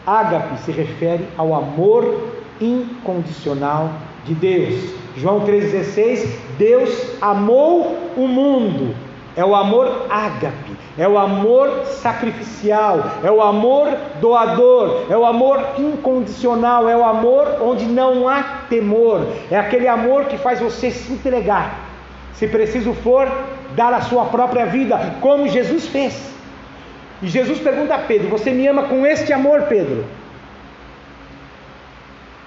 Ágape 0.06 0.56
se 0.58 0.70
refere 0.70 1.26
ao 1.36 1.52
amor 1.52 2.28
incondicional 2.60 3.90
de 4.24 4.34
Deus. 4.34 4.94
João 5.16 5.40
3,16: 5.40 6.26
Deus 6.58 7.16
amou 7.20 7.96
o 8.16 8.26
mundo. 8.26 8.94
É 9.36 9.44
o 9.44 9.52
amor 9.52 10.06
ágape, 10.08 10.76
é 10.96 11.08
o 11.08 11.18
amor 11.18 11.86
sacrificial, 11.86 13.18
é 13.20 13.28
o 13.28 13.42
amor 13.42 13.88
doador, 14.20 15.06
é 15.10 15.16
o 15.16 15.26
amor 15.26 15.60
incondicional, 15.76 16.88
é 16.88 16.96
o 16.96 17.04
amor 17.04 17.56
onde 17.60 17.84
não 17.84 18.28
há 18.28 18.60
temor, 18.70 19.26
é 19.50 19.58
aquele 19.58 19.88
amor 19.88 20.26
que 20.26 20.38
faz 20.38 20.60
você 20.60 20.88
se 20.92 21.12
entregar, 21.12 21.80
se 22.32 22.46
preciso 22.46 22.94
for, 22.94 23.28
dar 23.74 23.92
a 23.92 24.02
sua 24.02 24.26
própria 24.26 24.66
vida, 24.66 25.16
como 25.20 25.48
Jesus 25.48 25.88
fez. 25.88 26.32
E 27.20 27.26
Jesus 27.26 27.58
pergunta 27.58 27.96
a 27.96 27.98
Pedro: 27.98 28.28
Você 28.28 28.52
me 28.52 28.68
ama 28.68 28.84
com 28.84 29.04
este 29.04 29.32
amor, 29.32 29.62
Pedro? 29.62 30.04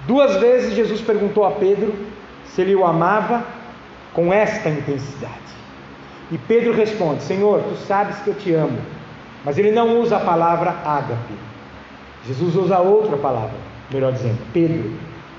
Duas 0.07 0.37
vezes 0.37 0.73
Jesus 0.73 1.01
perguntou 1.01 1.45
a 1.45 1.51
Pedro 1.51 1.93
se 2.45 2.61
ele 2.61 2.73
o 2.73 2.85
amava 2.85 3.43
com 4.13 4.33
esta 4.33 4.69
intensidade. 4.69 5.35
E 6.31 6.37
Pedro 6.37 6.73
responde: 6.73 7.23
Senhor, 7.23 7.61
tu 7.61 7.75
sabes 7.75 8.17
que 8.19 8.29
eu 8.29 8.33
te 8.33 8.53
amo. 8.53 8.79
Mas 9.43 9.57
ele 9.57 9.71
não 9.71 9.99
usa 9.99 10.17
a 10.17 10.19
palavra 10.21 10.71
ágape. 10.83 11.33
Jesus 12.25 12.55
usa 12.55 12.79
outra 12.79 13.15
palavra, 13.17 13.55
melhor 13.91 14.11
dizendo, 14.11 14.39
Pedro. 14.51 14.91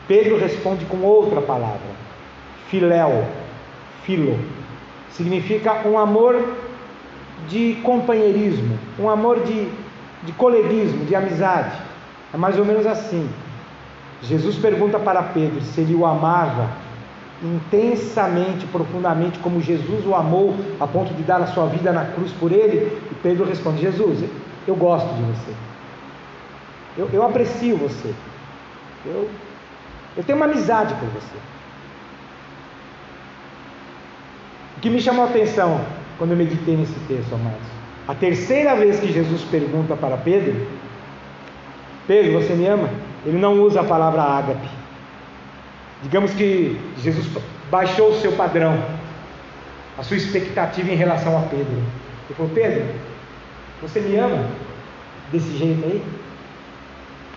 Pedro 0.06 0.38
responde 0.38 0.84
com 0.86 0.98
outra 0.98 1.40
palavra, 1.42 1.80
filéu, 2.68 3.26
filo. 4.04 4.38
Significa 5.10 5.86
um 5.86 5.98
amor 5.98 6.56
de 7.48 7.78
companheirismo, 7.82 8.78
um 8.98 9.10
amor 9.10 9.40
de, 9.40 9.68
de 10.22 10.32
coleguismo, 10.32 11.04
de 11.04 11.14
amizade. 11.14 11.76
É 12.32 12.36
mais 12.36 12.58
ou 12.58 12.64
menos 12.64 12.86
assim. 12.86 13.28
Jesus 14.22 14.56
pergunta 14.56 14.98
para 14.98 15.22
Pedro 15.22 15.60
se 15.60 15.80
ele 15.80 15.94
o 15.94 16.04
amava 16.04 16.70
intensamente, 17.42 18.66
profundamente, 18.66 19.38
como 19.38 19.60
Jesus 19.60 20.04
o 20.04 20.14
amou, 20.14 20.56
a 20.80 20.86
ponto 20.86 21.14
de 21.14 21.22
dar 21.22 21.40
a 21.40 21.46
sua 21.46 21.66
vida 21.66 21.92
na 21.92 22.04
cruz 22.04 22.32
por 22.32 22.50
ele. 22.50 23.00
E 23.10 23.14
Pedro 23.22 23.44
responde: 23.44 23.80
Jesus, 23.80 24.24
eu 24.66 24.74
gosto 24.74 25.08
de 25.14 25.22
você. 25.22 25.52
Eu, 26.96 27.08
eu 27.12 27.22
aprecio 27.22 27.76
você. 27.76 28.12
Eu, 29.06 29.30
eu 30.16 30.24
tenho 30.24 30.36
uma 30.36 30.46
amizade 30.46 30.94
por 30.94 31.08
você. 31.08 31.36
O 34.76 34.80
que 34.80 34.90
me 34.90 35.00
chamou 35.00 35.24
a 35.24 35.28
atenção 35.28 35.80
quando 36.18 36.32
eu 36.32 36.36
meditei 36.36 36.76
nesse 36.76 36.98
texto, 37.06 37.34
amados? 37.34 37.78
A 38.08 38.14
terceira 38.14 38.74
vez 38.74 38.98
que 38.98 39.12
Jesus 39.12 39.42
pergunta 39.42 39.94
para 39.94 40.16
Pedro: 40.16 40.66
Pedro, 42.06 42.32
você 42.32 42.54
me 42.54 42.66
ama? 42.66 42.88
Ele 43.28 43.36
não 43.36 43.60
usa 43.60 43.82
a 43.82 43.84
palavra 43.84 44.22
ágape. 44.22 44.66
Digamos 46.02 46.32
que 46.32 46.80
Jesus 47.02 47.28
baixou 47.70 48.12
o 48.12 48.20
seu 48.20 48.32
padrão, 48.32 48.82
a 49.98 50.02
sua 50.02 50.16
expectativa 50.16 50.90
em 50.90 50.94
relação 50.94 51.36
a 51.36 51.42
Pedro. 51.42 51.76
Ele 51.76 52.34
falou: 52.34 52.50
Pedro, 52.54 52.86
você 53.82 54.00
me 54.00 54.16
ama 54.16 54.48
desse 55.30 55.58
jeito 55.58 55.84
aí? 55.84 56.02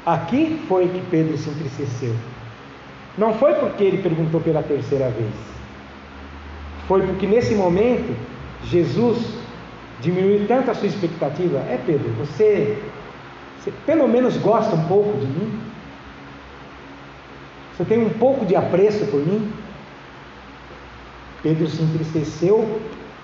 Aqui 0.06 0.64
foi 0.70 0.88
que 0.88 1.02
Pedro 1.12 1.38
se 1.38 1.50
entristeceu. 1.50 2.16
Não 3.18 3.34
foi 3.34 3.54
porque 3.56 3.84
ele 3.84 4.02
perguntou 4.02 4.40
pela 4.40 4.64
terceira 4.64 5.10
vez. 5.10 5.34
Foi 6.88 7.06
porque 7.06 7.28
nesse 7.28 7.54
momento 7.54 8.16
Jesus 8.64 9.42
diminuiu 10.00 10.48
tanto 10.48 10.72
a 10.72 10.74
sua 10.74 10.88
expectativa. 10.88 11.58
É 11.70 11.78
Pedro, 11.86 12.10
você, 12.12 12.82
você 13.60 13.74
pelo 13.86 14.08
menos 14.08 14.38
gosta 14.38 14.74
um 14.74 14.86
pouco 14.86 15.20
de 15.20 15.26
mim? 15.26 15.71
Você 17.82 17.96
tem 17.96 18.06
um 18.06 18.12
pouco 18.12 18.46
de 18.46 18.56
apreço 18.56 19.08
por 19.08 19.26
mim? 19.26 19.52
Pedro 21.42 21.68
se 21.68 21.82
entristeceu 21.82 22.80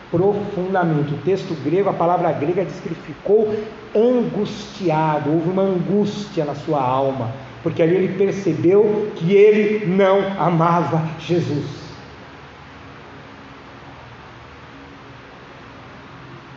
profundamente. 0.10 1.14
O 1.14 1.18
texto 1.18 1.54
grego, 1.64 1.90
a 1.90 1.94
palavra 1.94 2.32
grega 2.32 2.66
diz 2.66 2.80
que 2.80 2.88
ele 2.88 2.98
ficou 3.06 3.56
angustiado, 3.96 5.32
houve 5.32 5.52
uma 5.52 5.62
angústia 5.62 6.44
na 6.44 6.56
sua 6.56 6.82
alma, 6.82 7.30
porque 7.62 7.84
ali 7.84 7.98
ele 7.98 8.18
percebeu 8.18 9.12
que 9.16 9.32
ele 9.36 9.86
não 9.86 10.22
amava 10.40 11.08
Jesus. 11.20 11.68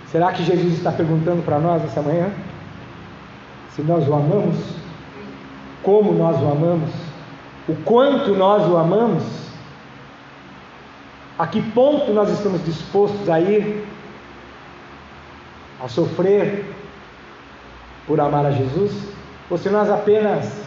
Será 0.06 0.32
que 0.32 0.42
Jesus 0.42 0.72
está 0.72 0.90
perguntando 0.90 1.42
para 1.42 1.58
nós 1.58 1.84
essa 1.84 2.00
manhã? 2.00 2.30
Se 3.76 3.82
nós 3.82 4.08
o 4.08 4.14
amamos? 4.14 4.56
Como 5.82 6.14
nós 6.14 6.40
o 6.40 6.50
amamos? 6.50 7.09
O 7.70 7.76
quanto 7.84 8.34
nós 8.34 8.68
o 8.68 8.76
amamos? 8.76 9.22
A 11.38 11.46
que 11.46 11.62
ponto 11.70 12.12
nós 12.12 12.28
estamos 12.28 12.64
dispostos 12.64 13.30
a 13.30 13.38
ir 13.38 13.86
a 15.80 15.86
sofrer 15.86 16.64
por 18.08 18.20
amar 18.20 18.44
a 18.44 18.50
Jesus? 18.50 18.92
Ou 19.48 19.56
se 19.56 19.70
nós 19.70 19.88
apenas 19.88 20.64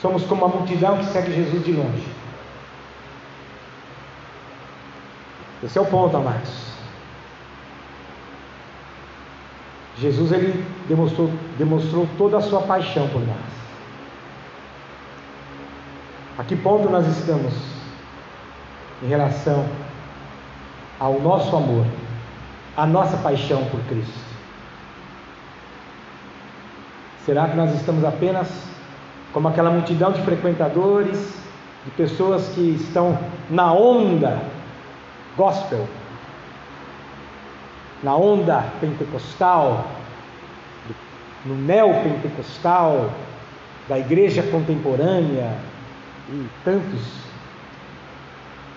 somos 0.00 0.24
como 0.24 0.46
a 0.46 0.48
multidão 0.48 0.96
que 0.96 1.04
segue 1.04 1.34
Jesus 1.34 1.62
de 1.66 1.72
longe? 1.72 2.08
Esse 5.62 5.76
é 5.76 5.82
o 5.82 5.86
ponto, 5.86 6.16
amados. 6.16 6.70
Jesus 9.98 10.32
ele 10.32 10.64
demonstrou, 10.88 11.30
demonstrou 11.58 12.08
toda 12.16 12.38
a 12.38 12.40
sua 12.40 12.62
paixão 12.62 13.06
por 13.08 13.20
nós. 13.20 13.60
A 16.40 16.42
que 16.42 16.56
ponto 16.56 16.88
nós 16.88 17.06
estamos 17.06 17.52
em 19.02 19.06
relação 19.08 19.62
ao 20.98 21.20
nosso 21.20 21.54
amor, 21.54 21.84
à 22.74 22.86
nossa 22.86 23.14
paixão 23.18 23.62
por 23.66 23.78
Cristo? 23.80 24.18
Será 27.26 27.46
que 27.46 27.56
nós 27.58 27.74
estamos 27.74 28.02
apenas 28.06 28.48
como 29.34 29.48
aquela 29.48 29.70
multidão 29.70 30.12
de 30.12 30.22
frequentadores, 30.22 31.38
de 31.84 31.90
pessoas 31.90 32.48
que 32.54 32.70
estão 32.70 33.18
na 33.50 33.74
onda 33.74 34.40
gospel, 35.36 35.86
na 38.02 38.16
onda 38.16 38.64
pentecostal, 38.80 39.84
no 41.44 41.54
neopentecostal, 41.54 43.10
da 43.86 43.98
igreja 43.98 44.42
contemporânea 44.44 45.68
e 46.32 46.46
tantos 46.64 47.00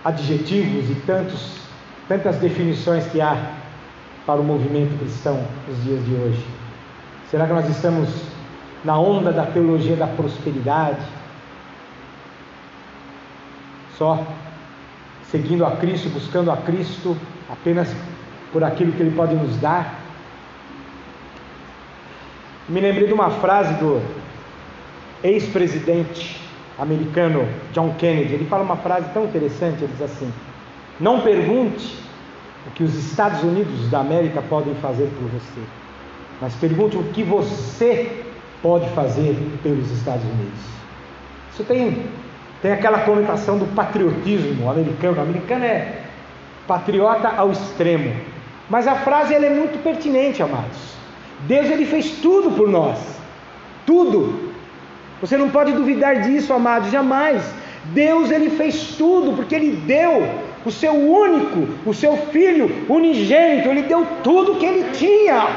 adjetivos 0.04 0.89
e 0.89 0.95
tantos, 1.06 1.58
tantas 2.08 2.38
definições 2.38 3.06
que 3.08 3.22
há 3.22 3.54
para 4.26 4.41
o 4.41 4.43
movimento 4.43 4.97
cristão 4.97 5.45
nos 5.68 5.84
dias 5.84 6.04
de 6.06 6.16
hoje? 6.16 6.45
Será 7.30 7.47
que 7.47 7.54
nós 7.54 7.70
estamos 7.70 8.10
na 8.84 8.97
onda 8.97 9.32
da 9.32 9.45
teologia 9.45 9.95
da 9.95 10.08
prosperidade? 10.08 11.01
Só 13.97 14.26
seguindo 15.30 15.66
a 15.66 15.72
Cristo, 15.78 16.10
buscando 16.10 16.51
a 16.51 16.58
Cristo 16.58 17.16
apenas 17.49 17.93
por 18.51 18.64
aquilo 18.64 18.91
que 18.91 19.01
Ele 19.01 19.16
pode 19.16 19.36
nos 19.36 19.58
dar? 19.58 19.99
Me 22.68 22.80
lembrei 22.80 23.08
de 23.08 23.14
uma 23.14 23.30
frase 23.30 23.74
do 23.76 24.01
ex-presidente 25.24 26.43
americano 26.78 27.47
John 27.71 27.93
Kennedy. 27.97 28.34
Ele 28.34 28.45
fala 28.45 28.63
uma 28.63 28.78
frase 28.78 29.07
tão 29.13 29.26
interessante: 29.26 29.84
ele 29.84 29.91
diz 29.93 30.01
assim: 30.01 30.32
Não 30.99 31.21
pergunte 31.21 31.97
o 32.67 32.71
que 32.71 32.84
os 32.84 32.95
Estados 32.95 33.43
Unidos 33.43 33.89
da 33.89 33.99
América 33.99 34.41
podem 34.41 34.74
fazer 34.76 35.09
por 35.19 35.30
você, 35.30 35.61
mas 36.41 36.53
pergunte 36.55 36.97
o 36.97 37.03
que 37.05 37.24
você 37.24 38.24
pode 38.61 38.89
fazer 38.91 39.38
pelos 39.61 39.91
Estados 39.91 40.24
Unidos. 40.24 40.59
Isso 41.51 41.63
tem, 41.65 42.05
tem 42.61 42.71
aquela 42.71 43.01
conotação 43.01 43.57
do 43.57 43.65
patriotismo 43.76 44.69
americano. 44.69 45.17
O 45.17 45.21
americano 45.21 45.65
é 45.65 46.01
patriota 46.67 47.28
ao 47.28 47.51
extremo. 47.51 48.15
Mas 48.69 48.88
a 48.88 48.95
frase 48.95 49.34
ela 49.34 49.45
é 49.45 49.49
muito 49.49 49.84
pertinente, 49.84 50.41
amados. 50.41 50.93
Deus 51.41 51.69
ele 51.69 51.86
fez 51.86 52.11
tudo 52.21 52.51
por 52.51 52.69
nós. 52.69 52.97
Tudo. 53.86 54.53
Você 55.24 55.38
não 55.38 55.49
pode 55.49 55.71
duvidar 55.71 56.19
disso, 56.19 56.51
amados, 56.51 56.91
jamais. 56.91 57.41
Deus 57.86 58.30
ele 58.30 58.49
fez 58.49 58.95
tudo 58.97 59.32
porque 59.38 59.55
ele 59.55 59.71
deu 59.71 60.28
o 60.65 60.69
seu 60.69 60.91
único, 60.91 61.65
o 61.86 61.93
seu 61.93 62.17
filho 62.34 62.69
unigênito, 62.89 63.69
ele 63.69 63.84
deu 63.84 64.05
tudo 64.21 64.55
que 64.55 64.65
ele 64.65 64.91
tinha. 64.91 65.47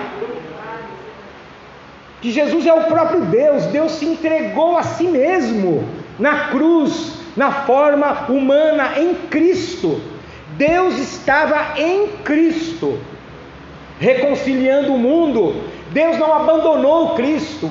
Que 2.22 2.30
Jesus 2.30 2.64
é 2.64 2.72
o 2.72 2.84
próprio 2.84 3.22
Deus, 3.22 3.66
Deus 3.66 3.90
se 3.90 4.06
entregou 4.06 4.76
a 4.76 4.84
si 4.84 5.08
mesmo 5.08 5.82
na 6.16 6.46
cruz, 6.50 7.14
na 7.36 7.50
forma 7.50 8.26
humana 8.28 8.92
em 8.96 9.16
Cristo. 9.28 10.00
Deus 10.56 10.96
estava 10.96 11.76
em 11.76 12.06
Cristo, 12.22 13.00
reconciliando 13.98 14.94
o 14.94 14.98
mundo. 14.98 15.60
Deus 15.90 16.16
não 16.20 16.32
abandonou 16.32 17.16
Cristo. 17.16 17.68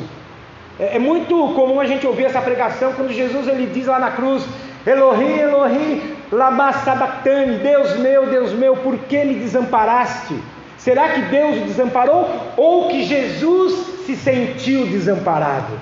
É, 0.79 0.97
é, 0.97 0.99
muito 0.99 1.53
comum 1.53 1.79
a 1.79 1.85
gente 1.85 2.05
ouvir 2.05 2.25
essa 2.25 2.41
pregação 2.41 2.93
quando 2.93 3.13
Jesus 3.13 3.47
ele 3.47 3.67
diz 3.67 3.87
lá 3.87 3.97
na 3.97 4.11
cruz: 4.11 4.45
Elohim, 4.85 5.37
Elohim, 5.37 6.15
lama 6.31 6.73
sabachthani, 6.73 7.59
Deus 7.59 7.97
meu, 7.97 8.27
Deus 8.27 8.51
meu, 8.51 8.75
por 8.77 8.97
que 8.97 9.23
me 9.23 9.35
desamparaste? 9.35 10.35
Será 10.77 11.09
que 11.09 11.21
Deus 11.21 11.57
o 11.57 11.65
desamparou 11.65 12.29
ou 12.57 12.89
que 12.89 13.03
Jesus 13.03 14.03
se 14.05 14.15
sentiu 14.15 14.85
desamparado? 14.85 15.79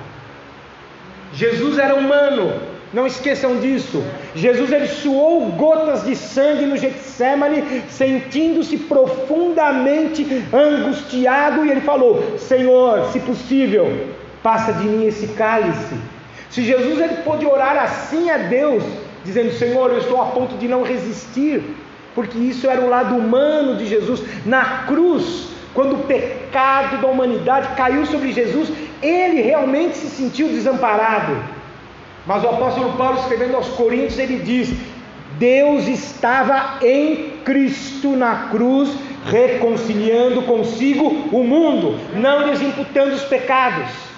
Jesus 1.34 1.80
era 1.80 1.96
humano, 1.96 2.54
não 2.94 3.08
esqueçam 3.08 3.60
disso. 3.60 4.04
Jesus 4.36 4.72
ele 4.72 4.88
suou 4.88 5.48
gotas 5.48 6.06
de 6.06 6.16
sangue 6.16 6.66
no 6.66 6.78
Getsemane, 6.78 7.84
sentindo-se 7.90 8.78
profundamente 8.78 10.46
angustiado, 10.54 11.66
e 11.66 11.72
ele 11.72 11.82
falou: 11.82 12.38
Senhor, 12.38 13.08
se 13.12 13.20
possível, 13.20 14.08
passa 14.44 14.74
de 14.74 14.86
mim 14.86 15.08
esse 15.08 15.28
cálice. 15.30 15.96
Se 16.50 16.64
Jesus 16.64 17.00
ele 17.00 17.24
pôde 17.24 17.46
orar 17.46 17.82
assim 17.82 18.30
a 18.30 18.38
Deus, 18.38 18.84
dizendo: 19.24 19.54
Senhor, 19.54 19.90
eu 19.90 20.00
estou 20.00 20.22
a 20.22 20.28
ponto 20.28 20.56
de 20.58 20.68
não 20.68 20.84
resistir, 20.84 21.64
porque 22.14 22.38
isso 22.38 22.70
era 22.70 22.82
o 22.82 22.90
lado 22.90 23.16
humano 23.16 23.76
de 23.78 23.88
Jesus 23.88 24.22
na 24.46 24.84
cruz. 24.86 25.48
Quando 25.74 25.96
o 25.96 26.04
pecado 26.04 27.02
da 27.02 27.08
humanidade 27.08 27.76
caiu 27.76 28.06
sobre 28.06 28.32
Jesus, 28.32 28.72
ele 29.02 29.42
realmente 29.42 29.98
se 29.98 30.08
sentiu 30.08 30.48
desamparado. 30.50 31.36
Mas 32.28 32.44
o 32.44 32.50
apóstolo 32.50 32.94
Paulo, 32.94 33.18
escrevendo 33.20 33.56
aos 33.56 33.70
Coríntios, 33.70 34.20
ele 34.20 34.38
diz: 34.44 34.72
Deus 35.40 35.88
estava 35.88 36.78
em 36.86 37.32
Cristo 37.44 38.16
na 38.16 38.50
cruz, 38.52 38.92
reconciliando 39.26 40.44
consigo 40.44 41.06
o 41.32 41.44
mundo, 41.44 41.98
não 42.14 42.48
lhes 42.48 42.62
imputando 42.62 43.14
os 43.14 43.24
pecados. 43.24 44.13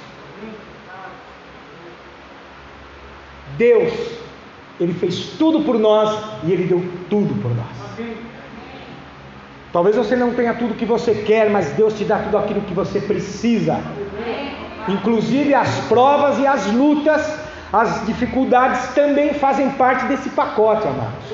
Deus, 3.58 3.94
Ele 4.80 4.94
fez 4.94 5.32
tudo 5.38 5.62
por 5.62 5.78
nós 5.78 6.18
e 6.44 6.52
Ele 6.52 6.64
deu 6.64 6.84
tudo 7.10 7.34
por 7.42 7.52
nós. 7.56 8.08
Talvez 9.72 9.96
você 9.96 10.16
não 10.16 10.34
tenha 10.34 10.54
tudo 10.54 10.74
que 10.76 10.86
você 10.86 11.14
quer, 11.14 11.50
mas 11.50 11.70
Deus 11.72 11.98
te 11.98 12.06
dá 12.06 12.20
tudo 12.20 12.38
aquilo 12.38 12.62
que 12.62 12.74
você 12.74 13.02
precisa, 13.02 13.80
inclusive 14.88 15.54
as 15.54 15.80
provas 15.88 16.40
e 16.40 16.48
as 16.48 16.68
lutas 16.68 17.46
as 17.76 18.06
dificuldades 18.06 18.94
também 18.94 19.34
fazem 19.34 19.70
parte 19.72 20.06
desse 20.06 20.30
pacote, 20.30 20.88
amados. 20.88 21.26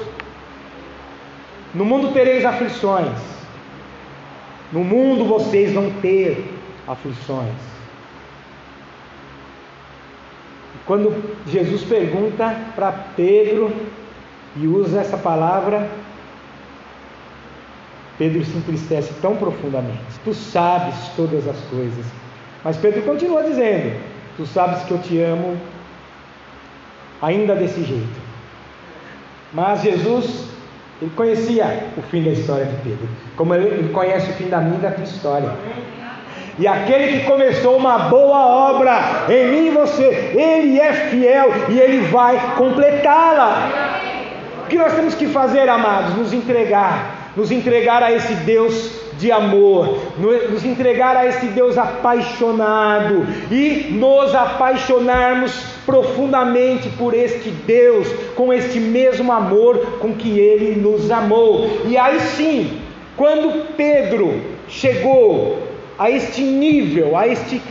No 1.71 1.85
mundo 1.85 2.13
tereis 2.13 2.43
aflições. 2.43 3.15
No 4.71 4.83
mundo 4.83 5.25
vocês 5.25 5.71
vão 5.71 5.91
ter 6.01 6.51
aflições. 6.87 7.53
Quando 10.85 11.13
Jesus 11.47 11.83
pergunta 11.83 12.55
para 12.75 12.91
Pedro 13.15 13.71
e 14.55 14.67
usa 14.67 15.01
essa 15.01 15.17
palavra, 15.17 15.87
Pedro 18.17 18.43
se 18.43 18.57
entristece 18.57 19.13
tão 19.21 19.35
profundamente. 19.35 20.19
Tu 20.23 20.33
sabes 20.33 20.95
todas 21.15 21.47
as 21.47 21.59
coisas. 21.65 22.05
Mas 22.63 22.77
Pedro 22.77 23.01
continua 23.03 23.43
dizendo: 23.43 23.99
Tu 24.37 24.45
sabes 24.45 24.83
que 24.83 24.91
eu 24.91 24.99
te 24.99 25.19
amo 25.19 25.57
ainda 27.21 27.55
desse 27.55 27.83
jeito. 27.83 28.21
Mas 29.53 29.81
Jesus, 29.81 30.47
ele 31.01 31.11
conhecia 31.15 31.87
o 31.97 32.01
fim 32.03 32.23
da 32.23 32.31
história 32.31 32.65
de 32.65 32.75
Pedro, 32.81 33.07
como 33.35 33.53
ele 33.53 33.91
conhece 33.91 34.31
o 34.31 34.33
fim 34.33 34.49
da 34.49 34.59
minha 34.59 34.79
da 34.79 34.91
tua 34.91 35.03
história. 35.03 35.51
E 36.61 36.67
aquele 36.67 37.17
que 37.17 37.25
começou 37.25 37.75
uma 37.75 37.97
boa 37.97 38.69
obra 38.69 39.25
em 39.27 39.47
mim 39.47 39.67
e 39.69 39.69
você, 39.71 40.31
ele 40.35 40.79
é 40.79 40.93
fiel 40.93 41.49
e 41.69 41.79
ele 41.79 42.01
vai 42.09 42.53
completá-la. 42.55 43.99
O 44.63 44.67
que 44.67 44.77
nós 44.77 44.93
temos 44.93 45.15
que 45.15 45.25
fazer, 45.25 45.67
amados? 45.67 46.15
Nos 46.15 46.31
entregar, 46.31 47.31
nos 47.35 47.51
entregar 47.51 48.03
a 48.03 48.11
esse 48.11 48.35
Deus 48.35 48.91
de 49.17 49.31
amor, 49.31 49.97
nos 50.19 50.63
entregar 50.63 51.17
a 51.17 51.25
esse 51.25 51.47
Deus 51.47 51.79
apaixonado 51.79 53.25
e 53.49 53.87
nos 53.93 54.35
apaixonarmos 54.35 55.63
profundamente 55.83 56.89
por 56.89 57.15
este 57.15 57.49
Deus, 57.49 58.07
com 58.35 58.53
este 58.53 58.79
mesmo 58.79 59.31
amor 59.31 59.97
com 59.99 60.13
que 60.13 60.39
ele 60.39 60.79
nos 60.79 61.09
amou. 61.09 61.81
E 61.87 61.97
aí 61.97 62.19
sim, 62.19 62.81
quando 63.17 63.65
Pedro 63.75 64.39
chegou 64.67 65.70
a 66.01 66.09
este 66.09 66.41
nível, 66.41 67.15
a 67.15 67.27
este 67.27 67.61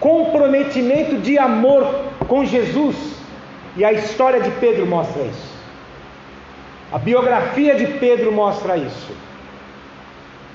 comprometimento 0.00 1.18
de 1.18 1.38
amor 1.38 1.86
com 2.26 2.44
Jesus. 2.44 2.96
E 3.76 3.84
a 3.84 3.92
história 3.92 4.40
de 4.40 4.50
Pedro 4.50 4.84
mostra 4.84 5.22
isso. 5.22 5.54
A 6.92 6.98
biografia 6.98 7.76
de 7.76 7.86
Pedro 7.86 8.32
mostra 8.32 8.76
isso. 8.76 9.12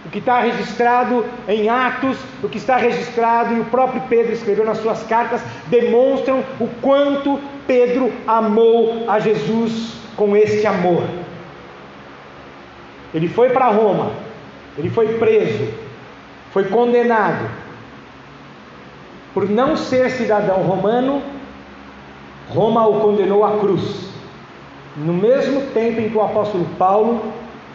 O 0.06 0.10
que 0.10 0.20
está 0.20 0.42
registrado 0.42 1.24
em 1.48 1.70
Atos, 1.70 2.18
o 2.44 2.50
que 2.50 2.58
está 2.58 2.76
registrado 2.76 3.56
e 3.56 3.62
o 3.62 3.66
próprio 3.66 4.02
Pedro 4.10 4.34
escreveu 4.34 4.66
nas 4.66 4.80
suas 4.80 5.02
cartas, 5.04 5.42
demonstram 5.68 6.44
o 6.60 6.68
quanto 6.82 7.40
Pedro 7.66 8.12
amou 8.28 9.06
a 9.08 9.20
Jesus 9.20 9.94
com 10.18 10.36
este 10.36 10.68
amor. 10.68 11.04
Ele 13.14 13.30
foi 13.30 13.52
para 13.52 13.70
Roma, 13.70 14.12
ele 14.78 14.90
foi 14.90 15.18
preso, 15.18 15.81
foi 16.52 16.66
condenado 16.66 17.50
por 19.34 19.50
não 19.50 19.78
ser 19.78 20.12
cidadão 20.12 20.58
romano, 20.64 21.22
Roma 22.50 22.86
o 22.86 23.00
condenou 23.00 23.46
à 23.46 23.58
cruz. 23.60 24.10
No 24.98 25.14
mesmo 25.14 25.62
tempo 25.74 26.02
em 26.02 26.10
que 26.10 26.18
o 26.18 26.22
apóstolo 26.22 26.66
Paulo 26.78 27.22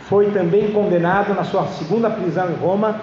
foi 0.06 0.30
também 0.30 0.70
condenado 0.70 1.34
na 1.34 1.44
sua 1.44 1.66
segunda 1.68 2.10
prisão 2.10 2.50
em 2.50 2.54
Roma, 2.56 3.00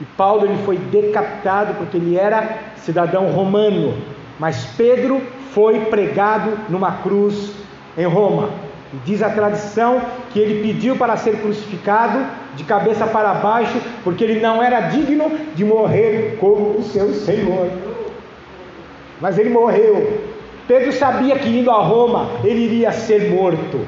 e 0.00 0.04
Paulo 0.16 0.46
ele 0.46 0.56
foi 0.64 0.78
decapitado 0.78 1.74
porque 1.74 1.98
ele 1.98 2.16
era 2.16 2.58
cidadão 2.76 3.30
romano, 3.30 3.94
mas 4.38 4.64
Pedro 4.76 5.20
foi 5.52 5.80
pregado 5.86 6.58
numa 6.70 6.92
cruz 7.02 7.52
em 7.96 8.06
Roma. 8.06 8.48
E 8.92 8.96
diz 9.04 9.22
a 9.22 9.28
tradição 9.28 10.00
que 10.32 10.38
ele 10.38 10.62
pediu 10.62 10.96
para 10.96 11.16
ser 11.16 11.40
crucificado 11.42 12.24
de 12.56 12.64
cabeça 12.64 13.06
para 13.06 13.34
baixo, 13.34 13.78
porque 14.04 14.24
ele 14.24 14.40
não 14.40 14.62
era 14.62 14.80
digno 14.82 15.30
de 15.54 15.64
morrer 15.64 16.36
como 16.38 16.78
o 16.78 16.82
seu 16.82 17.12
Senhor. 17.14 17.68
Mas 19.20 19.38
ele 19.38 19.50
morreu. 19.50 20.20
Pedro 20.68 20.92
sabia 20.92 21.38
que 21.38 21.48
indo 21.48 21.70
a 21.70 21.78
Roma 21.78 22.28
ele 22.44 22.60
iria 22.60 22.92
ser 22.92 23.30
morto. 23.30 23.80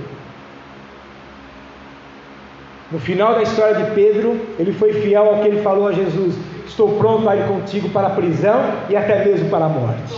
No 2.90 2.98
final 2.98 3.34
da 3.34 3.42
história 3.42 3.74
de 3.74 3.90
Pedro, 3.92 4.38
ele 4.58 4.72
foi 4.72 4.92
fiel 4.92 5.24
ao 5.24 5.40
que 5.40 5.48
ele 5.48 5.62
falou 5.62 5.88
a 5.88 5.92
Jesus: 5.92 6.34
Estou 6.66 6.96
pronto 6.96 7.28
a 7.28 7.36
ir 7.36 7.46
contigo 7.46 7.88
para 7.90 8.08
a 8.08 8.10
prisão 8.10 8.72
e 8.88 8.96
até 8.96 9.24
mesmo 9.24 9.50
para 9.50 9.64
a 9.64 9.68
morte. 9.68 10.14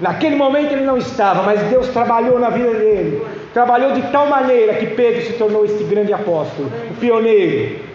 Naquele 0.00 0.36
momento 0.36 0.72
ele 0.72 0.84
não 0.84 0.96
estava, 0.96 1.42
mas 1.42 1.60
Deus 1.62 1.88
trabalhou 1.88 2.38
na 2.38 2.50
vida 2.50 2.72
dele. 2.74 3.22
Trabalhou 3.52 3.92
de 3.92 4.02
tal 4.12 4.28
maneira 4.28 4.74
que 4.74 4.86
Pedro 4.88 5.22
se 5.22 5.32
tornou 5.32 5.64
este 5.64 5.82
grande 5.84 6.12
apóstolo, 6.12 6.70
o 6.90 6.94
pioneiro 7.00 7.87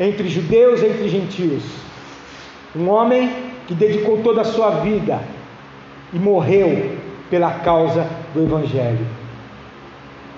entre 0.00 0.28
judeus 0.28 0.80
e 0.80 0.86
entre 0.86 1.08
gentios. 1.08 1.62
Um 2.74 2.88
homem 2.88 3.30
que 3.66 3.74
dedicou 3.74 4.22
toda 4.22 4.40
a 4.40 4.44
sua 4.44 4.80
vida 4.80 5.20
e 6.12 6.18
morreu 6.18 6.96
pela 7.28 7.52
causa 7.60 8.08
do 8.32 8.42
Evangelho. 8.42 9.06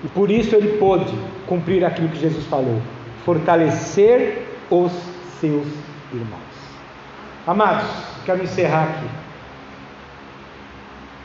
E 0.03 0.07
por 0.09 0.29
isso 0.29 0.55
ele 0.55 0.77
pôde 0.77 1.13
cumprir 1.47 1.85
aquilo 1.85 2.09
que 2.09 2.19
Jesus 2.19 2.45
falou: 2.47 2.81
fortalecer 3.25 4.45
os 4.69 4.91
seus 5.39 5.65
irmãos. 6.11 6.41
Amados, 7.47 7.87
quero 8.25 8.43
encerrar 8.43 8.83
aqui. 8.83 9.07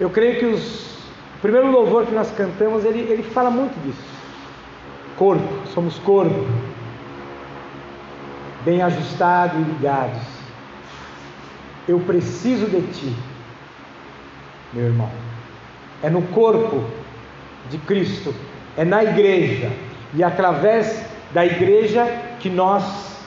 Eu 0.01 0.11
creio 0.11 0.39
que 0.39 0.47
os, 0.47 0.97
o 1.36 1.41
primeiro 1.43 1.70
louvor 1.72 2.07
que 2.07 2.14
nós 2.14 2.30
cantamos, 2.30 2.84
ele, 2.84 3.01
ele 3.01 3.22
fala 3.22 3.51
muito 3.51 3.74
disso. 3.84 4.18
Corpo, 5.16 5.66
somos 5.74 5.99
corpo, 5.99 6.47
bem 8.65 8.83
ajustado 8.83 9.59
e 9.59 9.63
ligados. 9.63 10.23
Eu 11.87 12.01
preciso 12.01 12.67
de 12.67 12.83
ti, 12.93 13.17
meu 14.73 14.87
irmão. 14.87 15.11
É 16.03 16.11
no 16.11 16.23
corpo 16.23 16.85
de 17.71 17.79
Cristo, 17.79 18.35
é 18.77 18.85
na 18.85 19.03
igreja, 19.03 19.71
e 20.15 20.23
através 20.23 21.05
da 21.33 21.45
igreja 21.45 22.07
que 22.41 22.49
nós 22.49 23.19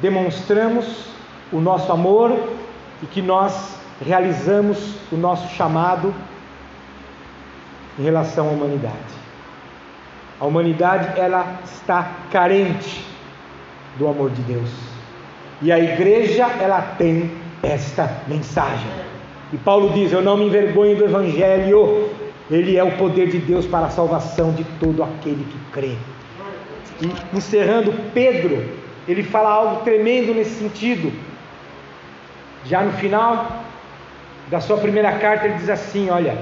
demonstramos 0.00 1.06
o 1.52 1.60
nosso 1.60 1.92
amor 1.92 2.36
e 3.02 3.06
que 3.06 3.22
nós 3.22 3.76
realizamos 4.04 4.96
o 5.10 5.16
nosso 5.16 5.54
chamado 5.54 6.14
em 7.98 8.02
relação 8.02 8.48
à 8.48 8.50
humanidade. 8.50 8.96
A 10.40 10.44
humanidade 10.44 11.20
ela 11.20 11.60
está 11.64 12.10
carente 12.30 13.11
do 13.98 14.08
amor 14.08 14.30
de 14.30 14.42
Deus. 14.42 14.70
E 15.60 15.70
a 15.70 15.78
igreja 15.78 16.46
ela 16.60 16.80
tem 16.98 17.30
esta 17.62 18.10
mensagem. 18.26 18.90
E 19.52 19.56
Paulo 19.58 19.90
diz: 19.90 20.12
"Eu 20.12 20.22
não 20.22 20.36
me 20.36 20.46
envergonho 20.46 20.96
do 20.96 21.04
evangelho, 21.04 22.08
ele 22.50 22.76
é 22.76 22.82
o 22.82 22.92
poder 22.92 23.28
de 23.28 23.38
Deus 23.38 23.66
para 23.66 23.86
a 23.86 23.90
salvação 23.90 24.52
de 24.52 24.64
todo 24.80 25.02
aquele 25.02 25.44
que 25.44 25.58
crê." 25.72 25.96
E 27.00 27.36
encerrando 27.36 27.92
Pedro, 28.14 28.64
ele 29.08 29.22
fala 29.22 29.50
algo 29.50 29.84
tremendo 29.84 30.34
nesse 30.34 30.54
sentido. 30.58 31.12
Já 32.64 32.82
no 32.82 32.92
final, 32.92 33.64
da 34.48 34.60
sua 34.60 34.76
primeira 34.76 35.12
carta, 35.12 35.46
ele 35.46 35.54
diz 35.54 35.68
assim: 35.68 36.10
Olha, 36.10 36.36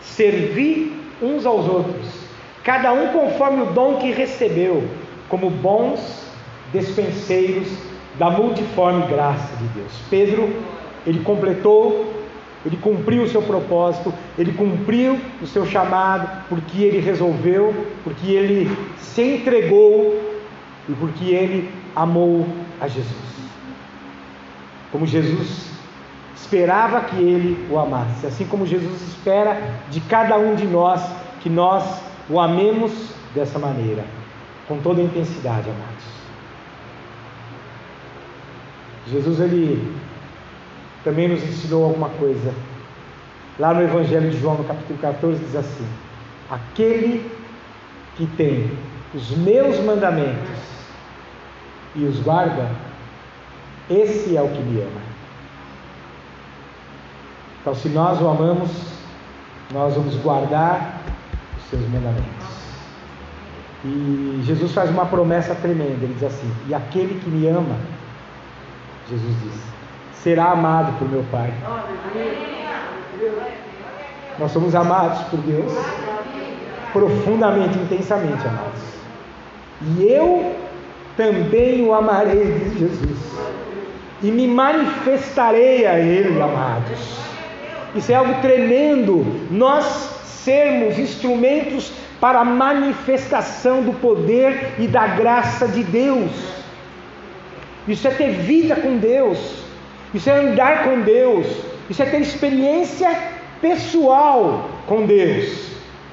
servi 0.00 0.92
uns 1.22 1.46
aos 1.46 1.66
outros, 1.66 2.08
cada 2.62 2.92
um 2.92 3.08
conforme 3.08 3.62
o 3.62 3.66
dom 3.66 3.98
que 3.98 4.10
recebeu, 4.10 4.86
como 5.28 5.50
bons 5.50 6.26
despenseiros 6.72 7.68
da 8.18 8.30
multiforme 8.30 9.06
graça 9.06 9.56
de 9.56 9.64
Deus. 9.68 9.92
Pedro, 10.08 10.48
ele 11.06 11.20
completou, 11.20 12.12
ele 12.64 12.76
cumpriu 12.76 13.24
o 13.24 13.28
seu 13.28 13.42
propósito, 13.42 14.12
ele 14.38 14.52
cumpriu 14.52 15.18
o 15.42 15.46
seu 15.46 15.66
chamado, 15.66 16.44
porque 16.48 16.82
ele 16.82 16.98
resolveu, 17.00 17.74
porque 18.02 18.32
ele 18.32 18.70
se 18.98 19.22
entregou 19.22 20.18
e 20.88 20.92
porque 20.92 21.26
ele 21.26 21.70
amou 21.94 22.46
a 22.80 22.88
Jesus. 22.88 23.34
Como 24.90 25.06
Jesus 25.06 25.70
esperava 26.36 27.00
que 27.00 27.16
ele 27.16 27.66
o 27.70 27.78
amasse, 27.78 28.26
assim 28.26 28.46
como 28.46 28.66
Jesus 28.66 29.02
espera 29.08 29.60
de 29.90 30.00
cada 30.00 30.36
um 30.38 30.54
de 30.54 30.66
nós 30.66 31.04
que 31.40 31.50
nós 31.50 32.00
o 32.30 32.40
amemos 32.40 32.92
dessa 33.34 33.58
maneira, 33.58 34.04
com 34.68 34.78
toda 34.80 35.00
a 35.00 35.04
intensidade, 35.04 35.68
amados. 35.68 36.04
Jesus 39.06 39.40
ele 39.40 39.94
também 41.02 41.28
nos 41.28 41.42
ensinou 41.42 41.84
alguma 41.84 42.08
coisa. 42.10 42.52
Lá 43.58 43.74
no 43.74 43.82
Evangelho 43.82 44.30
de 44.30 44.40
João, 44.40 44.56
no 44.56 44.64
capítulo 44.64 44.98
14, 44.98 45.44
diz 45.44 45.54
assim: 45.54 45.86
Aquele 46.50 47.30
que 48.16 48.26
tem 48.26 48.70
os 49.14 49.30
meus 49.36 49.78
mandamentos 49.80 50.48
e 51.94 52.04
os 52.04 52.18
guarda, 52.20 52.68
esse 53.88 54.36
é 54.36 54.42
o 54.42 54.48
que 54.48 54.60
me 54.60 54.80
ama. 54.80 55.00
Então, 57.60 57.74
se 57.74 57.88
nós 57.88 58.20
o 58.20 58.28
amamos, 58.28 58.70
nós 59.72 59.94
vamos 59.94 60.16
guardar 60.16 61.00
os 61.56 61.70
seus 61.70 61.82
mandamentos. 61.88 62.33
E 63.84 64.40
Jesus 64.44 64.72
faz 64.72 64.88
uma 64.90 65.04
promessa 65.06 65.54
tremenda. 65.54 66.04
Ele 66.04 66.14
diz 66.14 66.24
assim: 66.24 66.50
E 66.68 66.74
aquele 66.74 67.20
que 67.20 67.28
me 67.28 67.46
ama, 67.46 67.76
Jesus 69.08 69.34
diz, 69.42 69.52
será 70.14 70.52
amado 70.52 70.98
por 70.98 71.08
meu 71.08 71.24
Pai. 71.30 71.52
Nós 74.38 74.50
somos 74.50 74.74
amados 74.74 75.20
por 75.24 75.38
Deus 75.40 75.72
profundamente, 76.94 77.76
intensamente 77.76 78.46
amados. 78.46 78.80
E 79.98 80.04
eu 80.04 80.54
também 81.16 81.86
o 81.86 81.92
amarei, 81.92 82.44
diz 82.44 82.78
Jesus, 82.78 83.18
e 84.22 84.30
me 84.30 84.46
manifestarei 84.46 85.86
a 85.86 85.98
Ele, 85.98 86.40
amados. 86.40 87.18
Isso 87.94 88.10
é 88.10 88.14
algo 88.14 88.34
tremendo, 88.40 89.24
nós 89.50 89.84
sermos 90.24 90.98
instrumentos 90.98 91.92
para 92.24 92.40
a 92.40 92.44
manifestação 92.44 93.82
do 93.82 93.92
poder 93.92 94.76
e 94.78 94.86
da 94.86 95.08
graça 95.08 95.68
de 95.68 95.84
Deus. 95.84 96.30
Isso 97.86 98.08
é 98.08 98.12
ter 98.12 98.30
vida 98.30 98.76
com 98.76 98.96
Deus, 98.96 99.62
isso 100.14 100.30
é 100.30 100.32
andar 100.32 100.84
com 100.84 101.02
Deus, 101.02 101.46
isso 101.90 102.02
é 102.02 102.06
ter 102.06 102.22
experiência 102.22 103.10
pessoal 103.60 104.70
com 104.86 105.04
Deus. 105.04 105.68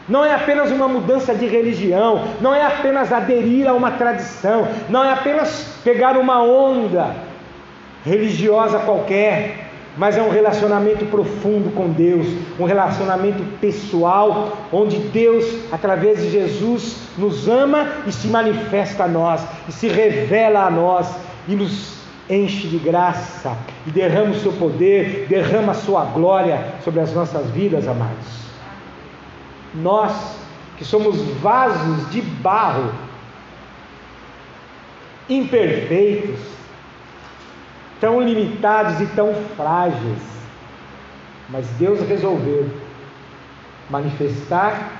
Não 0.09 0.25
é 0.25 0.35
apenas 0.35 0.69
uma 0.69 0.89
mudança 0.89 1.33
de 1.33 1.45
religião, 1.45 2.27
não 2.41 2.53
é 2.53 2.65
apenas 2.65 3.13
aderir 3.13 3.65
a 3.65 3.71
uma 3.71 3.91
tradição, 3.91 4.67
não 4.89 5.05
é 5.05 5.13
apenas 5.13 5.77
pegar 5.81 6.17
uma 6.17 6.43
onda 6.43 7.15
religiosa 8.03 8.79
qualquer, 8.79 9.70
mas 9.97 10.17
é 10.17 10.21
um 10.21 10.29
relacionamento 10.29 11.05
profundo 11.05 11.71
com 11.75 11.89
Deus, 11.89 12.25
um 12.59 12.65
relacionamento 12.65 13.43
pessoal, 13.59 14.57
onde 14.71 14.97
Deus, 14.97 15.45
através 15.71 16.21
de 16.21 16.31
Jesus, 16.31 16.97
nos 17.17 17.47
ama 17.47 17.87
e 18.07 18.11
se 18.11 18.27
manifesta 18.27 19.03
a 19.03 19.07
nós, 19.07 19.41
e 19.67 19.71
se 19.71 19.87
revela 19.87 20.65
a 20.65 20.71
nós, 20.71 21.13
e 21.47 21.55
nos 21.55 21.99
enche 22.29 22.67
de 22.67 22.77
graça, 22.77 23.57
e 23.85 23.91
derrama 23.91 24.31
o 24.31 24.39
seu 24.39 24.53
poder, 24.53 25.25
derrama 25.27 25.73
a 25.73 25.75
sua 25.75 26.05
glória 26.05 26.63
sobre 26.83 27.01
as 27.01 27.13
nossas 27.13 27.49
vidas, 27.51 27.87
amados. 27.87 28.41
Nós, 29.75 30.37
que 30.77 30.85
somos 30.85 31.19
vasos 31.41 32.09
de 32.11 32.21
barro, 32.21 32.91
imperfeitos, 35.29 36.39
tão 38.01 38.19
limitados 38.19 38.99
e 38.99 39.05
tão 39.15 39.33
frágeis, 39.55 40.19
mas 41.49 41.67
Deus 41.77 42.01
resolveu 42.01 42.69
manifestar 43.89 44.91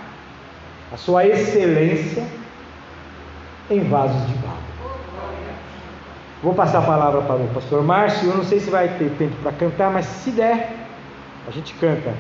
a 0.94 0.98
sua 0.98 1.26
excelência 1.26 2.24
em 3.70 3.84
vasos 3.90 4.28
de 4.28 4.34
barro. 4.36 4.62
Vou 6.44 6.54
passar 6.54 6.80
a 6.80 6.82
palavra 6.82 7.22
para 7.22 7.36
o 7.36 7.48
pastor 7.54 7.84
Márcio. 7.84 8.30
Eu 8.30 8.38
não 8.38 8.44
sei 8.44 8.60
se 8.60 8.70
vai 8.70 8.88
ter 8.98 9.10
tempo 9.12 9.36
para 9.44 9.52
cantar, 9.52 9.92
mas 9.92 10.06
se 10.06 10.32
der, 10.32 10.76
a 11.48 11.52
gente 11.52 11.74
canta. 11.76 12.14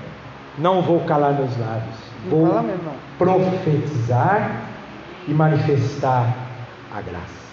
Não 0.57 0.81
vou 0.81 0.99
calar 1.01 1.33
meus 1.33 1.57
lábios. 1.57 1.95
Vou 2.29 2.47
profetizar 3.17 4.61
e 5.27 5.33
manifestar 5.33 6.33
a 6.95 7.01
graça. 7.01 7.50